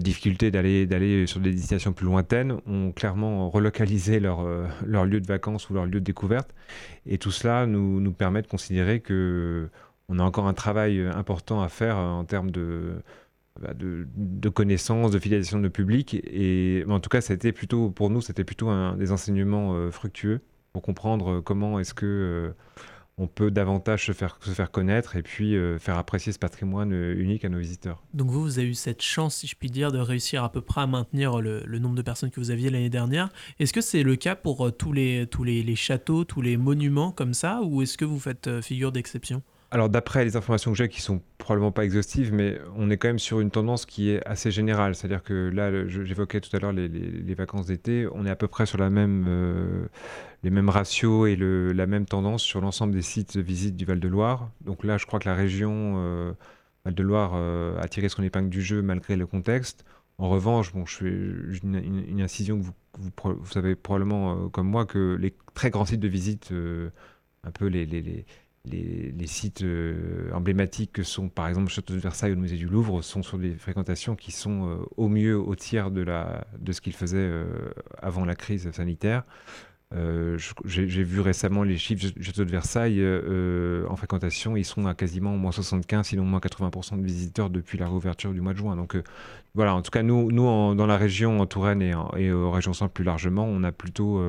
difficulté 0.00 0.50
d'aller 0.50 1.26
sur 1.26 1.38
des 1.38 1.52
destinations 1.52 1.92
plus 1.92 2.06
lointaines, 2.06 2.56
ont 2.66 2.90
clairement 2.90 3.48
relocalisé 3.48 4.18
leur, 4.18 4.40
euh, 4.40 4.66
leur 4.84 5.04
lieu 5.04 5.20
de 5.20 5.26
vacances 5.26 5.70
ou 5.70 5.74
leur 5.74 5.86
lieu 5.86 6.00
de 6.00 6.04
découverte. 6.04 6.52
Et 7.06 7.18
tout 7.18 7.30
cela 7.30 7.66
nous, 7.66 8.12
permet 8.12 8.42
de 8.42 8.48
considérer 8.48 9.00
que 9.00 9.68
on 10.08 10.18
a 10.18 10.22
encore 10.22 10.48
un 10.48 10.54
travail 10.54 11.00
important 11.00 11.62
à 11.62 11.68
faire 11.68 11.96
en 11.96 12.24
termes 12.24 12.50
de, 12.50 13.02
bah, 13.60 13.70
connaissances, 14.52 15.12
de 15.12 15.18
fidélisation 15.18 15.60
de 15.60 15.68
public. 15.68 16.14
Et 16.24 16.84
en 16.88 17.00
tout 17.00 17.08
cas, 17.08 17.20
c'était 17.20 17.52
plutôt, 17.52 17.90
pour 17.90 18.10
nous, 18.10 18.20
c'était 18.20 18.44
plutôt 18.44 18.68
un, 18.68 18.96
des 18.96 19.12
enseignements 19.12 19.74
euh, 19.74 19.90
fructueux 19.90 20.40
pour 20.72 20.82
comprendre 20.82 21.40
comment 21.40 21.78
est-ce 21.78 21.94
que 21.94 22.52
on 23.16 23.28
peut 23.28 23.50
davantage 23.50 24.06
se 24.06 24.12
faire, 24.12 24.38
se 24.40 24.50
faire 24.50 24.70
connaître 24.70 25.16
et 25.16 25.22
puis 25.22 25.56
euh, 25.56 25.78
faire 25.78 25.98
apprécier 25.98 26.32
ce 26.32 26.38
patrimoine 26.38 26.92
euh, 26.92 27.14
unique 27.16 27.44
à 27.44 27.48
nos 27.48 27.58
visiteurs. 27.58 28.02
Donc 28.12 28.30
vous, 28.30 28.42
vous 28.42 28.58
avez 28.58 28.68
eu 28.68 28.74
cette 28.74 29.02
chance, 29.02 29.36
si 29.36 29.46
je 29.46 29.54
puis 29.54 29.70
dire, 29.70 29.92
de 29.92 29.98
réussir 29.98 30.42
à 30.42 30.50
peu 30.50 30.60
près 30.60 30.80
à 30.80 30.86
maintenir 30.86 31.40
le, 31.40 31.62
nombre 31.78 31.94
de 31.94 32.02
personnes 32.02 32.30
que 32.30 32.40
vous 32.40 32.50
aviez 32.50 32.70
l'année 32.70 32.90
dernière. 32.90 33.28
Est-ce 33.60 33.72
que 33.72 33.80
c'est 33.80 34.02
le 34.02 34.16
cas 34.16 34.34
pour 34.34 34.66
euh, 34.66 34.70
tous, 34.70 34.92
les, 34.92 35.26
tous 35.26 35.44
les, 35.44 35.76
châteaux, 35.76 36.24
tous 36.24 36.42
les 36.42 36.56
monuments 36.56 37.12
comme 37.12 37.34
ça, 37.34 37.60
ou 37.62 37.82
est-ce 37.82 37.96
que 37.96 38.04
vous 38.04 38.18
faites 38.18 38.60
figure 38.60 38.90
d'exception? 38.90 39.42
Alors 39.74 39.88
d'après 39.88 40.24
les 40.24 40.36
informations 40.36 40.70
que 40.70 40.78
j'ai, 40.78 40.88
qui 40.88 41.02
sont 41.02 41.20
probablement 41.36 41.72
pas 41.72 41.84
exhaustives, 41.84 42.32
mais 42.32 42.60
on 42.76 42.90
est 42.90 42.96
quand 42.96 43.08
même 43.08 43.18
sur 43.18 43.40
une 43.40 43.50
tendance 43.50 43.86
qui 43.86 44.08
est 44.10 44.24
assez 44.24 44.52
générale. 44.52 44.94
C'est-à-dire 44.94 45.24
que 45.24 45.50
là, 45.52 45.88
j'évoquais 45.88 46.40
tout 46.40 46.56
à 46.56 46.60
l'heure 46.60 46.72
les, 46.72 47.34
vacances 47.34 47.66
d'été, 47.66 48.06
on 48.12 48.24
est 48.24 48.30
à 48.30 48.36
peu 48.36 48.46
près 48.46 48.66
sur 48.66 48.78
la 48.78 48.88
même, 48.88 49.26
euh, 49.26 49.86
les 50.44 50.50
mêmes 50.50 50.68
ratios 50.68 51.28
et 51.28 51.34
la 51.36 51.86
même 51.88 52.06
tendance 52.06 52.44
sur 52.44 52.60
l'ensemble 52.60 52.92
des 52.92 53.02
sites 53.02 53.36
de 53.36 53.42
visite 53.42 53.74
du 53.74 53.84
Val-de-Loire. 53.84 54.48
Donc 54.60 54.84
là, 54.84 54.96
je 54.96 55.06
crois 55.06 55.18
que 55.18 55.28
la 55.28 55.34
région 55.34 55.94
euh, 55.96 56.32
Val-de-Loire 56.84 57.32
euh, 57.34 57.76
a 57.80 57.88
tiré 57.88 58.08
son 58.08 58.22
épingle 58.22 58.50
du 58.50 58.62
jeu 58.62 58.80
malgré 58.80 59.16
le 59.16 59.26
contexte. 59.26 59.84
En 60.18 60.28
revanche, 60.28 60.72
bon, 60.72 60.86
je 60.86 60.98
fais 60.98 61.10
une, 61.64 62.20
incision 62.20 62.60
que 62.60 62.66
vous, 63.00 63.46
savez 63.46 63.74
probablement 63.74 64.48
comme 64.50 64.68
moi 64.68 64.86
que 64.86 65.16
les 65.20 65.34
très 65.54 65.70
grands 65.70 65.84
sites 65.84 65.98
de 65.98 66.06
visite, 66.06 66.52
un 67.42 67.50
peu 67.50 67.66
les 67.66 68.24
les, 68.66 69.26
sites 69.26 69.62
euh, 69.62 70.30
emblématiques 70.32 70.92
que 70.92 71.02
sont 71.02 71.28
par 71.28 71.48
exemple 71.48 71.66
le 71.66 71.72
Château 71.72 71.94
de 71.94 71.98
Versailles 71.98 72.32
ou 72.32 72.34
le 72.34 72.40
Musée 72.40 72.56
du 72.56 72.66
Louvre 72.66 73.02
sont 73.02 73.22
sur 73.22 73.38
des 73.38 73.54
fréquentations 73.54 74.16
qui 74.16 74.32
sont 74.32 74.68
euh, 74.68 74.76
au 74.96 75.08
mieux 75.08 75.38
au 75.38 75.54
tiers 75.54 75.90
de, 75.90 76.04
ce 76.70 76.80
qu'ils 76.80 76.94
faisaient 76.94 77.16
euh, 77.18 77.44
avant 78.00 78.24
la 78.24 78.34
crise 78.34 78.70
sanitaire. 78.70 79.24
J'ai 80.64 81.04
vu 81.04 81.20
récemment 81.20 81.62
les 81.62 81.76
chiffres 81.76 82.12
du 82.16 82.24
Château 82.24 82.44
de 82.44 82.50
Versailles 82.50 83.00
en 83.88 83.94
fréquentation, 83.94 84.56
ils 84.56 84.64
sont 84.64 84.86
à 84.86 84.94
quasiment 84.94 85.36
moins 85.36 85.52
75, 85.52 86.08
sinon 86.08 86.24
moins 86.24 86.40
80% 86.40 86.98
de 86.98 87.04
visiteurs 87.04 87.48
depuis 87.48 87.78
la 87.78 87.86
réouverture 87.86 88.32
du 88.32 88.40
mois 88.40 88.54
de 88.54 88.58
juin. 88.58 88.74
Donc 88.74 88.96
voilà, 89.54 89.72
en 89.72 89.82
tout 89.82 89.92
cas, 89.92 90.02
nous, 90.02 90.32
dans 90.32 90.86
la 90.86 90.96
région, 90.96 91.38
en 91.38 91.46
Touraine 91.46 91.80
et, 91.80 91.94
en, 91.94 92.10
et 92.16 92.32
aux 92.32 92.50
régions 92.50 92.72
centrales 92.72 92.90
plus 92.92 93.04
largement, 93.04 93.44
on 93.44 93.62
a 93.62 93.70
plutôt, 93.70 94.20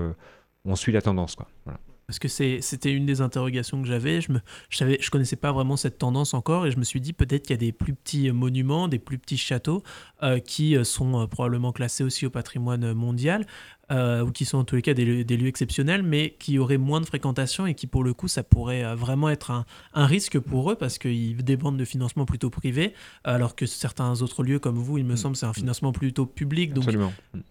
on 0.65 0.75
suit 0.75 0.91
la 0.91 1.01
tendance. 1.01 1.35
Quoi. 1.35 1.47
Voilà. 1.63 1.79
Parce 2.07 2.19
que 2.19 2.27
c'était 2.27 2.91
une 2.91 3.05
des 3.05 3.21
interrogations 3.21 3.81
que 3.81 3.87
j'avais. 3.87 4.21
Je 4.21 4.31
ne 4.31 4.39
je, 4.69 4.85
je 4.99 5.09
connaissais 5.09 5.35
pas 5.35 5.51
vraiment 5.51 5.75
cette 5.75 5.97
tendance 5.97 6.33
encore 6.33 6.67
et 6.67 6.71
je 6.71 6.77
me 6.77 6.83
suis 6.83 7.01
dit 7.01 7.13
peut-être 7.13 7.43
qu'il 7.43 7.53
y 7.53 7.57
a 7.57 7.57
des 7.57 7.71
plus 7.71 7.93
petits 7.93 8.31
monuments, 8.31 8.87
des 8.87 8.99
plus 8.99 9.17
petits 9.17 9.37
châteaux 9.37 9.81
euh, 10.21 10.39
qui 10.39 10.77
euh, 10.77 10.83
sont 10.83 11.21
euh, 11.21 11.27
probablement 11.27 11.71
classés 11.71 12.03
aussi 12.03 12.25
au 12.25 12.29
patrimoine 12.29 12.93
mondial 12.93 13.45
ou 13.91 14.31
qui 14.31 14.45
sont 14.45 14.57
en 14.57 14.63
tous 14.63 14.77
les 14.77 14.81
cas 14.81 14.95
des, 14.95 15.23
des, 15.23 15.37
lieux 15.37 15.47
exceptionnels 15.47 16.01
mais 16.01 16.35
qui 16.39 16.57
auraient 16.57 16.79
moins 16.79 17.01
de 17.01 17.05
fréquentation 17.05 17.67
et 17.67 17.75
qui 17.75 17.85
pour 17.85 18.03
le 18.03 18.15
coup 18.15 18.27
ça 18.27 18.41
pourrait 18.41 18.95
vraiment 18.95 19.29
être 19.29 19.51
un, 19.51 19.63
un 19.93 20.07
risque 20.07 20.39
pour 20.39 20.71
eux 20.71 20.75
parce 20.75 20.97
qu'ils 20.97 21.43
dépendent 21.43 21.77
de 21.77 21.85
financement 21.85 22.25
plutôt 22.25 22.49
privé 22.49 22.95
alors 23.23 23.55
que 23.55 23.67
certains 23.67 24.23
autres 24.23 24.41
lieux 24.41 24.57
comme 24.57 24.79
vous, 24.79 24.97
il 24.97 25.05
me 25.05 25.13
mm. 25.13 25.17
semble, 25.17 25.35
c'est 25.35 25.45
un 25.45 25.53
financement 25.53 25.91
plutôt 25.91 26.25
public. 26.25 26.73
Donc 26.73 26.85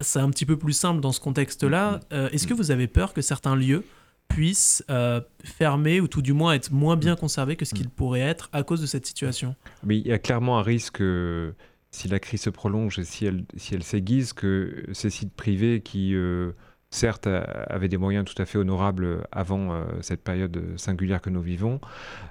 c'est 0.01 0.19
un 0.19 0.29
petit 0.29 0.45
peu 0.45 0.57
plus 0.57 0.73
simple 0.73 0.99
dans 0.99 1.13
ce 1.13 1.21
contexte-là. 1.21 2.01
Mm. 2.11 2.15
Est-ce 2.33 2.47
que 2.47 2.53
vous 2.53 2.69
avez 2.69 2.87
peur 2.87 3.13
que 3.13 3.21
certains 3.21 3.55
lieux 3.55 3.85
puisse 4.27 4.83
euh, 4.89 5.21
fermer 5.43 6.01
ou 6.01 6.07
tout 6.07 6.21
du 6.21 6.33
moins 6.33 6.53
être 6.53 6.71
moins 6.71 6.97
bien 6.97 7.15
conservé 7.15 7.55
que 7.55 7.65
ce 7.65 7.73
qu'il 7.73 7.89
pourrait 7.89 8.19
être 8.19 8.49
à 8.53 8.63
cause 8.63 8.81
de 8.81 8.85
cette 8.85 9.05
situation. 9.05 9.55
Mais 9.83 9.97
il 9.97 10.07
y 10.07 10.11
a 10.11 10.19
clairement 10.19 10.59
un 10.59 10.61
risque, 10.61 11.01
euh, 11.01 11.53
si 11.91 12.07
la 12.07 12.19
crise 12.19 12.41
se 12.41 12.49
prolonge 12.49 12.99
et 12.99 13.05
si 13.05 13.25
elle, 13.25 13.45
si 13.55 13.75
elle 13.75 13.83
s'aiguise, 13.83 14.33
que 14.33 14.85
ces 14.93 15.09
sites 15.09 15.33
privés 15.33 15.81
qui, 15.81 16.15
euh, 16.15 16.51
certes, 16.89 17.27
avaient 17.27 17.87
des 17.87 17.97
moyens 17.97 18.25
tout 18.25 18.41
à 18.41 18.45
fait 18.45 18.57
honorables 18.57 19.25
avant 19.31 19.85
cette 20.01 20.23
période 20.23 20.61
singulière 20.77 21.21
que 21.21 21.29
nous 21.29 21.41
vivons, 21.41 21.79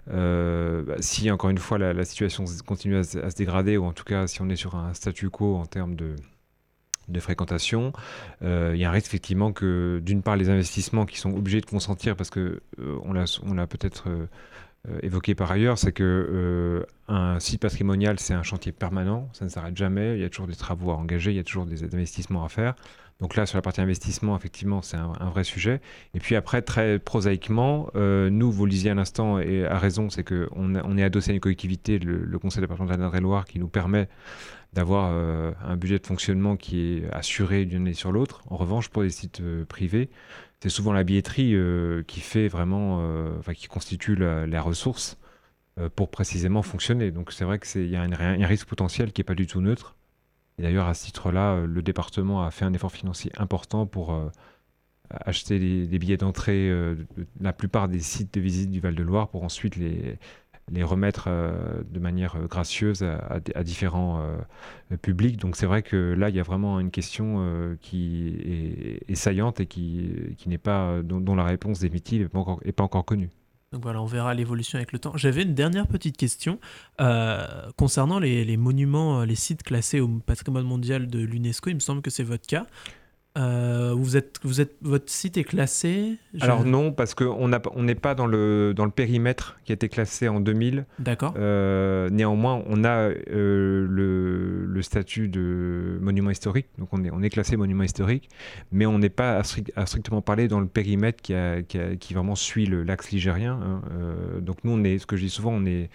bah, 0.07 0.97
si 1.01 1.31
encore 1.31 1.51
une 1.51 1.59
fois 1.59 1.77
la, 1.77 2.05
situation 2.05 2.45
continue 2.67 2.97
à, 2.97 3.05
se 3.05 3.37
dégrader, 3.37 3.77
ou 3.77 3.85
en 3.85 3.93
tout 3.93 4.05
cas 4.05 4.27
si 4.27 4.41
on 4.41 4.49
est 4.49 4.57
sur 4.57 4.75
un 4.75 4.95
statu 4.95 5.29
quo 5.29 5.57
en 5.57 5.67
termes 5.67 5.97
de 5.97 6.17
de 7.09 7.21
fréquentation. 7.21 7.93
Euh, 8.43 8.73
il 8.75 8.81
y 8.81 8.85
a 8.85 8.89
un 8.89 8.93
risque 8.93 9.07
effectivement 9.07 9.53
que 9.53 10.01
d'une 10.05 10.23
part 10.23 10.37
les 10.37 10.51
investissements 10.51 11.07
qui 11.07 11.19
sont 11.19 11.35
obligés 11.35 11.61
de 11.61 11.67
consentir 11.67 12.17
parce 12.17 12.31
que 12.31 12.61
euh, 12.81 12.99
on 13.03 13.13
l'a 13.55 13.67
peut-être 13.67 14.05
euh, 14.09 14.27
évoqué 15.03 15.35
par 15.35 15.51
ailleurs, 15.51 15.79
c'est 15.79 15.93
que 15.93 16.87
un 17.09 17.41
site 17.41 17.61
patrimonial 17.61 18.19
c'est 18.19 18.35
un 18.35 18.43
chantier 18.43 18.73
permanent, 18.73 19.29
ça 19.33 19.45
ne 19.45 19.51
s'arrête 19.51 19.77
jamais, 19.77 20.17
il 20.17 20.21
y 20.21 20.25
a 20.25 20.29
toujours 20.29 20.47
des 20.47 20.57
travaux 20.57 20.91
à 20.91 20.95
engager, 20.95 21.31
il 21.31 21.37
y 21.37 21.41
a 21.41 21.45
toujours 21.45 21.67
des 21.67 21.85
investissements 21.85 22.45
à 22.45 22.49
faire. 22.49 22.75
Donc 23.21 23.37
là, 23.37 23.47
sur 23.47 23.57
la 23.57 23.63
partie 23.63 23.81
investissement, 23.81 24.37
effectivement, 24.37 24.83
c'est 24.83 24.97
un, 24.97 25.31
vrai 25.31 25.45
sujet. 25.45 25.81
Et 26.15 26.19
puis 26.19 26.35
après, 26.35 26.63
très 26.63 26.99
prosaïquement, 26.99 27.89
nous, 27.95 28.51
vous 28.51 28.67
le 28.67 28.71
disiez 28.73 28.91
à 28.91 28.95
l'instant, 28.95 29.39
et 29.39 29.65
à 29.65 29.79
raison, 29.79 30.11
c'est 30.11 30.25
qu'on 30.25 30.75
on 30.75 30.99
est 30.99 31.03
adossé 31.05 31.31
à 31.31 31.35
une 31.35 31.41
collectivité, 31.41 32.01
le, 32.01 32.25
le 32.25 32.39
conseil 32.41 32.61
départemental 32.61 32.99
d'Indre-et-Loire, 32.99 33.45
qui 33.45 33.61
nous 33.61 33.69
permet 33.69 34.09
d'avoir 34.75 35.11
euh, 35.13 35.53
un 35.63 35.77
budget 35.77 35.99
de 35.99 36.07
fonctionnement 36.07 36.57
qui 36.57 36.99
est 36.99 37.11
assuré 37.13 37.65
d'une 37.65 37.83
année 37.83 37.95
sur 37.95 38.13
l'autre. 38.13 38.43
En 38.49 38.57
revanche, 38.57 38.89
pour 38.89 39.03
les 39.03 39.11
sites 39.11 39.41
euh, 39.41 39.65
privés, 39.65 40.11
c'est 40.61 40.69
souvent 40.69 40.93
la 40.93 41.05
billetterie 41.05 41.55
euh, 41.55 42.03
qui 42.03 42.21
fait 42.21 42.49
vraiment, 42.49 42.99
enfin, 43.39 43.53
qui 43.55 43.67
constitue 43.67 44.17
la, 44.17 44.63
ressource 44.63 45.19
pour 45.95 46.11
précisément 46.11 46.63
fonctionner. 46.63 47.11
Donc 47.11 47.33
c'est 47.33 47.45
vrai 47.45 47.59
qu'il 47.59 47.89
y 47.89 47.97
a 47.97 48.03
un, 48.03 48.47
risque 48.47 48.67
potentiel 48.67 49.13
qui 49.13 49.21
n'est 49.21 49.25
pas 49.25 49.35
du 49.35 49.47
tout 49.47 49.61
neutre. 49.61 49.95
D'ailleurs, 50.59 50.87
à 50.87 50.95
ce 50.95 51.05
titre-là, 51.05 51.67
le 51.67 51.83
département 51.83 52.45
a 52.45 52.51
fait 52.51 52.65
un 52.65 52.73
effort 52.73 52.93
financier 52.93 53.31
important 53.37 53.85
pour 53.85 54.19
acheter 55.11 55.87
des 55.87 55.99
billets 55.99 56.17
d'entrée 56.17 56.71
de 56.71 57.07
la 57.41 57.53
plupart 57.53 57.89
des 57.89 58.01
sites 58.01 58.33
de 58.33 58.41
visite 58.41 58.71
du 58.71 58.81
Val-de-Loire 58.81 59.29
pour 59.29 59.45
ensuite 59.45 59.77
les, 59.77 60.17
les 60.71 60.83
remettre 60.83 61.27
euh, 61.29 61.83
de 61.91 61.99
manière 61.99 62.37
euh, 62.37 62.47
gracieuse 62.47 63.03
à, 63.03 63.63
différents 63.63 64.21
euh, 64.21 64.97
publics. 64.97 65.39
Donc 65.39 65.57
c'est 65.57 65.67
vrai 65.67 65.83
que 65.83 66.15
là, 66.15 66.31
il 66.31 66.37
y 66.37 66.41
a 66.41 66.43
vraiment 66.43 66.81
une 66.81 66.91
question 66.91 67.77
qui 67.81 69.01
est, 69.09 69.15
saillante 69.15 69.61
et 69.61 69.67
qui, 69.67 70.11
qui 70.37 70.49
n'est 70.49 70.59
pas, 70.59 71.03
dont, 71.03 71.35
la 71.35 71.45
réponse 71.45 71.81
définitive 71.81 72.23
n'est 72.65 72.73
pas 72.73 72.83
encore, 72.83 73.05
connue. 73.05 73.31
Donc 73.73 73.83
voilà, 73.83 74.03
on 74.03 74.07
verra 74.07 74.35
l'évolution 74.35 74.77
avec 74.77 74.93
le 74.93 74.99
temps. 74.99 75.17
J'avais 75.17 75.43
une 75.43 75.55
dernière 75.55 75.87
petite 75.87 76.17
question 76.17 76.59
concernant 77.77 78.19
les, 78.19 78.57
monuments, 78.57 79.25
les 79.25 79.35
sites 79.35 79.63
classés 79.63 80.01
au 80.01 80.09
patrimoine 80.09 80.65
mondial 80.65 81.07
de 81.07 81.21
l'UNESCO. 81.21 81.71
Il 81.71 81.75
me 81.75 81.81
semble 81.81 82.03
que 82.03 82.11
c'est 82.11 82.25
votre 82.25 82.47
cas. 82.47 82.67
Euh, 83.37 83.93
vous 83.97 84.17
êtes, 84.17 84.39
vous 84.45 84.61
êtes, 84.61 84.77
votre 84.81 85.11
site 85.11 85.37
est 85.37 85.45
classé 85.45 86.19
Alors 86.41 86.65
non, 86.65 86.93
parce 86.93 87.15
qu'on 87.15 87.49
n'est 87.49 87.95
pas 87.97 88.15
dans 88.15 88.27
le, 88.27 88.75
dans 88.75 88.85
le 88.85 88.93
périmètre 88.93 89.59
qui 89.65 89.73
a 89.73 89.75
été 89.75 89.89
classé 89.89 90.29
en 90.29 90.39
2000. 90.39 90.87
D'accord. 91.01 91.35
Euh, 91.37 92.09
néanmoins, 92.11 92.63
on 92.69 92.85
a 92.85 93.11
euh, 93.11 93.87
le, 93.91 94.67
le, 94.67 94.83
statut 94.83 95.29
de 95.29 95.99
monument 96.01 96.31
historique, 96.31 96.69
donc 96.79 96.91
on 96.93 97.03
est, 97.05 97.11
on 97.11 97.23
est 97.23 97.31
classé 97.31 97.57
monument 97.57 97.83
historique, 97.83 98.29
mais 98.71 98.87
on 98.87 99.01
n'est 99.01 99.09
pas 99.09 99.43
à, 99.75 99.87
strictement 99.87 100.23
parler 100.23 100.47
dans 100.47 100.61
le 100.61 100.69
périmètre 100.69 101.21
qui, 101.21 101.35
a, 101.35 101.63
qui, 101.63 102.15
vraiment 102.15 102.37
suit 102.37 102.67
l'axe 102.67 103.11
ligérien. 103.11 103.59
Hein. 103.61 103.83
donc 104.43 104.59
nous, 104.63 104.73
on 104.73 104.85
est, 104.85 104.99
ce 104.99 105.07
que 105.07 105.17
je 105.17 105.25
dis 105.25 105.31
souvent, 105.31 105.53
on 105.55 105.67
est, 105.67 105.91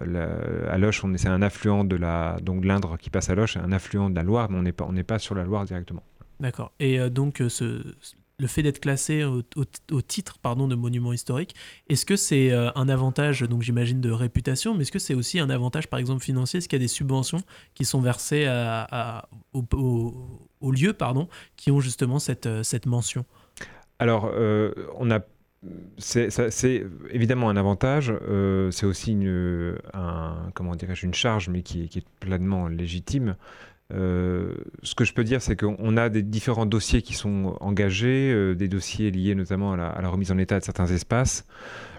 à 0.00 0.78
Loche, 0.78 1.02
c'est 1.16 1.28
un 1.28 1.42
affluent 1.42 1.84
de 1.84 1.96
la 1.96 2.38
donc 2.42 2.64
l'Indre 2.64 2.96
qui 2.96 3.10
passe 3.10 3.28
à 3.28 3.34
Loche, 3.34 3.58
un 3.58 3.72
affluent 3.72 4.08
de 4.08 4.14
la 4.14 4.22
Loire, 4.22 4.50
mais 4.50 4.56
on 4.56 4.62
n'est 4.62 4.72
pas 4.72 4.86
on 4.88 4.92
n'est 4.92 5.04
pas 5.04 5.18
sur 5.18 5.34
la 5.34 5.44
Loire 5.44 5.66
directement. 5.66 6.02
D'accord. 6.40 6.72
Et 6.80 6.98
euh, 6.98 7.10
donc, 7.10 7.42
euh, 7.42 7.82
le 8.38 8.46
fait 8.46 8.62
d'être 8.62 8.80
classé 8.80 9.22
au, 9.22 9.42
titre 10.00 10.38
pardon, 10.38 10.66
de 10.66 10.74
monument 10.74 11.12
historique, 11.12 11.54
est-ce 11.90 12.06
que 12.06 12.16
c'est 12.16 12.50
euh, 12.50 12.70
un 12.74 12.88
avantage, 12.88 13.42
donc 13.42 13.60
j'imagine, 13.60 14.00
de 14.00 14.10
réputation, 14.10 14.74
mais 14.74 14.82
est-ce 14.82 14.92
que 14.92 14.98
c'est 14.98 15.14
aussi 15.14 15.38
un 15.38 15.50
avantage, 15.50 15.88
par 15.88 16.00
exemple, 16.00 16.24
financier? 16.24 16.58
Est-ce 16.58 16.68
qu'il 16.68 16.78
y 16.78 16.82
a 16.82 16.84
des 16.84 16.88
subventions 16.88 17.42
qui 17.74 17.84
sont 17.84 18.00
versées 18.00 18.46
à, 18.46 19.28
au, 19.52 20.72
lieu 20.72 20.94
pardon, 20.94 21.28
qui 21.56 21.70
ont 21.70 21.80
justement 21.80 22.18
cette, 22.18 22.86
mention? 22.86 23.26
Alors, 23.98 24.32
on 24.98 25.10
a 25.10 25.20
c'est 25.98 26.86
évidemment 27.10 27.50
un 27.50 27.56
avantage. 27.58 28.14
C'est 28.70 28.86
aussi 28.86 29.12
une, 29.12 29.76
un, 29.92 30.50
comment 30.54 30.72
une 30.72 31.12
charge, 31.12 31.50
mais 31.50 31.60
qui 31.60 31.82
est, 31.82 32.08
pleinement 32.18 32.68
légitime. 32.68 33.36
Euh, 33.92 34.54
ce 34.82 34.94
que 34.94 35.04
je 35.04 35.12
peux 35.12 35.24
dire, 35.24 35.42
c'est 35.42 35.56
qu'on 35.56 35.96
a 35.96 36.08
des 36.08 36.22
différents 36.22 36.66
dossiers 36.66 37.02
qui 37.02 37.14
sont 37.14 37.56
engagés, 37.60 38.32
euh, 38.32 38.54
des 38.54 38.68
dossiers 38.68 39.10
liés 39.10 39.34
notamment 39.34 39.72
à 39.72 39.76
la, 39.76 40.08
remise 40.08 40.30
en 40.32 40.38
état 40.38 40.58
de 40.58 40.64
certains 40.64 40.86
espaces, 40.86 41.46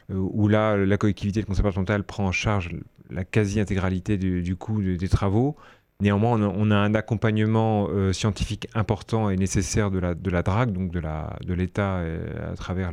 où 0.09 0.47
là, 0.47 0.75
la 0.75 0.97
collectivité, 0.97 1.39
le 1.39 1.45
conseil 1.45 1.61
départemental 1.61 2.03
prend 2.03 2.25
en 2.27 2.31
charge 2.31 2.69
la 3.09 3.23
quasi-intégralité 3.23 4.17
du, 4.17 4.55
coût 4.55 4.81
des 4.81 5.09
travaux. 5.09 5.55
Néanmoins, 6.01 6.41
on 6.41 6.71
a, 6.71 6.75
un 6.75 6.95
accompagnement 6.95 7.87
euh, 7.89 8.11
scientifique 8.11 8.67
important 8.73 9.29
et 9.29 9.37
nécessaire 9.37 9.91
de 9.91 9.99
la, 9.99 10.15
de 10.15 10.29
DRAC, 10.31 10.73
donc 10.73 10.91
de 10.91 11.53
l'État 11.53 11.97
euh, 11.97 12.51
à 12.51 12.55
travers 12.55 12.91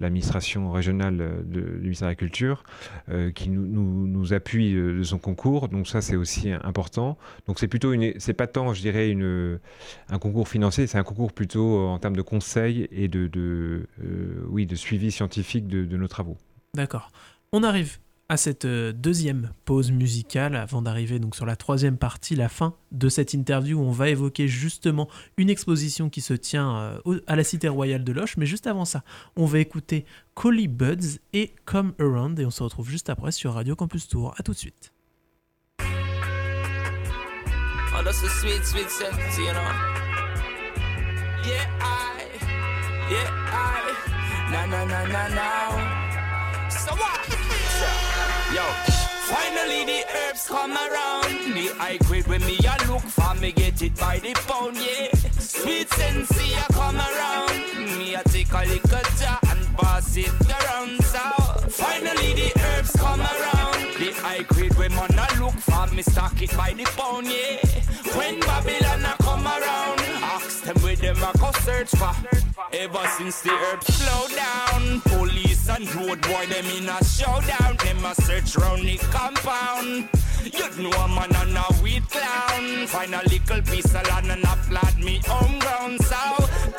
l'administration 0.00 0.72
régionale 0.72 1.16
de, 1.16 1.60
du 1.60 1.82
ministère 1.82 2.08
de 2.08 2.12
la 2.12 2.16
Culture, 2.16 2.64
euh, 3.10 3.30
qui 3.30 3.48
nous, 3.48 4.32
appuie 4.32 4.74
de 4.74 5.02
son 5.04 5.18
concours. 5.18 5.68
Donc 5.68 5.86
ça, 5.86 6.02
c'est 6.02 6.16
aussi 6.16 6.50
important. 6.50 7.16
Donc 7.46 7.60
c'est 7.60 7.68
plutôt 7.68 7.94
c'est 8.18 8.34
pas 8.34 8.48
tant, 8.48 8.74
je 8.74 8.80
dirais, 8.80 9.16
un 10.08 10.18
concours 10.18 10.48
financier, 10.48 10.88
c'est 10.88 10.98
un 10.98 11.04
concours 11.04 11.32
plutôt 11.32 11.86
en 11.86 12.00
termes 12.00 12.16
de 12.16 12.22
conseil 12.22 12.88
et 12.90 13.06
de, 13.06 13.86
oui, 14.48 14.66
de 14.66 14.74
suivi 14.74 15.12
scientifique 15.12 15.68
de 15.68 15.96
nos 15.96 16.08
travaux. 16.08 16.36
D'accord. 16.74 17.12
On 17.52 17.62
arrive 17.62 17.98
à 18.28 18.36
cette 18.36 18.64
euh, 18.64 18.92
deuxième 18.92 19.52
pause 19.64 19.92
musicale 19.92 20.56
avant 20.56 20.82
d'arriver 20.82 21.18
donc 21.18 21.36
sur 21.36 21.46
la 21.46 21.56
troisième 21.56 21.96
partie, 21.96 22.34
la 22.34 22.48
fin 22.48 22.74
de 22.92 23.08
cette 23.08 23.34
interview 23.34 23.78
où 23.78 23.82
on 23.82 23.92
va 23.92 24.08
évoquer 24.08 24.48
justement 24.48 25.08
une 25.36 25.48
exposition 25.48 26.10
qui 26.10 26.20
se 26.20 26.34
tient 26.34 26.76
euh, 27.06 27.20
à 27.26 27.36
la 27.36 27.44
Cité 27.44 27.68
Royale 27.68 28.04
de 28.04 28.12
Loche. 28.12 28.36
Mais 28.36 28.46
juste 28.46 28.66
avant 28.66 28.84
ça, 28.84 29.04
on 29.36 29.46
va 29.46 29.60
écouter 29.60 30.04
Collie 30.34 30.68
Buds 30.68 31.18
et 31.32 31.54
Come 31.64 31.94
Around 32.00 32.38
et 32.40 32.46
on 32.46 32.50
se 32.50 32.62
retrouve 32.62 32.88
juste 32.90 33.10
après 33.10 33.32
sur 33.32 33.54
Radio 33.54 33.76
Campus 33.76 34.08
Tour. 34.08 34.34
À 34.36 34.42
tout 34.42 34.52
de 34.52 34.58
suite. 34.58 34.92
Yo, 48.56 48.62
finally 49.28 49.84
the 49.84 50.02
herbs 50.16 50.46
come 50.48 50.72
around. 50.72 51.54
Me 51.54 51.68
I 51.78 51.98
grade 52.06 52.26
when 52.26 52.40
me 52.46 52.56
a 52.56 52.88
look 52.88 53.02
for 53.02 53.34
me 53.34 53.52
get 53.52 53.82
it 53.82 53.94
by 53.96 54.18
the 54.18 54.32
pound, 54.48 54.78
yeah. 54.78 55.10
Sweet 55.38 55.92
sensei 55.92 56.54
a 56.54 56.72
come 56.72 56.96
around. 56.96 57.98
Me 57.98 58.14
a 58.14 58.22
take 58.24 58.50
a 58.54 58.64
little 58.64 59.04
jar 59.20 59.38
and 59.50 59.76
pass 59.76 60.16
it 60.16 60.32
around. 60.56 61.04
So 61.04 61.20
finally 61.68 62.32
the 62.32 62.52
herbs 62.58 62.92
come 62.92 63.20
around. 63.20 63.78
The 63.98 64.12
high 64.22 64.44
grade 64.44 64.74
when 64.78 64.94
man 64.94 65.10
a 65.12 65.28
look 65.38 65.52
for 65.52 65.86
me 65.94 66.00
stock 66.00 66.40
it 66.40 66.56
by 66.56 66.72
the 66.72 66.84
pound, 66.96 67.26
yeah. 67.26 67.60
When 68.16 68.40
Babylon 68.40 69.04
a 69.04 69.16
come 69.22 69.46
around, 69.46 70.00
ask 70.32 70.62
them 70.62 70.78
where 70.80 70.96
them 70.96 71.18
go 71.20 71.32
search 71.66 71.90
for. 71.98 72.14
Ever 72.72 73.06
since 73.18 73.40
the 73.40 73.50
herbs 73.50 73.86
slow 73.92 74.22
down, 74.36 75.00
police 75.00 75.68
and 75.68 75.86
road 75.96 76.20
boy 76.22 76.46
them 76.46 76.66
in 76.76 76.88
a 76.88 76.98
showdown. 77.02 77.76
Them 77.82 78.04
a 78.04 78.14
search 78.14 78.56
round 78.56 78.82
the 78.82 78.96
compound. 79.10 80.08
You'd 80.44 80.78
know 80.78 80.92
a 80.92 81.08
man 81.08 81.34
and 81.34 81.58
a 81.58 81.66
weed 81.82 82.04
clown. 82.08 82.86
Find 82.86 83.14
a 83.14 83.22
little 83.28 83.62
piece 83.62 83.92
of 83.94 84.06
land 84.08 84.30
and 84.30 84.44
a 84.44 84.54
plant 84.68 84.98
me 84.98 85.20
home 85.26 85.58
ground. 85.58 85.98
So 86.04 86.22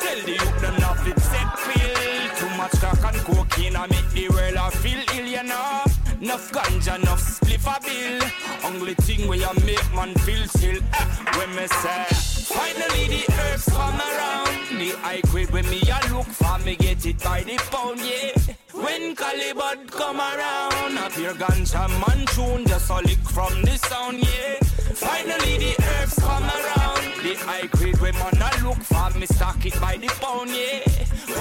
tell 0.00 0.20
the 0.24 0.32
youth 0.40 0.60
them 0.62 0.80
not 0.80 0.98
fit 1.00 1.20
set 1.20 1.58
feel. 1.66 2.36
Too 2.38 2.56
much 2.56 2.72
crack 2.80 3.04
and 3.12 3.20
cocaine 3.26 3.76
I 3.76 3.86
make 3.88 4.10
the 4.12 4.30
world 4.30 4.56
a 4.56 4.70
feel 4.70 5.02
ill, 5.16 5.26
you 5.26 5.42
know. 5.42 5.84
Enough 6.22 6.50
ganja, 6.50 6.98
enough 6.98 7.20
spliff 7.20 7.66
a 7.68 7.76
bill. 7.84 8.18
Only 8.64 8.94
thing 8.94 9.28
where 9.28 9.38
you 9.38 9.52
make 9.66 9.88
man 9.94 10.14
feel 10.24 10.46
chill. 10.58 10.80
Eh, 10.80 11.06
when 11.36 11.54
me 11.54 11.66
say, 11.66 12.37
finally 12.48 13.06
the 13.08 13.24
herbs 13.40 13.64
come 13.66 14.00
around. 14.00 14.78
The 14.78 14.90
high 15.02 15.20
grade 15.30 15.50
when 15.50 15.68
me 15.70 15.80
a 15.82 16.14
look 16.14 16.26
for 16.26 16.58
me 16.64 16.76
get 16.76 17.04
it 17.06 17.22
by 17.22 17.42
the 17.42 17.56
pound, 17.70 18.00
yeah. 18.00 18.54
When 18.72 19.14
Calibut 19.14 19.90
come 19.90 20.20
around, 20.20 20.98
up 20.98 21.16
your 21.16 21.34
ganja 21.34 21.88
man 22.02 22.26
tune 22.34 22.66
just 22.66 22.90
a 22.90 22.96
lick 22.96 23.22
from 23.34 23.62
the 23.62 23.76
sound, 23.76 24.18
yeah. 24.18 24.58
Finally 24.94 25.58
the 25.58 25.74
herbs 25.82 26.14
come 26.18 26.44
around. 26.44 27.02
The 27.22 27.34
high 27.46 27.66
grade 27.66 28.00
when 28.00 28.14
man 28.14 28.40
a 28.40 28.64
look 28.64 28.78
for 28.78 29.18
me 29.18 29.26
stock 29.26 29.64
it 29.66 29.80
by 29.80 29.96
the 29.96 30.08
pound, 30.20 30.50
yeah. 30.50 30.80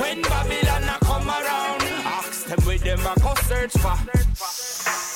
When 0.02 0.22
Babylon 0.22 0.84
a 0.84 0.98
come 1.06 1.30
around, 1.30 1.84
ask 2.18 2.46
them 2.46 2.60
where 2.66 2.78
them 2.78 3.00
a 3.00 3.14
go 3.20 3.34
search 3.48 3.74
for. 3.74 5.07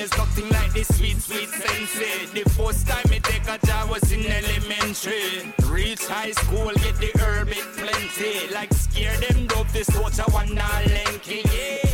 There's 0.00 0.16
nothing 0.16 0.48
like 0.48 0.72
this 0.72 0.88
sweet, 0.96 1.20
sweet 1.20 1.50
sensei. 1.50 2.24
The 2.32 2.48
first 2.56 2.88
time 2.88 3.04
me 3.10 3.20
take 3.20 3.46
a 3.46 3.58
job 3.66 3.90
was 3.90 4.10
in 4.10 4.24
elementary. 4.24 5.52
Reach 5.68 6.06
high 6.06 6.30
school, 6.30 6.72
get 6.76 6.96
the 6.96 7.12
herb 7.20 7.50
it 7.50 7.66
plenty. 7.76 8.48
Like 8.50 8.72
scare 8.72 9.14
them 9.18 9.46
dope, 9.46 9.68
this 9.72 9.90
watch 10.00 10.18
a 10.18 10.22
one 10.32 10.54
dollar 10.54 10.86
lanky, 10.88 11.42
yeah. 11.52 11.84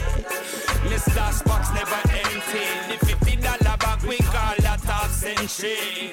Mr. 0.86 1.44
Box 1.46 1.74
never 1.74 2.00
empty. 2.22 2.66
The 2.94 3.06
fifty 3.06 3.36
dollar 3.42 3.76
bag 3.76 4.00
we 4.02 4.18
call 4.18 4.54
that 4.60 4.82
half 4.84 5.10
century. 5.10 6.12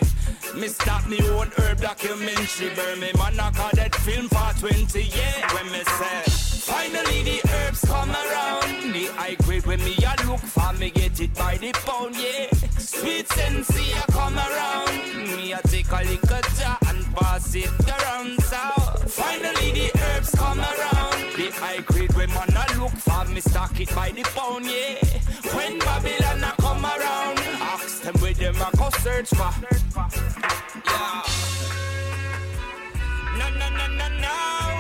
Me 0.60 0.70
stop 0.70 1.08
me 1.08 1.22
own 1.30 1.52
herb 1.60 1.80
documentary. 1.80 2.74
Burn 2.74 3.02
me 3.02 3.12
man, 3.20 3.40
I 3.40 3.52
call 3.52 3.70
that 3.74 3.94
film 3.98 4.30
for 4.30 4.68
20, 4.68 5.00
yeah. 5.00 5.54
When 5.54 5.72
me 5.72 5.84
say. 5.84 6.53
Finally 6.66 7.24
the 7.24 7.42
herbs 7.54 7.82
come 7.82 8.10
around. 8.10 8.94
The 8.94 9.06
high 9.18 9.36
grade 9.44 9.66
when 9.66 9.84
me 9.84 9.98
a 9.98 10.28
look 10.28 10.40
for 10.40 10.72
me 10.80 10.90
get 10.92 11.20
it 11.20 11.34
by 11.34 11.58
the 11.58 11.74
pound, 11.86 12.16
yeah. 12.16 12.48
Sweet 12.78 13.28
sensei 13.28 13.92
a 13.92 14.12
come 14.12 14.38
around. 14.38 15.36
Me 15.36 15.52
a 15.52 15.62
take 15.64 15.92
a 15.92 16.04
little 16.04 16.42
jar 16.58 16.78
and 16.88 17.06
pass 17.16 17.54
it 17.54 17.70
around. 17.88 18.42
So 18.44 18.64
finally 19.08 19.72
the 19.72 19.92
herbs 20.06 20.32
come 20.36 20.60
around. 20.60 21.36
The 21.36 21.52
high 21.52 21.82
grade 21.82 22.14
when 22.16 22.30
man 22.30 22.56
a 22.56 22.80
look 22.80 22.92
for 22.92 23.26
me 23.26 23.42
stock 23.42 23.78
it 23.82 23.94
by 23.94 24.12
the 24.12 24.24
pound, 24.24 24.66
yeah. 24.66 25.04
When 25.56 25.80
Babylon 25.80 26.44
a 26.44 26.54
come 26.62 26.86
around, 26.86 27.40
ask 27.74 28.04
them 28.04 28.16
where 28.22 28.34
them 28.34 28.56
a 28.56 28.70
go 28.78 28.90
search 29.02 29.30
for. 29.30 29.52
Yeah. 30.86 31.24
No, 33.38 33.50
no, 33.50 33.70
no, 33.70 33.88
no, 33.88 34.08
no. 34.22 34.73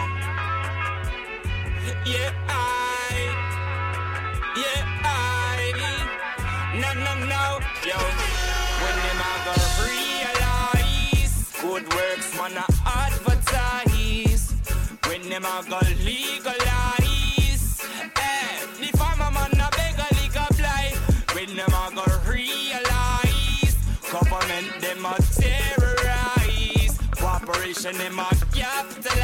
Yeah, 2.06 2.34
I. 2.50 3.16
Yeah, 4.58 5.06
I. 5.06 5.72
No, 6.76 6.90
no, 7.00 7.14
no. 7.32 7.60
Yo, 7.88 7.96
when 8.84 8.96
them 9.04 9.22
a 9.24 9.32
go 9.46 9.56
realize 9.88 11.36
good 11.62 11.86
works, 11.94 12.38
I 12.38 12.66
advertise. 13.08 14.52
When 15.08 15.30
them 15.30 15.46
a 15.46 15.64
go 15.70 15.80
legalize, 16.04 17.82
eh, 18.18 18.66
the 18.82 18.98
farmer 18.98 19.32
man 19.32 19.54
a 19.62 19.70
beg 19.72 19.96
a 19.96 20.08
legal 20.20 20.50
blight. 20.58 20.98
When 21.34 21.56
them 21.56 21.72
a 21.72 21.90
go 21.96 22.04
realize, 22.30 23.76
government 24.12 24.82
them 24.82 25.06
a 25.06 25.16
terrorize. 25.40 27.00
Cooperation 27.16 27.98
them 27.98 28.20
a 28.20 28.30
capitalize. 28.52 29.23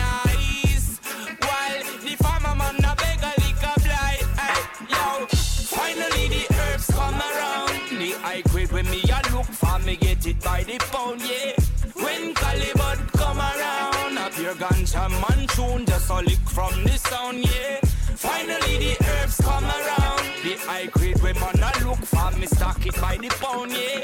Me 8.23 9.01
I 9.11 9.21
look 9.33 9.45
for 9.45 9.79
me 9.79 9.95
get 9.95 10.25
it 10.25 10.39
by 10.41 10.63
the 10.63 10.77
pound, 10.91 11.21
yeah. 11.21 11.53
When 11.95 12.33
Calibut 12.33 13.11
come 13.13 13.39
around, 13.39 14.17
up 14.17 14.37
your 14.37 14.55
ganja 14.55 15.09
man 15.09 15.47
tune, 15.47 15.85
just 15.85 16.09
a 16.09 16.15
lick 16.15 16.39
from 16.47 16.83
the 16.83 16.97
sound, 16.97 17.39
yeah. 17.39 17.79
Finally 18.15 18.77
the 18.77 19.05
herbs 19.05 19.37
come 19.41 19.65
around, 19.65 20.23
the 20.43 20.55
high 20.65 20.87
grade 20.87 21.21
when 21.21 21.35
man 21.39 21.55
a 21.55 21.85
look 21.85 21.99
for 21.99 22.31
me 22.37 22.45
stock 22.47 22.85
it 22.85 22.99
by 23.01 23.17
the 23.17 23.29
pound, 23.41 23.71
yeah. 23.71 24.01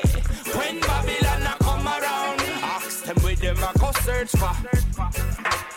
When 0.58 0.80
Babylon 0.80 1.42
a 1.44 1.64
come 1.64 1.88
around, 1.88 2.42
ask 2.64 3.06
them 3.06 3.18
where 3.24 3.36
them 3.36 3.58
a 3.58 3.72
go 3.80 3.92
search 4.04 4.32
for. 4.32 5.75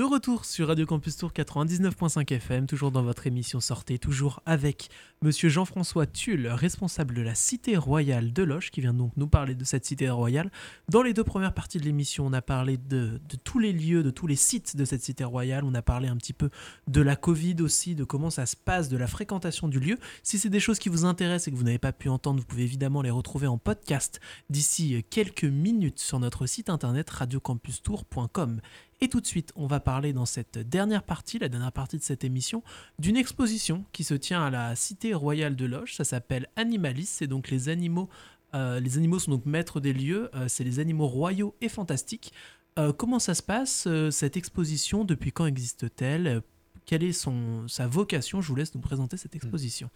De 0.00 0.04
retour 0.04 0.46
sur 0.46 0.68
Radio 0.68 0.86
Campus 0.86 1.18
Tour 1.18 1.30
99.5 1.30 2.32
FM, 2.32 2.66
toujours 2.66 2.90
dans 2.90 3.02
votre 3.02 3.26
émission 3.26 3.60
Sortez, 3.60 3.98
toujours 3.98 4.40
avec 4.46 4.88
Monsieur 5.20 5.50
Jean-François 5.50 6.06
Tulle, 6.06 6.48
responsable 6.48 7.14
de 7.14 7.20
la 7.20 7.34
Cité 7.34 7.76
Royale 7.76 8.32
de 8.32 8.42
Loche, 8.42 8.70
qui 8.70 8.80
vient 8.80 8.94
donc 8.94 9.12
nous 9.18 9.28
parler 9.28 9.54
de 9.54 9.62
cette 9.62 9.84
Cité 9.84 10.08
Royale. 10.08 10.50
Dans 10.88 11.02
les 11.02 11.12
deux 11.12 11.22
premières 11.22 11.52
parties 11.52 11.76
de 11.76 11.84
l'émission, 11.84 12.24
on 12.24 12.32
a 12.32 12.40
parlé 12.40 12.78
de, 12.78 13.20
de, 13.28 13.36
tous 13.44 13.58
les 13.58 13.74
lieux, 13.74 14.02
de 14.02 14.08
tous 14.08 14.26
les 14.26 14.36
sites 14.36 14.74
de 14.74 14.86
cette 14.86 15.02
Cité 15.02 15.22
Royale, 15.22 15.64
on 15.64 15.74
a 15.74 15.82
parlé 15.82 16.08
un 16.08 16.16
petit 16.16 16.32
peu 16.32 16.48
de 16.88 17.02
la 17.02 17.14
Covid 17.14 17.56
aussi, 17.60 17.94
de 17.94 18.04
comment 18.04 18.30
ça 18.30 18.46
se 18.46 18.56
passe, 18.56 18.88
de 18.88 18.96
la 18.96 19.06
fréquentation 19.06 19.68
du 19.68 19.80
lieu. 19.80 19.98
Si 20.22 20.38
c'est 20.38 20.48
des 20.48 20.60
choses 20.60 20.78
qui 20.78 20.88
vous 20.88 21.04
intéressent 21.04 21.48
et 21.48 21.50
que 21.50 21.56
vous 21.56 21.64
n'avez 21.64 21.76
pas 21.76 21.92
pu 21.92 22.08
entendre, 22.08 22.40
vous 22.40 22.46
pouvez 22.46 22.62
évidemment 22.62 23.02
les 23.02 23.10
retrouver 23.10 23.48
en 23.48 23.58
podcast 23.58 24.18
d'ici 24.48 25.04
quelques 25.10 25.44
minutes 25.44 25.98
sur 25.98 26.18
notre 26.20 26.46
site 26.46 26.70
internet 26.70 27.10
radiocampustour.com. 27.10 28.62
Et 29.02 29.08
tout 29.08 29.22
de 29.22 29.26
suite, 29.26 29.50
on 29.56 29.66
va 29.66 29.80
parler 29.80 30.12
dans 30.12 30.26
cette 30.26 30.58
dernière 30.58 31.02
partie, 31.02 31.38
la 31.38 31.48
dernière 31.48 31.72
partie 31.72 31.96
de 31.96 32.02
cette 32.02 32.22
émission, 32.22 32.62
d'une 32.98 33.16
exposition 33.16 33.86
qui 33.92 34.04
se 34.04 34.12
tient 34.12 34.44
à 34.44 34.50
la 34.50 34.76
Cité 34.76 35.14
Royale 35.14 35.56
de 35.56 35.64
Loche. 35.64 35.94
Ça 35.94 36.04
s'appelle 36.04 36.48
Animalis. 36.56 37.06
C'est 37.06 37.26
donc 37.26 37.48
les 37.48 37.70
animaux. 37.70 38.10
Euh, 38.54 38.78
les 38.78 38.98
animaux 38.98 39.18
sont 39.18 39.30
donc 39.30 39.46
maîtres 39.46 39.80
des 39.80 39.94
lieux. 39.94 40.28
Euh, 40.34 40.48
c'est 40.48 40.64
les 40.64 40.80
animaux 40.80 41.06
royaux 41.06 41.54
et 41.62 41.70
fantastiques. 41.70 42.34
Euh, 42.78 42.92
comment 42.92 43.18
ça 43.18 43.34
se 43.34 43.42
passe 43.42 43.88
cette 44.10 44.36
exposition? 44.36 45.04
Depuis 45.04 45.32
quand 45.32 45.46
existe-t-elle? 45.46 46.42
Quelle 46.84 47.02
est 47.02 47.12
son, 47.12 47.66
sa 47.68 47.86
vocation? 47.86 48.42
Je 48.42 48.48
vous 48.48 48.56
laisse 48.56 48.74
nous 48.74 48.82
présenter 48.82 49.16
cette 49.16 49.34
exposition. 49.34 49.88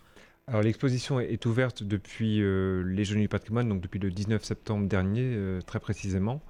Alors 0.46 0.62
l'exposition 0.62 1.20
est 1.20 1.44
ouverte 1.44 1.82
depuis 1.82 2.38
les 2.38 3.04
Jeunes 3.04 3.20
du 3.20 3.28
patrimoine, 3.28 3.68
donc 3.68 3.80
depuis 3.80 3.98
le 3.98 4.10
19 4.10 4.44
septembre 4.44 4.88
dernier, 4.88 5.58
très 5.66 5.80
précisément. 5.80 6.42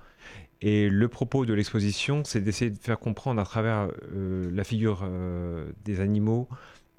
Et 0.66 0.88
le 0.88 1.08
propos 1.08 1.44
de 1.44 1.52
l'exposition, 1.52 2.22
c'est 2.24 2.40
d'essayer 2.40 2.70
de 2.70 2.78
faire 2.78 2.98
comprendre 2.98 3.38
à 3.38 3.44
travers 3.44 3.90
euh, 4.14 4.50
la 4.50 4.64
figure 4.64 5.02
euh, 5.02 5.70
des 5.84 6.00
animaux 6.00 6.48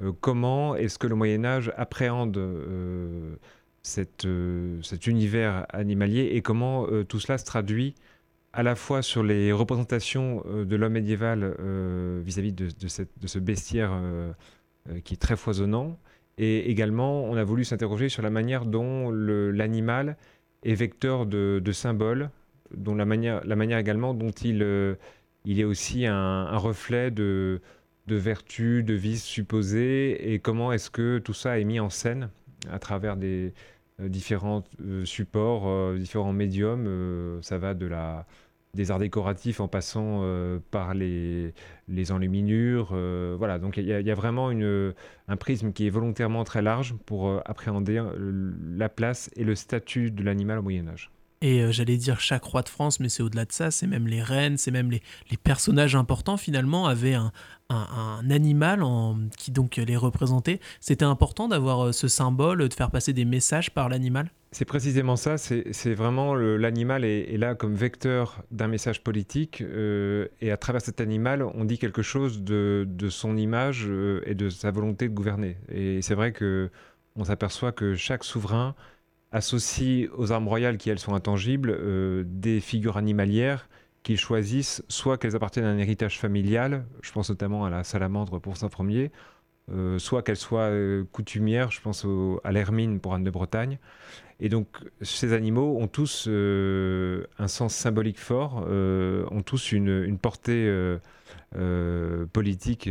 euh, 0.03 0.11
comment 0.21 0.75
est-ce 0.75 0.99
que 0.99 1.07
le 1.07 1.15
Moyen 1.15 1.43
Âge 1.45 1.73
appréhende 1.75 2.39
cet 3.81 4.27
univers 5.07 5.65
animalier 5.69 6.29
et 6.33 6.43
comment 6.43 6.85
tout 7.07 7.19
cela 7.19 7.39
se 7.39 7.45
traduit 7.45 7.95
à 8.53 8.61
la 8.61 8.75
fois 8.75 9.01
sur 9.01 9.23
les 9.23 9.51
représentations 9.51 10.43
de 10.45 10.75
l'homme 10.75 10.93
médiéval 10.93 11.55
vis-à-vis 12.23 12.53
de, 12.53 12.69
ce 12.87 13.39
bestiaire 13.39 13.99
qui 15.03 15.13
est 15.13 15.17
très 15.17 15.35
foisonnant, 15.35 15.99
et 16.37 16.69
également 16.69 17.23
on 17.25 17.35
a 17.35 17.43
voulu 17.43 17.63
s'interroger 17.63 18.09
sur 18.09 18.23
la 18.23 18.29
manière 18.29 18.65
dont 18.65 19.11
l'animal 19.11 20.17
est 20.63 20.73
vecteur 20.73 21.25
de, 21.25 21.61
de 21.63 21.71
symboles, 21.71 22.31
dont 22.71 22.95
la 22.95 23.05
manière, 23.05 23.43
également 23.77 24.13
dont 24.13 24.31
il, 24.31 24.61
euh, 24.63 24.95
il 25.45 25.59
est 25.59 25.63
aussi 25.63 26.05
un, 26.05 26.57
reflet 26.57 27.11
de, 27.11 27.61
de 28.07 28.15
vertu, 28.15 28.83
de 28.83 28.93
vices 28.93 29.23
supposés, 29.23 30.33
et 30.33 30.39
comment 30.39 30.71
est-ce 30.71 30.89
que 30.89 31.19
tout 31.19 31.33
ça 31.33 31.59
est 31.59 31.63
mis 31.63 31.79
en 31.79 31.89
scène 31.89 32.29
à 32.71 32.79
travers 32.79 33.17
des 33.17 33.53
euh, 34.01 34.09
différents 34.09 34.63
euh, 34.81 35.05
supports, 35.05 35.93
différents 35.95 36.33
médiums. 36.33 37.39
ça 37.41 37.57
va 37.57 37.73
de 37.73 37.85
la, 37.85 38.25
des 38.73 38.91
arts 38.91 38.99
décoratifs 38.99 39.59
en 39.59 39.67
passant 39.67 40.23
par 40.71 40.93
les, 40.93 41.53
les 41.87 42.11
enluminures. 42.11 42.95
voilà, 43.37 43.59
donc 43.59 43.77
il 43.77 43.85
y, 43.85 43.87
y, 43.89 44.11
a 44.11 44.15
vraiment 44.15 44.51
une, 44.51 44.93
un 45.27 45.37
prisme 45.37 45.71
qui 45.71 45.87
est 45.87 45.91
volontairement 45.91 46.43
très 46.43 46.61
large 46.61 46.95
pour 47.05 47.41
appréhender 47.45 48.03
la 48.77 48.89
place 48.89 49.29
et 49.35 49.43
le 49.43 49.55
statut 49.55 50.11
de 50.11 50.23
l'animal 50.23 50.59
au 50.59 50.63
Moyen 50.63 50.87
Âge. 50.87 51.11
Et 51.41 51.61
euh, 51.61 51.71
j'allais 51.71 51.97
dire 51.97 52.19
chaque 52.19 52.43
roi 52.43 52.61
de 52.61 52.69
France, 52.69 52.99
mais 52.99 53.09
c'est 53.09 53.23
au-delà 53.23 53.45
de 53.45 53.51
ça, 53.51 53.71
c'est 53.71 53.87
même 53.87 54.07
les 54.07 54.21
reines, 54.21 54.57
c'est 54.57 54.71
même 54.71 54.91
les, 54.91 55.01
personnages 55.43 55.95
importants 55.95 56.37
finalement 56.37 56.87
avaient 56.87 57.13
un, 57.13 57.31
animal 58.29 58.83
qui 59.37 59.51
donc 59.51 59.77
les 59.77 59.97
représentait. 59.97 60.59
C'était 60.79 61.05
important 61.05 61.47
d'avoir 61.47 61.87
euh, 61.87 61.91
ce 61.91 62.07
symbole, 62.07 62.67
de 62.67 62.73
faire 62.73 62.91
passer 62.91 63.11
des 63.11 63.25
messages 63.25 63.71
par 63.71 63.89
l'animal? 63.89 64.29
C'est 64.51 64.65
précisément 64.65 65.17
ça, 65.17 65.37
c'est 65.37 65.93
vraiment 65.93 66.33
l'animal 66.33 67.03
est, 67.03 67.37
là 67.37 67.55
comme 67.55 67.75
vecteur 67.75 68.43
d'un 68.51 68.67
message 68.67 69.03
politique 69.03 69.61
euh, 69.61 70.29
et 70.39 70.49
à 70.49 70.57
travers 70.57 70.81
cet 70.81 71.01
animal, 71.01 71.43
on 71.43 71.65
dit 71.65 71.77
quelque 71.77 72.01
chose 72.01 72.41
de, 72.41 72.85
de 72.87 73.09
son 73.09 73.35
image 73.35 73.89
et 74.25 74.33
de 74.33 74.49
sa 74.49 74.71
volonté 74.71 75.09
de 75.09 75.13
gouverner. 75.13 75.57
Et 75.69 76.01
c'est 76.01 76.15
vrai 76.15 76.31
que 76.31 76.69
on 77.17 77.25
s'aperçoit 77.25 77.71
que 77.71 77.95
chaque 77.95 78.23
souverain 78.23 78.75
associe 79.35 80.09
aux 80.17 80.31
armes 80.31 80.47
royales 80.47 80.77
qui, 80.77 80.89
elles, 80.89 80.99
sont 80.99 81.13
intangibles, 81.13 81.75
euh, 81.77 82.23
des 82.25 82.61
figures 82.61 82.95
animalières 82.95 83.67
qu'ils 84.01 84.17
choisissent, 84.17 84.83
soit 84.87 85.17
qu'elles 85.17 85.35
appartiennent 85.35 85.65
à 85.65 85.69
un 85.69 85.77
héritage 85.77 86.19
familial, 86.19 86.85
je 87.01 87.11
pense 87.11 87.29
notamment 87.29 87.65
à 87.65 87.69
la 87.69 87.83
salamandre 87.83 88.39
pour 88.39 88.55
Saint 88.55 88.69
Ier, 88.79 89.11
euh, 89.71 89.99
soit 89.99 90.21
qu'elles 90.21 90.37
soient 90.37 90.69
euh, 90.69 91.03
coutumières, 91.11 91.71
je 91.71 91.81
pense 91.81 92.05
à 92.43 92.51
l'hermine 92.51 92.99
pour 92.99 93.13
Anne 93.13 93.23
de 93.23 93.29
Bretagne. 93.29 93.77
Et 94.39 94.47
donc 94.47 94.67
ces 95.01 95.33
animaux 95.33 95.77
ont 95.79 95.87
tous 95.87 96.27
un 96.27 97.47
sens 97.47 97.73
symbolique 97.73 98.19
fort, 98.19 98.67
ont 98.67 99.41
tous 99.45 99.71
une 99.71 100.17
portée 100.17 100.69
politique 102.33 102.89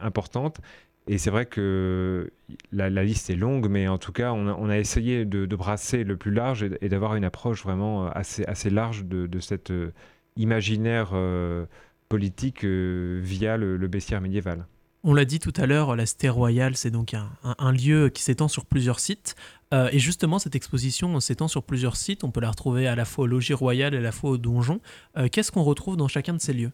importante. 0.00 0.60
Et 1.08 1.18
c'est 1.18 1.30
vrai 1.30 1.46
que 1.46 2.32
la, 2.72 2.88
liste 2.88 3.30
est 3.30 3.36
longue, 3.36 3.68
mais 3.68 3.86
en 3.86 3.98
tout 3.98 4.12
cas, 4.12 4.32
on 4.32 4.68
a, 4.68 4.78
essayé 4.78 5.24
de, 5.24 5.56
brasser 5.56 6.02
le 6.02 6.16
plus 6.16 6.32
large 6.32 6.64
et, 6.80 6.88
d'avoir 6.88 7.14
une 7.14 7.24
approche 7.24 7.62
vraiment 7.62 8.08
assez, 8.08 8.44
assez 8.46 8.70
large 8.70 9.04
de, 9.04 9.26
de 9.26 9.38
cet 9.38 9.70
euh, 9.70 9.92
imaginaire 10.36 11.10
euh, 11.12 11.66
politique 12.08 12.64
euh, 12.64 13.20
via 13.22 13.56
le, 13.56 13.76
bestiaire 13.86 14.20
médiéval. 14.20 14.66
On 15.04 15.14
l'a 15.14 15.24
dit 15.24 15.38
tout 15.38 15.52
à 15.56 15.66
l'heure, 15.66 15.94
la 15.94 16.06
Cité 16.06 16.28
Royale, 16.28 16.76
c'est 16.76 16.90
donc 16.90 17.14
un, 17.14 17.72
lieu 17.72 18.08
qui 18.08 18.24
s'étend 18.24 18.48
sur 18.48 18.66
plusieurs 18.66 18.98
sites. 18.98 19.36
Euh, 19.74 19.88
et 19.92 19.98
justement, 19.98 20.38
cette 20.38 20.54
exposition 20.54 21.18
s'étend 21.20 21.48
sur 21.48 21.62
plusieurs 21.62 21.96
sites. 21.96 22.24
On 22.24 22.30
peut 22.30 22.40
la 22.40 22.50
retrouver 22.50 22.86
à 22.86 22.94
la 22.94 23.04
fois 23.04 23.24
au 23.24 23.26
Logis 23.26 23.54
Royal 23.54 23.94
et 23.94 23.98
à 23.98 24.00
la 24.00 24.12
fois 24.12 24.30
au 24.30 24.38
Donjon. 24.38 24.80
Euh, 25.16 25.28
qu'est-ce 25.30 25.50
qu'on 25.50 25.64
retrouve 25.64 25.96
dans 25.96 26.08
chacun 26.08 26.34
de 26.34 26.40
ces 26.40 26.52
lieux? 26.52 26.70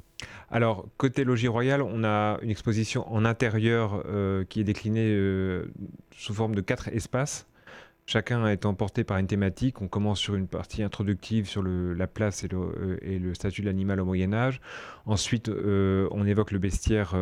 Alors, 0.51 0.86
côté 0.99 1.24
Logis 1.24 1.49
Royal, 1.49 1.82
on 1.82 2.05
a 2.05 2.38
une 2.43 2.51
exposition 2.51 3.11
en 3.12 3.24
intérieur 3.24 4.03
euh, 4.07 4.45
qui 4.45 4.61
est 4.61 4.64
déclinée 4.64 5.03
sous 6.16 6.34
forme 6.34 6.55
de 6.55 6.61
quatre 6.61 6.88
espaces 6.88 7.47
chacun 8.05 8.49
étant 8.49 8.74
porté 8.74 9.05
par 9.05 9.16
une 9.18 9.28
thématique. 9.28 9.80
On 9.80 9.86
commence 9.86 10.18
sur 10.18 10.34
une 10.34 10.49
partie 10.49 10.82
introductive 10.82 11.49
sur 11.49 11.62
la 11.62 12.07
place 12.09 12.45
et 12.45 12.49
le, 12.49 13.32
statut 13.32 13.62
de 13.62 13.66
l'animal 13.66 14.01
au 14.01 14.05
Moyen 14.05 14.34
Âge. 14.34 14.61
Ensuite, 15.07 15.49
on 15.49 16.26
évoque 16.26 16.51
le 16.51 16.59
bestiaire 16.59 17.14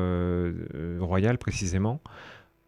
royal 0.99 1.37
précisément. 1.37 2.01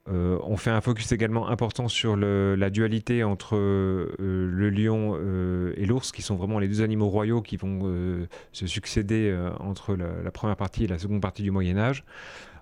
On 0.08 0.56
fait 0.56 0.70
un 0.70 0.80
focus 0.80 1.12
également 1.12 1.48
important 1.48 1.88
sur 1.88 2.16
la 2.16 2.70
dualité 2.70 3.24
entre 3.24 3.56
le 3.56 4.70
lion 4.70 5.16
et 5.76 5.86
l'ours, 5.86 6.12
qui 6.12 6.22
sont 6.22 6.36
vraiment 6.36 6.58
les 6.58 6.68
deux 6.68 6.82
animaux 6.82 7.08
royaux 7.08 7.42
qui 7.42 7.56
vont 7.56 8.26
se 8.52 8.66
succéder 8.66 9.36
entre 9.60 9.94
la, 9.94 10.30
première 10.30 10.56
partie 10.56 10.84
et 10.84 10.88
la 10.88 10.98
seconde 10.98 11.20
partie 11.20 11.42
du 11.42 11.50
Moyen 11.50 11.78
Âge. 11.78 12.04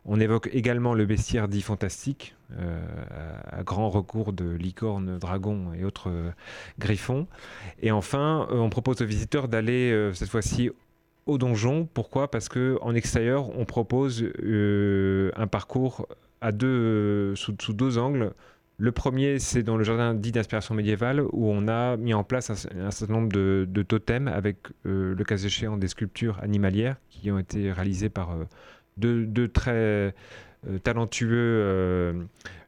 On 0.04 0.18
évoque 0.18 0.48
également 0.52 0.94
le 0.94 1.04
bestiaire 1.04 1.48
dit 1.48 1.60
fantastique, 1.60 2.34
euh, 2.58 2.80
à 3.50 3.62
grand 3.62 3.90
recours 3.90 4.32
de 4.32 4.50
licornes, 4.50 5.18
dragons 5.18 5.72
et 5.74 5.84
autres 5.84 6.08
euh, 6.08 6.30
griffons. 6.78 7.26
Et 7.82 7.90
enfin, 7.90 8.48
euh, 8.50 8.56
on 8.56 8.70
propose 8.70 9.02
aux 9.02 9.06
visiteurs 9.06 9.48
d'aller 9.48 10.10
cette 10.14 10.30
fois-ci 10.30 10.70
au 11.26 11.38
donjon. 11.38 11.86
Pourquoi? 11.92 12.30
Parce 12.30 12.48
que 12.48 12.78
en 12.80 12.94
extérieur, 12.94 13.50
on 13.56 13.64
propose 13.66 14.24
un 14.42 15.46
parcours 15.46 16.06
à 16.40 16.52
deux, 16.52 17.34
sous, 17.36 17.54
deux 17.72 17.98
angles. 17.98 18.32
Le 18.78 18.92
premier, 18.92 19.38
c'est 19.38 19.62
dans 19.62 19.76
le 19.76 19.84
jardin 19.84 20.14
dit 20.14 20.32
d'inspiration 20.32 20.74
médiévale, 20.74 21.20
où 21.32 21.50
on 21.50 21.68
a 21.68 21.96
mis 21.96 22.14
en 22.14 22.24
place 22.24 22.50
un, 22.50 22.90
certain 22.90 23.12
nombre 23.12 23.28
de, 23.30 23.82
totems 23.82 24.28
avec, 24.28 24.56
le 24.84 25.22
cas 25.24 25.36
échéant, 25.36 25.76
des 25.76 25.88
sculptures 25.88 26.38
animalières 26.42 26.96
qui 27.10 27.30
ont 27.30 27.38
été 27.38 27.72
réalisées 27.72 28.08
par 28.08 28.34
deux, 29.00 29.48
très 29.48 30.14
euh, 30.68 30.78
talentueux 30.82 31.30
euh, 31.32 32.12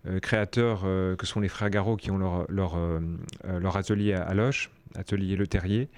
euh, 0.06 0.18
créateurs 0.20 0.82
que 1.18 1.26
sont 1.26 1.40
les 1.40 1.48
frères 1.48 1.70
Garot 1.70 1.96
qui 1.96 2.10
ont 2.10 2.18
leur, 2.18 2.46
leur, 2.48 2.78
leur 3.44 3.76
atelier 3.76 4.14
à, 4.14 4.34
Loche, 4.34 4.70
atelier 4.94 5.36
Le 5.36 5.46
Terrier. 5.46 5.88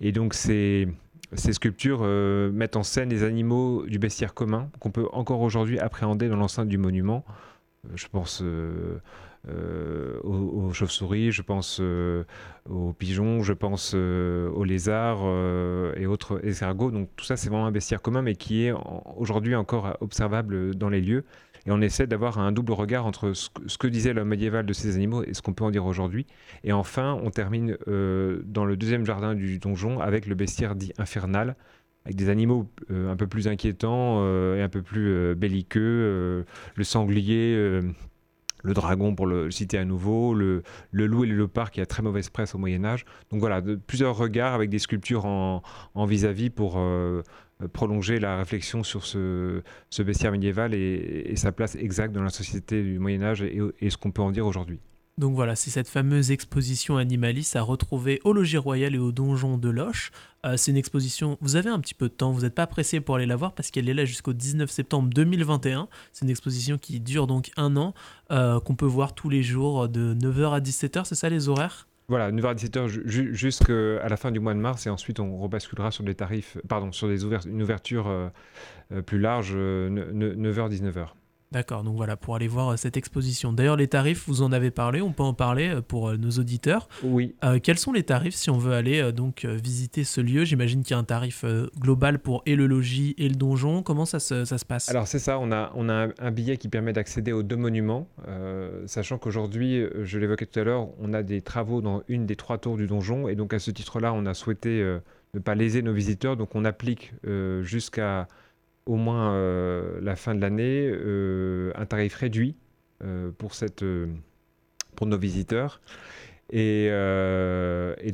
Et 0.00 0.12
donc 0.12 0.34
ces, 0.34 0.88
ces 1.34 1.52
sculptures 1.52 2.02
mettent 2.52 2.76
en 2.76 2.82
scène 2.82 3.08
les 3.08 3.22
animaux 3.22 3.84
du 3.86 3.98
bestiaire 3.98 4.34
commun 4.34 4.68
qu'on 4.80 4.90
peut 4.90 5.08
encore 5.12 5.40
aujourd'hui 5.40 5.78
appréhender 5.78 6.28
dans 6.28 6.36
l'enceinte 6.36 6.68
du 6.68 6.78
monument. 6.78 7.24
je 7.94 8.06
pense 8.08 8.42
euh, 9.48 10.20
aux, 10.22 10.72
chauves-souris, 10.72 11.32
je 11.32 11.42
pense 11.42 11.78
euh, 11.80 12.22
aux 12.70 12.92
pigeons, 12.92 13.42
je 13.42 13.52
pense 13.52 13.92
euh, 13.92 14.48
aux 14.50 14.62
lézards 14.62 15.22
et 15.96 16.06
autres 16.06 16.44
escargots. 16.46 16.90
Donc 16.90 17.08
tout 17.16 17.24
ça, 17.24 17.36
c'est 17.36 17.48
vraiment 17.48 17.66
un 17.66 17.72
bestiaire 17.72 18.02
commun, 18.02 18.22
mais 18.22 18.36
qui 18.36 18.64
est 18.64 18.72
aujourd'hui 19.16 19.54
encore 19.56 19.96
observable 20.00 20.74
dans 20.76 20.88
les 20.88 21.00
lieux. 21.00 21.24
Et 21.66 21.70
on 21.70 21.80
essaie 21.80 22.06
d'avoir 22.06 22.38
un 22.38 22.52
double 22.52 22.72
regard 22.72 23.06
entre 23.06 23.32
ce, 23.34 23.48
que 23.78 23.86
disait 23.86 24.12
l'homme 24.12 24.28
médiéval 24.28 24.66
de 24.66 24.72
ces 24.72 24.96
animaux 24.96 25.22
et 25.24 25.34
ce 25.34 25.42
qu'on 25.42 25.52
peut 25.52 25.64
en 25.64 25.70
dire 25.70 25.86
aujourd'hui. 25.86 26.26
Et 26.64 26.72
enfin, 26.72 27.18
on 27.22 27.30
termine 27.30 27.76
dans 27.86 28.64
le 28.64 28.76
deuxième 28.76 29.06
jardin 29.06 29.34
du 29.34 29.58
donjon 29.58 30.00
avec 30.00 30.26
le 30.26 30.34
bestiaire 30.34 30.74
dit 30.74 30.92
infernal, 30.98 31.56
avec 32.04 32.16
des 32.16 32.28
animaux 32.30 32.68
un 32.90 33.16
peu 33.16 33.28
plus 33.28 33.46
inquiétants 33.46 34.26
et 34.56 34.62
un 34.62 34.68
peu 34.68 34.82
plus 34.82 35.34
belliqueux, 35.36 36.44
le 36.74 36.84
sanglier 36.84 37.80
le 38.62 38.74
dragon 38.74 39.14
pour 39.14 39.26
le 39.26 39.50
citer 39.50 39.78
à 39.78 39.84
nouveau, 39.84 40.34
le, 40.34 40.62
loup 40.92 41.24
et 41.24 41.26
le 41.26 41.36
léopard 41.36 41.70
qui 41.70 41.80
a 41.80 41.86
très 41.86 42.02
mauvaise 42.02 42.30
presse 42.30 42.54
au 42.54 42.58
Moyen 42.58 42.84
Âge. 42.84 43.04
Donc 43.30 43.40
voilà, 43.40 43.60
plusieurs 43.86 44.16
regards 44.16 44.54
avec 44.54 44.70
des 44.70 44.78
sculptures 44.78 45.26
en 45.26 45.62
vis-à-vis 46.06 46.50
pour 46.50 46.74
euh, 46.78 47.22
prolonger 47.68 48.18
la 48.18 48.36
réflexion 48.36 48.82
sur 48.82 49.04
ce, 49.04 49.62
bestiaire 49.98 50.32
médiéval 50.32 50.74
et, 50.74 51.34
sa 51.36 51.52
place 51.52 51.76
exacte 51.76 52.14
dans 52.14 52.22
la 52.22 52.30
société 52.30 52.82
du 52.82 52.98
Moyen 52.98 53.22
Âge 53.22 53.42
et 53.42 53.90
ce 53.90 53.96
qu'on 53.96 54.10
peut 54.10 54.22
en 54.22 54.30
dire 54.30 54.46
aujourd'hui. 54.46 54.78
Donc 55.18 55.34
voilà, 55.34 55.54
c'est 55.56 55.70
cette 55.70 55.88
fameuse 55.88 56.30
exposition 56.30 56.96
animaliste 56.96 57.54
à 57.54 57.62
retrouver 57.62 58.20
au 58.24 58.32
Logis 58.32 58.56
Royal 58.56 58.94
et 58.94 58.98
au 58.98 59.12
Donjon 59.12 59.58
de 59.58 59.68
Loche. 59.68 60.10
Euh, 60.46 60.56
c'est 60.56 60.70
une 60.70 60.78
exposition, 60.78 61.36
vous 61.42 61.56
avez 61.56 61.68
un 61.68 61.78
petit 61.80 61.92
peu 61.92 62.08
de 62.08 62.14
temps, 62.14 62.32
vous 62.32 62.40
n'êtes 62.42 62.54
pas 62.54 62.66
pressé 62.66 63.00
pour 63.00 63.16
aller 63.16 63.26
la 63.26 63.36
voir 63.36 63.54
parce 63.54 63.70
qu'elle 63.70 63.90
est 63.90 63.94
là 63.94 64.06
jusqu'au 64.06 64.32
19 64.32 64.70
septembre 64.70 65.10
2021. 65.10 65.88
C'est 66.12 66.24
une 66.24 66.30
exposition 66.30 66.78
qui 66.78 66.98
dure 66.98 67.26
donc 67.26 67.50
un 67.58 67.76
an, 67.76 67.92
euh, 68.30 68.58
qu'on 68.60 68.74
peut 68.74 68.86
voir 68.86 69.14
tous 69.14 69.28
les 69.28 69.42
jours 69.42 69.88
de 69.88 70.14
9h 70.14 70.54
à 70.54 70.60
17h, 70.60 71.04
c'est 71.04 71.14
ça 71.14 71.28
les 71.28 71.48
horaires? 71.50 71.86
Voilà, 72.12 72.30
9h 72.30 72.46
à 72.46 72.54
17h 72.54 73.32
jusqu'à 73.32 74.06
la 74.06 74.16
fin 74.18 74.30
du 74.30 74.38
mois 74.38 74.52
de 74.52 74.58
mars 74.58 74.86
et 74.86 74.90
ensuite 74.90 75.18
on 75.18 75.38
rebasculera 75.38 75.90
sur 75.90 76.04
des 76.04 76.14
tarifs, 76.14 76.58
pardon, 76.68 76.92
sur 76.92 77.08
une 77.08 77.62
ouverture 77.62 78.06
euh, 78.06 79.00
plus 79.00 79.18
large, 79.18 79.54
9h-19h. 79.56 81.06
D'accord, 81.52 81.84
donc 81.84 81.96
voilà, 81.96 82.16
pour 82.16 82.34
aller 82.34 82.48
voir 82.48 82.70
euh, 82.70 82.76
cette 82.76 82.96
exposition. 82.96 83.52
D'ailleurs, 83.52 83.76
les 83.76 83.86
tarifs, 83.86 84.24
vous 84.26 84.40
en 84.40 84.52
avez 84.52 84.70
parlé, 84.70 85.02
on 85.02 85.12
peut 85.12 85.22
en 85.22 85.34
parler 85.34 85.68
euh, 85.68 85.82
pour 85.82 86.08
euh, 86.08 86.16
nos 86.16 86.30
auditeurs. 86.30 86.88
Oui. 87.02 87.34
quels 87.62 87.78
sont 87.78 87.92
les 87.92 88.04
tarifs 88.04 88.34
si 88.34 88.48
on 88.48 88.56
veut 88.56 88.72
aller 88.72 89.12
donc 89.12 89.44
visiter 89.44 90.02
ce 90.04 90.22
lieu? 90.22 90.44
J'imagine 90.44 90.82
qu'il 90.82 90.92
y 90.92 90.94
a 90.94 90.98
un 90.98 91.04
tarif 91.04 91.44
global 91.78 92.18
pour 92.18 92.42
et 92.46 92.56
le 92.56 92.66
logis 92.66 93.14
et 93.18 93.28
le 93.28 93.34
donjon. 93.34 93.82
Comment 93.82 94.06
ça 94.06 94.18
se, 94.18 94.44
ça 94.44 94.56
se 94.56 94.64
passe? 94.64 94.88
Alors 94.88 95.06
c'est 95.06 95.18
ça, 95.18 95.38
on 95.38 95.52
a, 95.52 95.72
on 95.74 95.88
a 95.88 96.08
un, 96.18 96.30
billet 96.30 96.56
qui 96.56 96.68
permet 96.68 96.92
d'accéder 96.92 97.32
aux 97.32 97.42
deux 97.42 97.56
monuments, 97.56 98.08
sachant 98.86 99.18
qu'aujourd'hui, 99.18 99.84
je 100.02 100.18
l'évoquais 100.18 100.46
tout 100.46 100.60
à 100.60 100.64
l'heure, 100.64 100.88
on 101.00 101.12
a 101.12 101.22
des 101.22 101.42
travaux 101.42 101.82
dans 101.82 102.02
une 102.08 102.24
des 102.26 102.36
trois 102.36 102.58
tours 102.58 102.76
du 102.76 102.86
donjon, 102.86 103.28
et 103.28 103.34
donc 103.34 103.52
à 103.52 103.58
ce 103.58 103.70
titre-là, 103.70 104.12
on 104.12 104.24
a 104.24 104.34
souhaité 104.34 104.82
ne 105.34 105.40
pas 105.40 105.54
léser 105.54 105.82
nos 105.82 105.92
visiteurs, 105.92 106.36
donc 106.36 106.54
on 106.54 106.64
applique 106.64 107.12
jusqu'à 107.62 108.28
au 108.86 108.96
moins 108.96 109.34
euh, 109.34 110.00
la 110.00 110.16
fin 110.16 110.34
de 110.34 110.40
l'année 110.40 110.88
euh, 110.90 111.72
un 111.74 111.86
tarif 111.86 112.14
réduit 112.14 112.56
euh, 113.04 113.30
pour, 113.32 113.52
nos 115.06 115.18
visiteurs. 115.18 115.80
Et, 116.50 116.88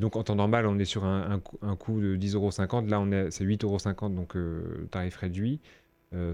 donc 0.00 0.16
en 0.16 0.22
temps 0.22 0.36
normal, 0.36 0.66
on 0.66 0.78
est 0.78 0.84
sur 0.84 1.04
un, 1.04 1.40
coût 1.78 2.00
de 2.00 2.16
10,50 2.16 2.34
euros. 2.34 2.86
Là, 2.86 3.00
on 3.00 3.10
est, 3.10 3.30
c'est 3.30 3.44
8,50 3.44 3.64
euros, 3.64 4.08
donc 4.08 4.36
tarif 4.90 5.16
réduit. 5.16 5.60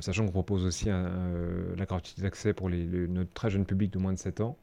sachant 0.00 0.26
qu'on 0.26 0.32
propose 0.32 0.64
aussi 0.64 0.86
la 0.86 1.86
gratuité 1.86 2.22
d'accès 2.22 2.52
pour 2.52 2.70
notre 2.70 3.32
très 3.32 3.50
jeune 3.50 3.64
public 3.64 3.92
de 3.92 3.98
moins 3.98 4.12
de 4.12 4.18
7 4.18 4.40
ans. 4.40 4.56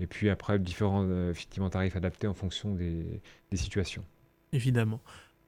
Et 0.00 0.06
puis 0.06 0.30
après, 0.30 0.58
différents 0.58 1.08
effectivement, 1.30 1.70
tarifs 1.70 1.96
adaptés 1.96 2.26
en 2.26 2.34
fonction 2.34 2.74
des 2.74 3.20
situations. 3.56 4.04
Évidemment. 4.52 5.00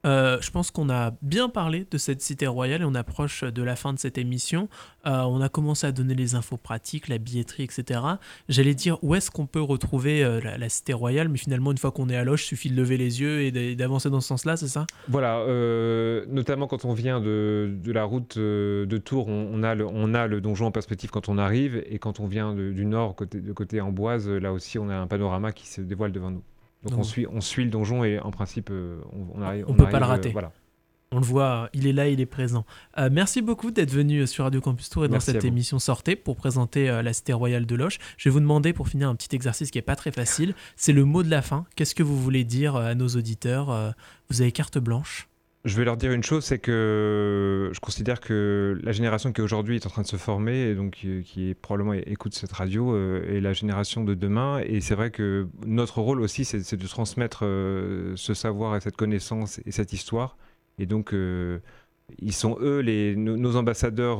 Euh, 0.05 0.37
je 0.41 0.51
pense 0.51 0.71
qu'on 0.71 0.89
a 0.89 1.11
bien 1.21 1.49
parlé 1.49 1.87
de 1.89 1.97
cette 1.97 2.21
cité 2.21 2.47
royale 2.47 2.81
et 2.81 2.85
on 2.85 2.95
approche 2.95 3.43
de 3.43 3.63
la 3.63 3.75
fin 3.75 3.93
de 3.93 3.99
cette 3.99 4.17
émission. 4.17 4.67
Euh, 5.05 5.21
on 5.21 5.41
a 5.41 5.49
commencé 5.49 5.87
à 5.87 5.91
donner 5.91 6.15
les 6.15 6.35
infos 6.35 6.57
pratiques, 6.57 7.07
la 7.07 7.17
billetterie, 7.17 7.63
etc. 7.63 8.01
J'allais 8.49 8.75
dire 8.75 8.97
où 9.01 9.15
est-ce 9.15 9.31
qu'on 9.31 9.45
peut 9.45 9.61
retrouver 9.61 10.23
euh, 10.23 10.39
la, 10.41 10.69
cité 10.69 10.93
royale, 10.93 11.29
mais 11.29 11.37
finalement, 11.37 11.71
une 11.71 11.77
fois 11.77 11.91
qu'on 11.91 12.09
est 12.09 12.15
à 12.15 12.23
Loche, 12.23 12.43
il 12.43 12.47
suffit 12.47 12.69
de 12.69 12.75
lever 12.75 12.97
les 12.97 13.21
yeux 13.21 13.41
et 13.41 13.75
d'avancer 13.75 14.09
dans 14.09 14.21
ce 14.21 14.27
sens-là, 14.27 14.57
c'est 14.57 14.67
ça? 14.67 14.85
Voilà, 15.07 15.45
notamment 16.27 16.67
quand 16.67 16.85
on 16.85 16.93
vient 16.93 17.19
de, 17.19 17.79
la 17.85 18.03
route 18.03 18.37
de 18.37 18.97
Tours, 18.97 19.27
on, 19.27 19.63
a 19.63 19.75
le, 19.75 19.85
on, 19.85 20.13
a 20.13 20.27
le, 20.27 20.41
donjon 20.41 20.67
en 20.67 20.71
perspective 20.71 21.11
quand 21.11 21.29
on 21.29 21.37
arrive, 21.37 21.83
et 21.87 21.99
quand 21.99 22.19
on 22.19 22.27
vient 22.27 22.53
du 22.53 22.85
nord, 22.85 23.15
côté, 23.15 23.39
de 23.39 23.53
côté 23.53 23.81
Amboise, 23.81 24.29
là 24.29 24.51
aussi, 24.51 24.79
on 24.79 24.89
a 24.89 24.95
un 24.95 25.07
panorama 25.07 25.51
qui 25.51 25.67
se 25.67 25.81
dévoile 25.81 26.11
devant 26.11 26.31
nous. 26.31 26.43
Donc, 26.83 26.99
on, 26.99 27.03
suit, 27.03 27.27
on 27.31 27.41
suit 27.41 27.63
le 27.63 27.69
donjon 27.69 28.03
et 28.03 28.19
en 28.19 28.31
principe, 28.31 28.69
euh, 28.71 29.01
on, 29.33 29.41
arrive. 29.41 29.65
On, 29.67 29.73
peut 29.73 29.89
pas 29.89 29.99
le 29.99 30.05
rater. 30.05 30.29
Euh, 30.29 30.33
voilà. 30.33 30.51
On 31.11 31.19
le 31.19 31.25
voit, 31.25 31.69
il 31.73 31.85
est 31.85 31.93
là, 31.93 32.09
il 32.09 32.19
est 32.19 32.25
présent. 32.25 32.65
Euh, 32.97 33.09
merci 33.11 33.43
beaucoup 33.43 33.69
d'être 33.69 33.91
venu 33.91 34.25
sur 34.25 34.45
Radio 34.45 34.61
Campus 34.61 34.89
Tour 34.89 35.05
et 35.05 35.07
dans 35.07 35.19
cette 35.19 35.45
émission 35.45 35.77
Sortez 35.77 36.15
pour 36.15 36.35
présenter 36.35 36.87
la 36.87 37.13
Cité 37.13 37.33
Royale 37.33 37.67
de 37.67 37.75
Loche. 37.75 37.99
Je 38.17 38.29
vais 38.29 38.33
vous 38.33 38.39
demander 38.39 38.73
pour 38.73 38.87
finir 38.87 39.09
un 39.09 39.15
petit 39.15 39.35
exercice 39.35 39.69
qui 39.69 39.77
est 39.77 39.83
pas 39.83 39.95
très 39.95 40.11
facile. 40.11 40.55
C'est 40.75 40.91
le 40.91 41.05
mot 41.05 41.21
de 41.21 41.29
la 41.29 41.43
fin. 41.43 41.65
Qu'est-ce 41.75 41.93
que 41.93 42.01
vous 42.01 42.19
voulez 42.19 42.43
dire 42.43 42.75
à 42.75 42.95
nos 42.95 43.09
auditeurs 43.09 43.93
Vous 44.31 44.41
avez 44.41 44.51
carte 44.51 44.79
blanche 44.79 45.29
je 45.65 45.77
vais 45.77 45.85
leur 45.85 45.95
dire 45.95 46.11
une 46.11 46.23
chose, 46.23 46.43
c'est 46.43 46.59
que 46.59 47.69
je 47.73 47.79
considère 47.79 48.19
que 48.19 48.77
la 48.83 48.91
génération 48.91 49.31
qui 49.31 49.41
aujourd'hui 49.41 49.77
est 49.77 49.85
en 49.85 49.89
train 49.89 50.01
de 50.01 50.07
se 50.07 50.17
former, 50.17 50.69
et 50.69 50.75
donc 50.75 51.05
qui, 51.23 51.49
est, 51.49 51.53
probablement 51.53 51.93
écoute 51.93 52.33
cette 52.33 52.51
radio, 52.51 52.93
euh, 52.93 53.23
est 53.33 53.39
la 53.39 53.53
génération 53.53 54.03
de 54.03 54.13
demain. 54.13 54.59
Et 54.65 54.81
c'est 54.81 54.95
vrai 54.95 55.09
que 55.09 55.47
notre 55.65 56.01
rôle 56.01 56.19
aussi, 56.19 56.43
c'est 56.43 56.75
de 56.75 56.87
transmettre 56.87 57.45
euh, 57.45 58.13
ce 58.17 58.33
savoir 58.33 58.75
et 58.75 58.81
cette 58.81 58.97
connaissance 58.97 59.61
et 59.65 59.71
cette 59.71 59.93
histoire. 59.93 60.37
Et 60.79 60.85
donc, 60.85 61.13
euh, 61.13 61.59
ils 62.19 62.33
sont 62.33 62.57
eux 62.59 62.81
nos, 63.15 63.55
ambassadeurs 63.55 64.19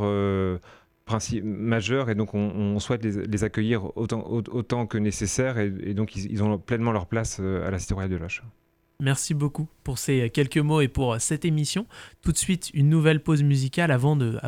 majeurs, 1.43 2.09
et 2.09 2.15
donc 2.15 2.33
on, 2.33 2.79
souhaite 2.79 3.03
les, 3.03 3.43
accueillir 3.43 3.91
autant, 3.97 4.87
que 4.87 4.97
nécessaire. 4.97 5.57
Et, 5.57 5.93
donc, 5.93 6.15
ils, 6.15 6.31
ils, 6.31 6.41
ont 6.41 6.57
pleinement 6.57 6.93
leur 6.93 7.07
place 7.07 7.39
à 7.41 7.69
la 7.69 7.79
Cité 7.79 7.93
Royale 7.95 8.11
de 8.11 8.17
Loche. 8.17 8.43
Merci 8.99 9.33
beaucoup 9.33 9.67
pour 9.83 9.97
ces 9.97 10.29
quelques 10.29 10.59
mots 10.59 10.79
et 10.79 10.87
pour 10.87 11.19
cette 11.19 11.45
émission. 11.45 11.87
Tout 12.21 12.31
de 12.31 12.37
suite, 12.37 12.69
une 12.73 12.89
nouvelle 12.89 13.21
pause 13.21 13.43
musicale 13.43 13.91
avant 13.91 14.15
de, 14.15 14.39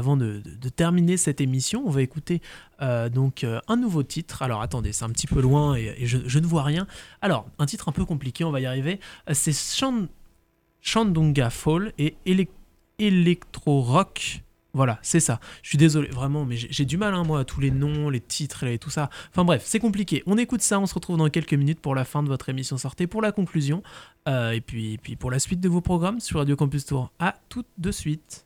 terminer 0.75 1.17
cette 1.17 1.41
émission. 1.41 1.83
On 1.85 1.89
va 1.89 2.01
écouter 2.01 2.41
euh, 2.81 3.09
donc 3.09 3.43
euh, 3.43 3.59
un 3.67 3.75
nouveau 3.75 4.03
titre. 4.03 4.43
Alors 4.43 4.61
attendez, 4.61 4.93
c'est 4.93 5.03
un 5.03 5.09
petit 5.09 5.27
peu 5.27 5.41
loin 5.41 5.75
et, 5.75 6.05
je, 6.05 6.39
ne 6.39 6.45
vois 6.45 6.63
rien. 6.63 6.87
Alors, 7.21 7.47
un 7.59 7.65
titre 7.65 7.89
un 7.89 7.91
peu 7.91 8.05
compliqué, 8.05 8.43
on 8.43 8.51
va 8.51 8.61
y 8.61 8.65
arriver. 8.65 8.99
Euh, 9.29 9.33
c'est 9.33 9.53
Chandonga 10.81 11.49
Fall 11.49 11.91
et 11.97 12.15
Electro 12.99 13.81
Rock 13.81 14.44
voilà, 14.75 14.99
c'est 15.01 15.21
ça. 15.21 15.39
Je 15.63 15.69
suis 15.69 15.77
désolé, 15.77 16.09
vraiment, 16.09 16.43
mais 16.43 16.57
j'ai 16.57 16.83
du 16.83 16.97
mal, 16.97 17.13
hein, 17.13 17.23
moi, 17.23 17.39
à 17.39 17.43
tous 17.45 17.61
les 17.61 17.71
noms, 17.71 18.09
les 18.09 18.19
titres 18.19 18.65
et 18.65 18.77
tout 18.77 18.89
ça. 18.89 19.09
Enfin 19.31 19.45
bref, 19.45 19.63
c'est 19.65 19.79
compliqué. 19.79 20.21
On 20.25 20.37
écoute 20.37 20.61
ça, 20.61 20.81
on 20.81 20.85
se 20.85 20.93
retrouve 20.93 21.15
dans 21.15 21.29
quelques 21.29 21.53
minutes 21.53 21.79
pour 21.79 21.95
la 21.95 22.03
fin 22.03 22.21
de 22.21 22.27
votre 22.27 22.49
émission 22.49 22.77
sortée, 22.77 23.07
pour 23.07 23.21
la 23.21 23.31
conclusion, 23.31 23.83
euh, 24.27 24.51
et, 24.51 24.59
puis, 24.59 24.97
puis 24.97 25.15
pour 25.15 25.31
la 25.31 25.39
suite 25.39 25.61
de 25.61 25.69
vos 25.69 25.79
programmes 25.79 26.19
sur 26.19 26.39
Radio 26.39 26.57
Campus 26.57 26.85
Tour. 26.85 27.09
À 27.19 27.35
tout 27.47 27.63
de 27.77 27.91
suite. 27.91 28.45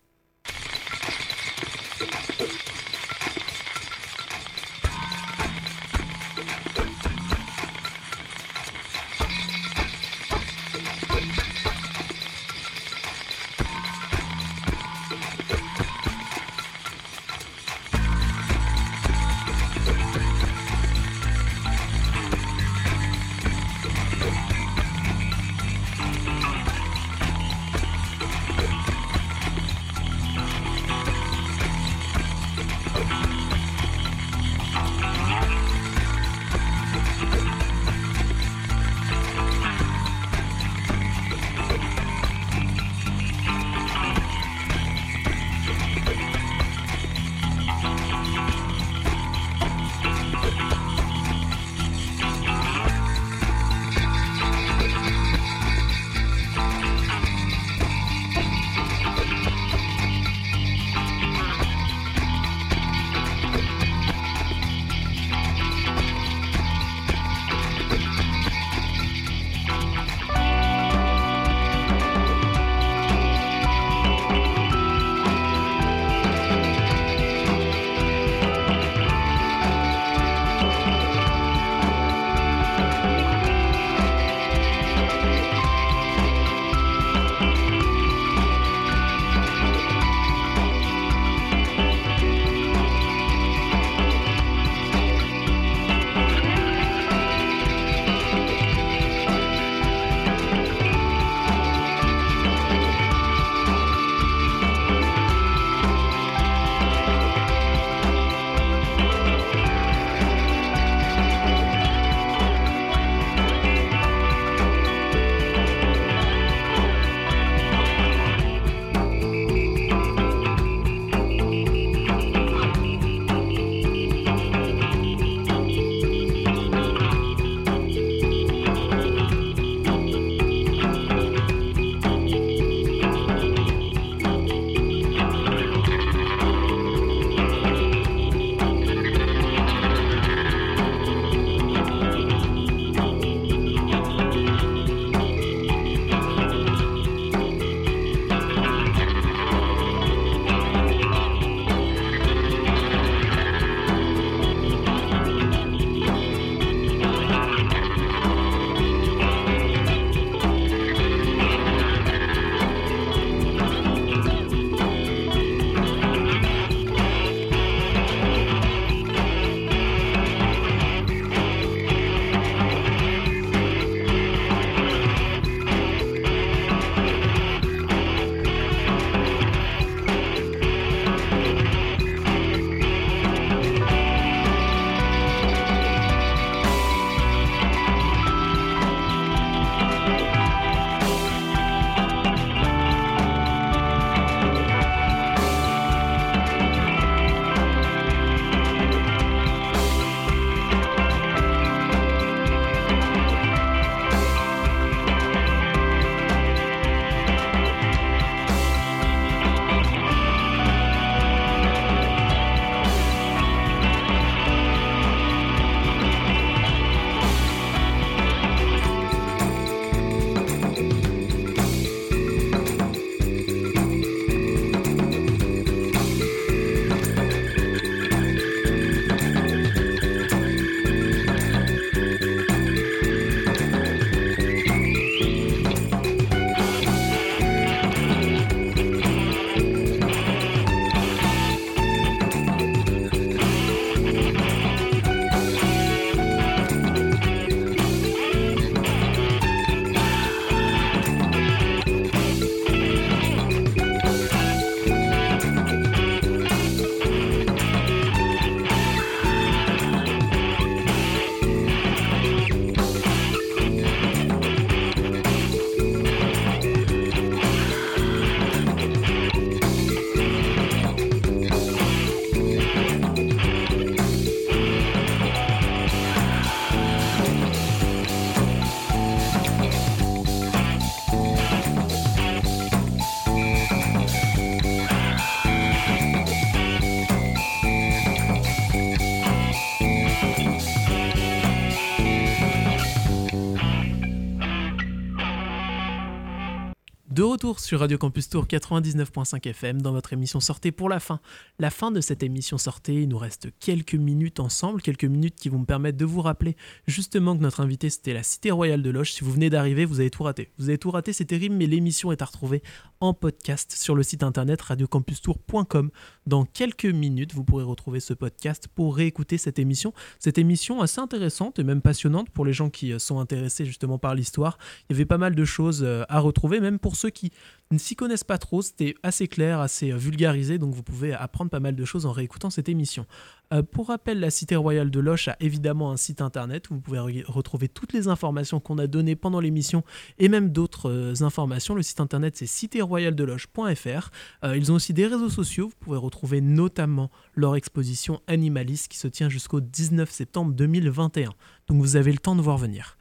Retour 297.40 297.62
sur 297.62 297.80
Radio 297.80 297.98
Campus 297.98 298.28
Tour 298.28 298.48
99.5 298.48 299.48
FM 299.48 299.82
dans 299.82 299.94
votre 299.94 300.12
émission 300.12 300.42
Sortez 300.42 300.74
pour 300.74 300.90
la 300.90 301.00
fin. 301.00 301.22
La 301.58 301.70
fin 301.70 301.90
de 301.90 302.02
cette 302.02 302.22
émission 302.22 302.58
Sortez, 302.58 303.04
il 303.04 303.08
nous 303.08 303.18
reste 303.18 303.48
quelques 303.62 303.96
minutes 303.96 304.42
ensemble, 304.42 304.82
quelques 304.82 305.06
minutes 305.06 305.36
qui 305.36 305.48
vont 305.48 305.60
me 305.60 305.66
permettre 305.66 305.98
de 305.98 306.04
vous 306.04 306.22
rappeler 306.22 306.58
justement 306.86 307.38
que 307.38 307.42
notre 307.42 307.62
invité 307.62 307.90
c'était 307.90 308.12
la 308.12 308.24
Cité 308.24 308.52
Royale 308.52 308.82
de 308.82 308.90
Loche. 308.90 309.14
Si 309.14 309.24
vous 309.24 309.32
venez 309.32 309.50
d'arriver, 309.50 309.86
vous 309.86 310.02
avez 310.02 310.10
tout 310.10 310.24
raté. 310.24 310.52
Vous 310.58 310.68
avez 310.68 310.78
tout 310.78 310.92
raté, 310.92 311.14
c'est 311.14 311.24
terrible, 311.24 311.56
mais 311.56 311.66
l'émission 311.66 312.12
est 312.12 312.22
à 312.22 312.26
retrouver 312.26 312.62
en 313.00 313.14
podcast 313.14 313.72
sur 313.72 313.96
le 313.96 314.04
site 314.04 314.24
internet 314.24 314.62
radiocampustour.com. 314.62 315.92
Dans 316.30 316.46
quelques 316.46 316.86
minutes, 316.86 317.34
vous 317.34 317.44
pourrez 317.44 317.64
retrouver 317.64 318.00
ce 318.00 318.14
podcast 318.14 318.68
pour 318.68 318.96
réécouter 318.96 319.40
cette 319.40 319.58
émission. 319.58 319.96
Cette 320.20 320.38
émission 320.38 320.80
assez 320.80 321.02
intéressante 321.02 321.58
et 321.58 321.64
même 321.64 321.82
passionnante 321.82 322.30
pour 322.30 322.46
les 322.46 322.54
gens 322.54 322.70
qui 322.70 322.94
euh, 322.94 323.00
sont 323.00 323.18
intéressés 323.18 323.66
justement 323.66 323.98
par 323.98 324.14
l'histoire. 324.14 324.60
Il 324.88 324.94
y 324.94 324.96
avait 324.96 325.08
pas 325.08 325.18
mal 325.18 325.34
de 325.34 325.44
choses 325.44 325.82
euh, 325.82 326.04
à 326.08 326.20
retrouver, 326.20 326.60
même 326.60 326.78
pour 326.78 326.98
ceux 326.98 327.10
qui 327.10 327.32
ne 327.72 327.80
s'y 327.80 327.96
connaissent 327.96 328.24
pas 328.24 328.38
trop. 328.38 328.62
C'était 328.62 328.94
assez 329.02 329.28
clair, 329.28 329.60
assez 329.60 329.92
euh, 329.92 329.98
vulgarisé, 329.98 330.60
donc 330.60 330.76
vous 330.76 330.84
pouvez 330.84 331.14
apprendre 331.14 331.50
pas 331.50 331.60
mal 331.60 331.76
de 331.76 331.84
choses 331.84 332.06
en 332.06 332.12
réécoutant 332.12 332.52
cette 332.52 332.70
émission. 332.70 333.08
Euh, 333.52 333.64
pour 333.64 333.88
rappel, 333.88 334.20
la 334.20 334.30
Cité 334.30 334.56
Royale 334.56 334.92
de 334.92 335.00
Loche 335.00 335.28
a 335.28 335.36
évidemment 335.40 335.92
un 335.92 335.98
site 335.98 336.22
internet 336.22 336.70
où 336.70 336.76
vous 336.76 336.82
pouvez 336.82 337.24
retrouver 337.28 337.68
toutes 337.68 337.94
les 337.94 338.08
informations 338.08 338.60
qu'on 338.60 338.78
a 338.78 338.86
données 338.86 339.16
pendant 339.16 339.40
l'émission 339.40 339.84
et 340.20 340.30
même 340.30 340.50
d'autres 340.50 340.92
euh, 340.92 341.24
informations. 341.24 341.74
Le 341.74 341.82
site 341.82 342.00
internet 342.00 342.38
c'est 342.38 342.46
citéroyaledeloche.fr. 342.46 344.12
ils 344.56 344.72
ont 344.72 344.76
aussi 344.76 344.94
des 344.94 345.08
réseaux 345.08 345.30
sociaux, 345.30 345.70
vous 345.70 345.78
pouvez 345.80 345.98
retrouver 345.98 346.42
notamment 346.42 347.10
leur 347.34 347.56
exposition 347.56 348.22
Animaliste 348.28 348.88
qui 348.90 348.98
se 348.98 349.08
tient 349.08 349.30
jusqu'au 349.30 349.62
19 349.62 350.10
septembre 350.12 350.54
2021. 350.54 351.32
Donc 351.68 351.82
vous 351.82 351.96
avez 351.96 352.12
le 352.12 352.20
temps 352.20 352.36
de 352.36 352.42
voir 352.42 352.58
venir. 352.58 352.99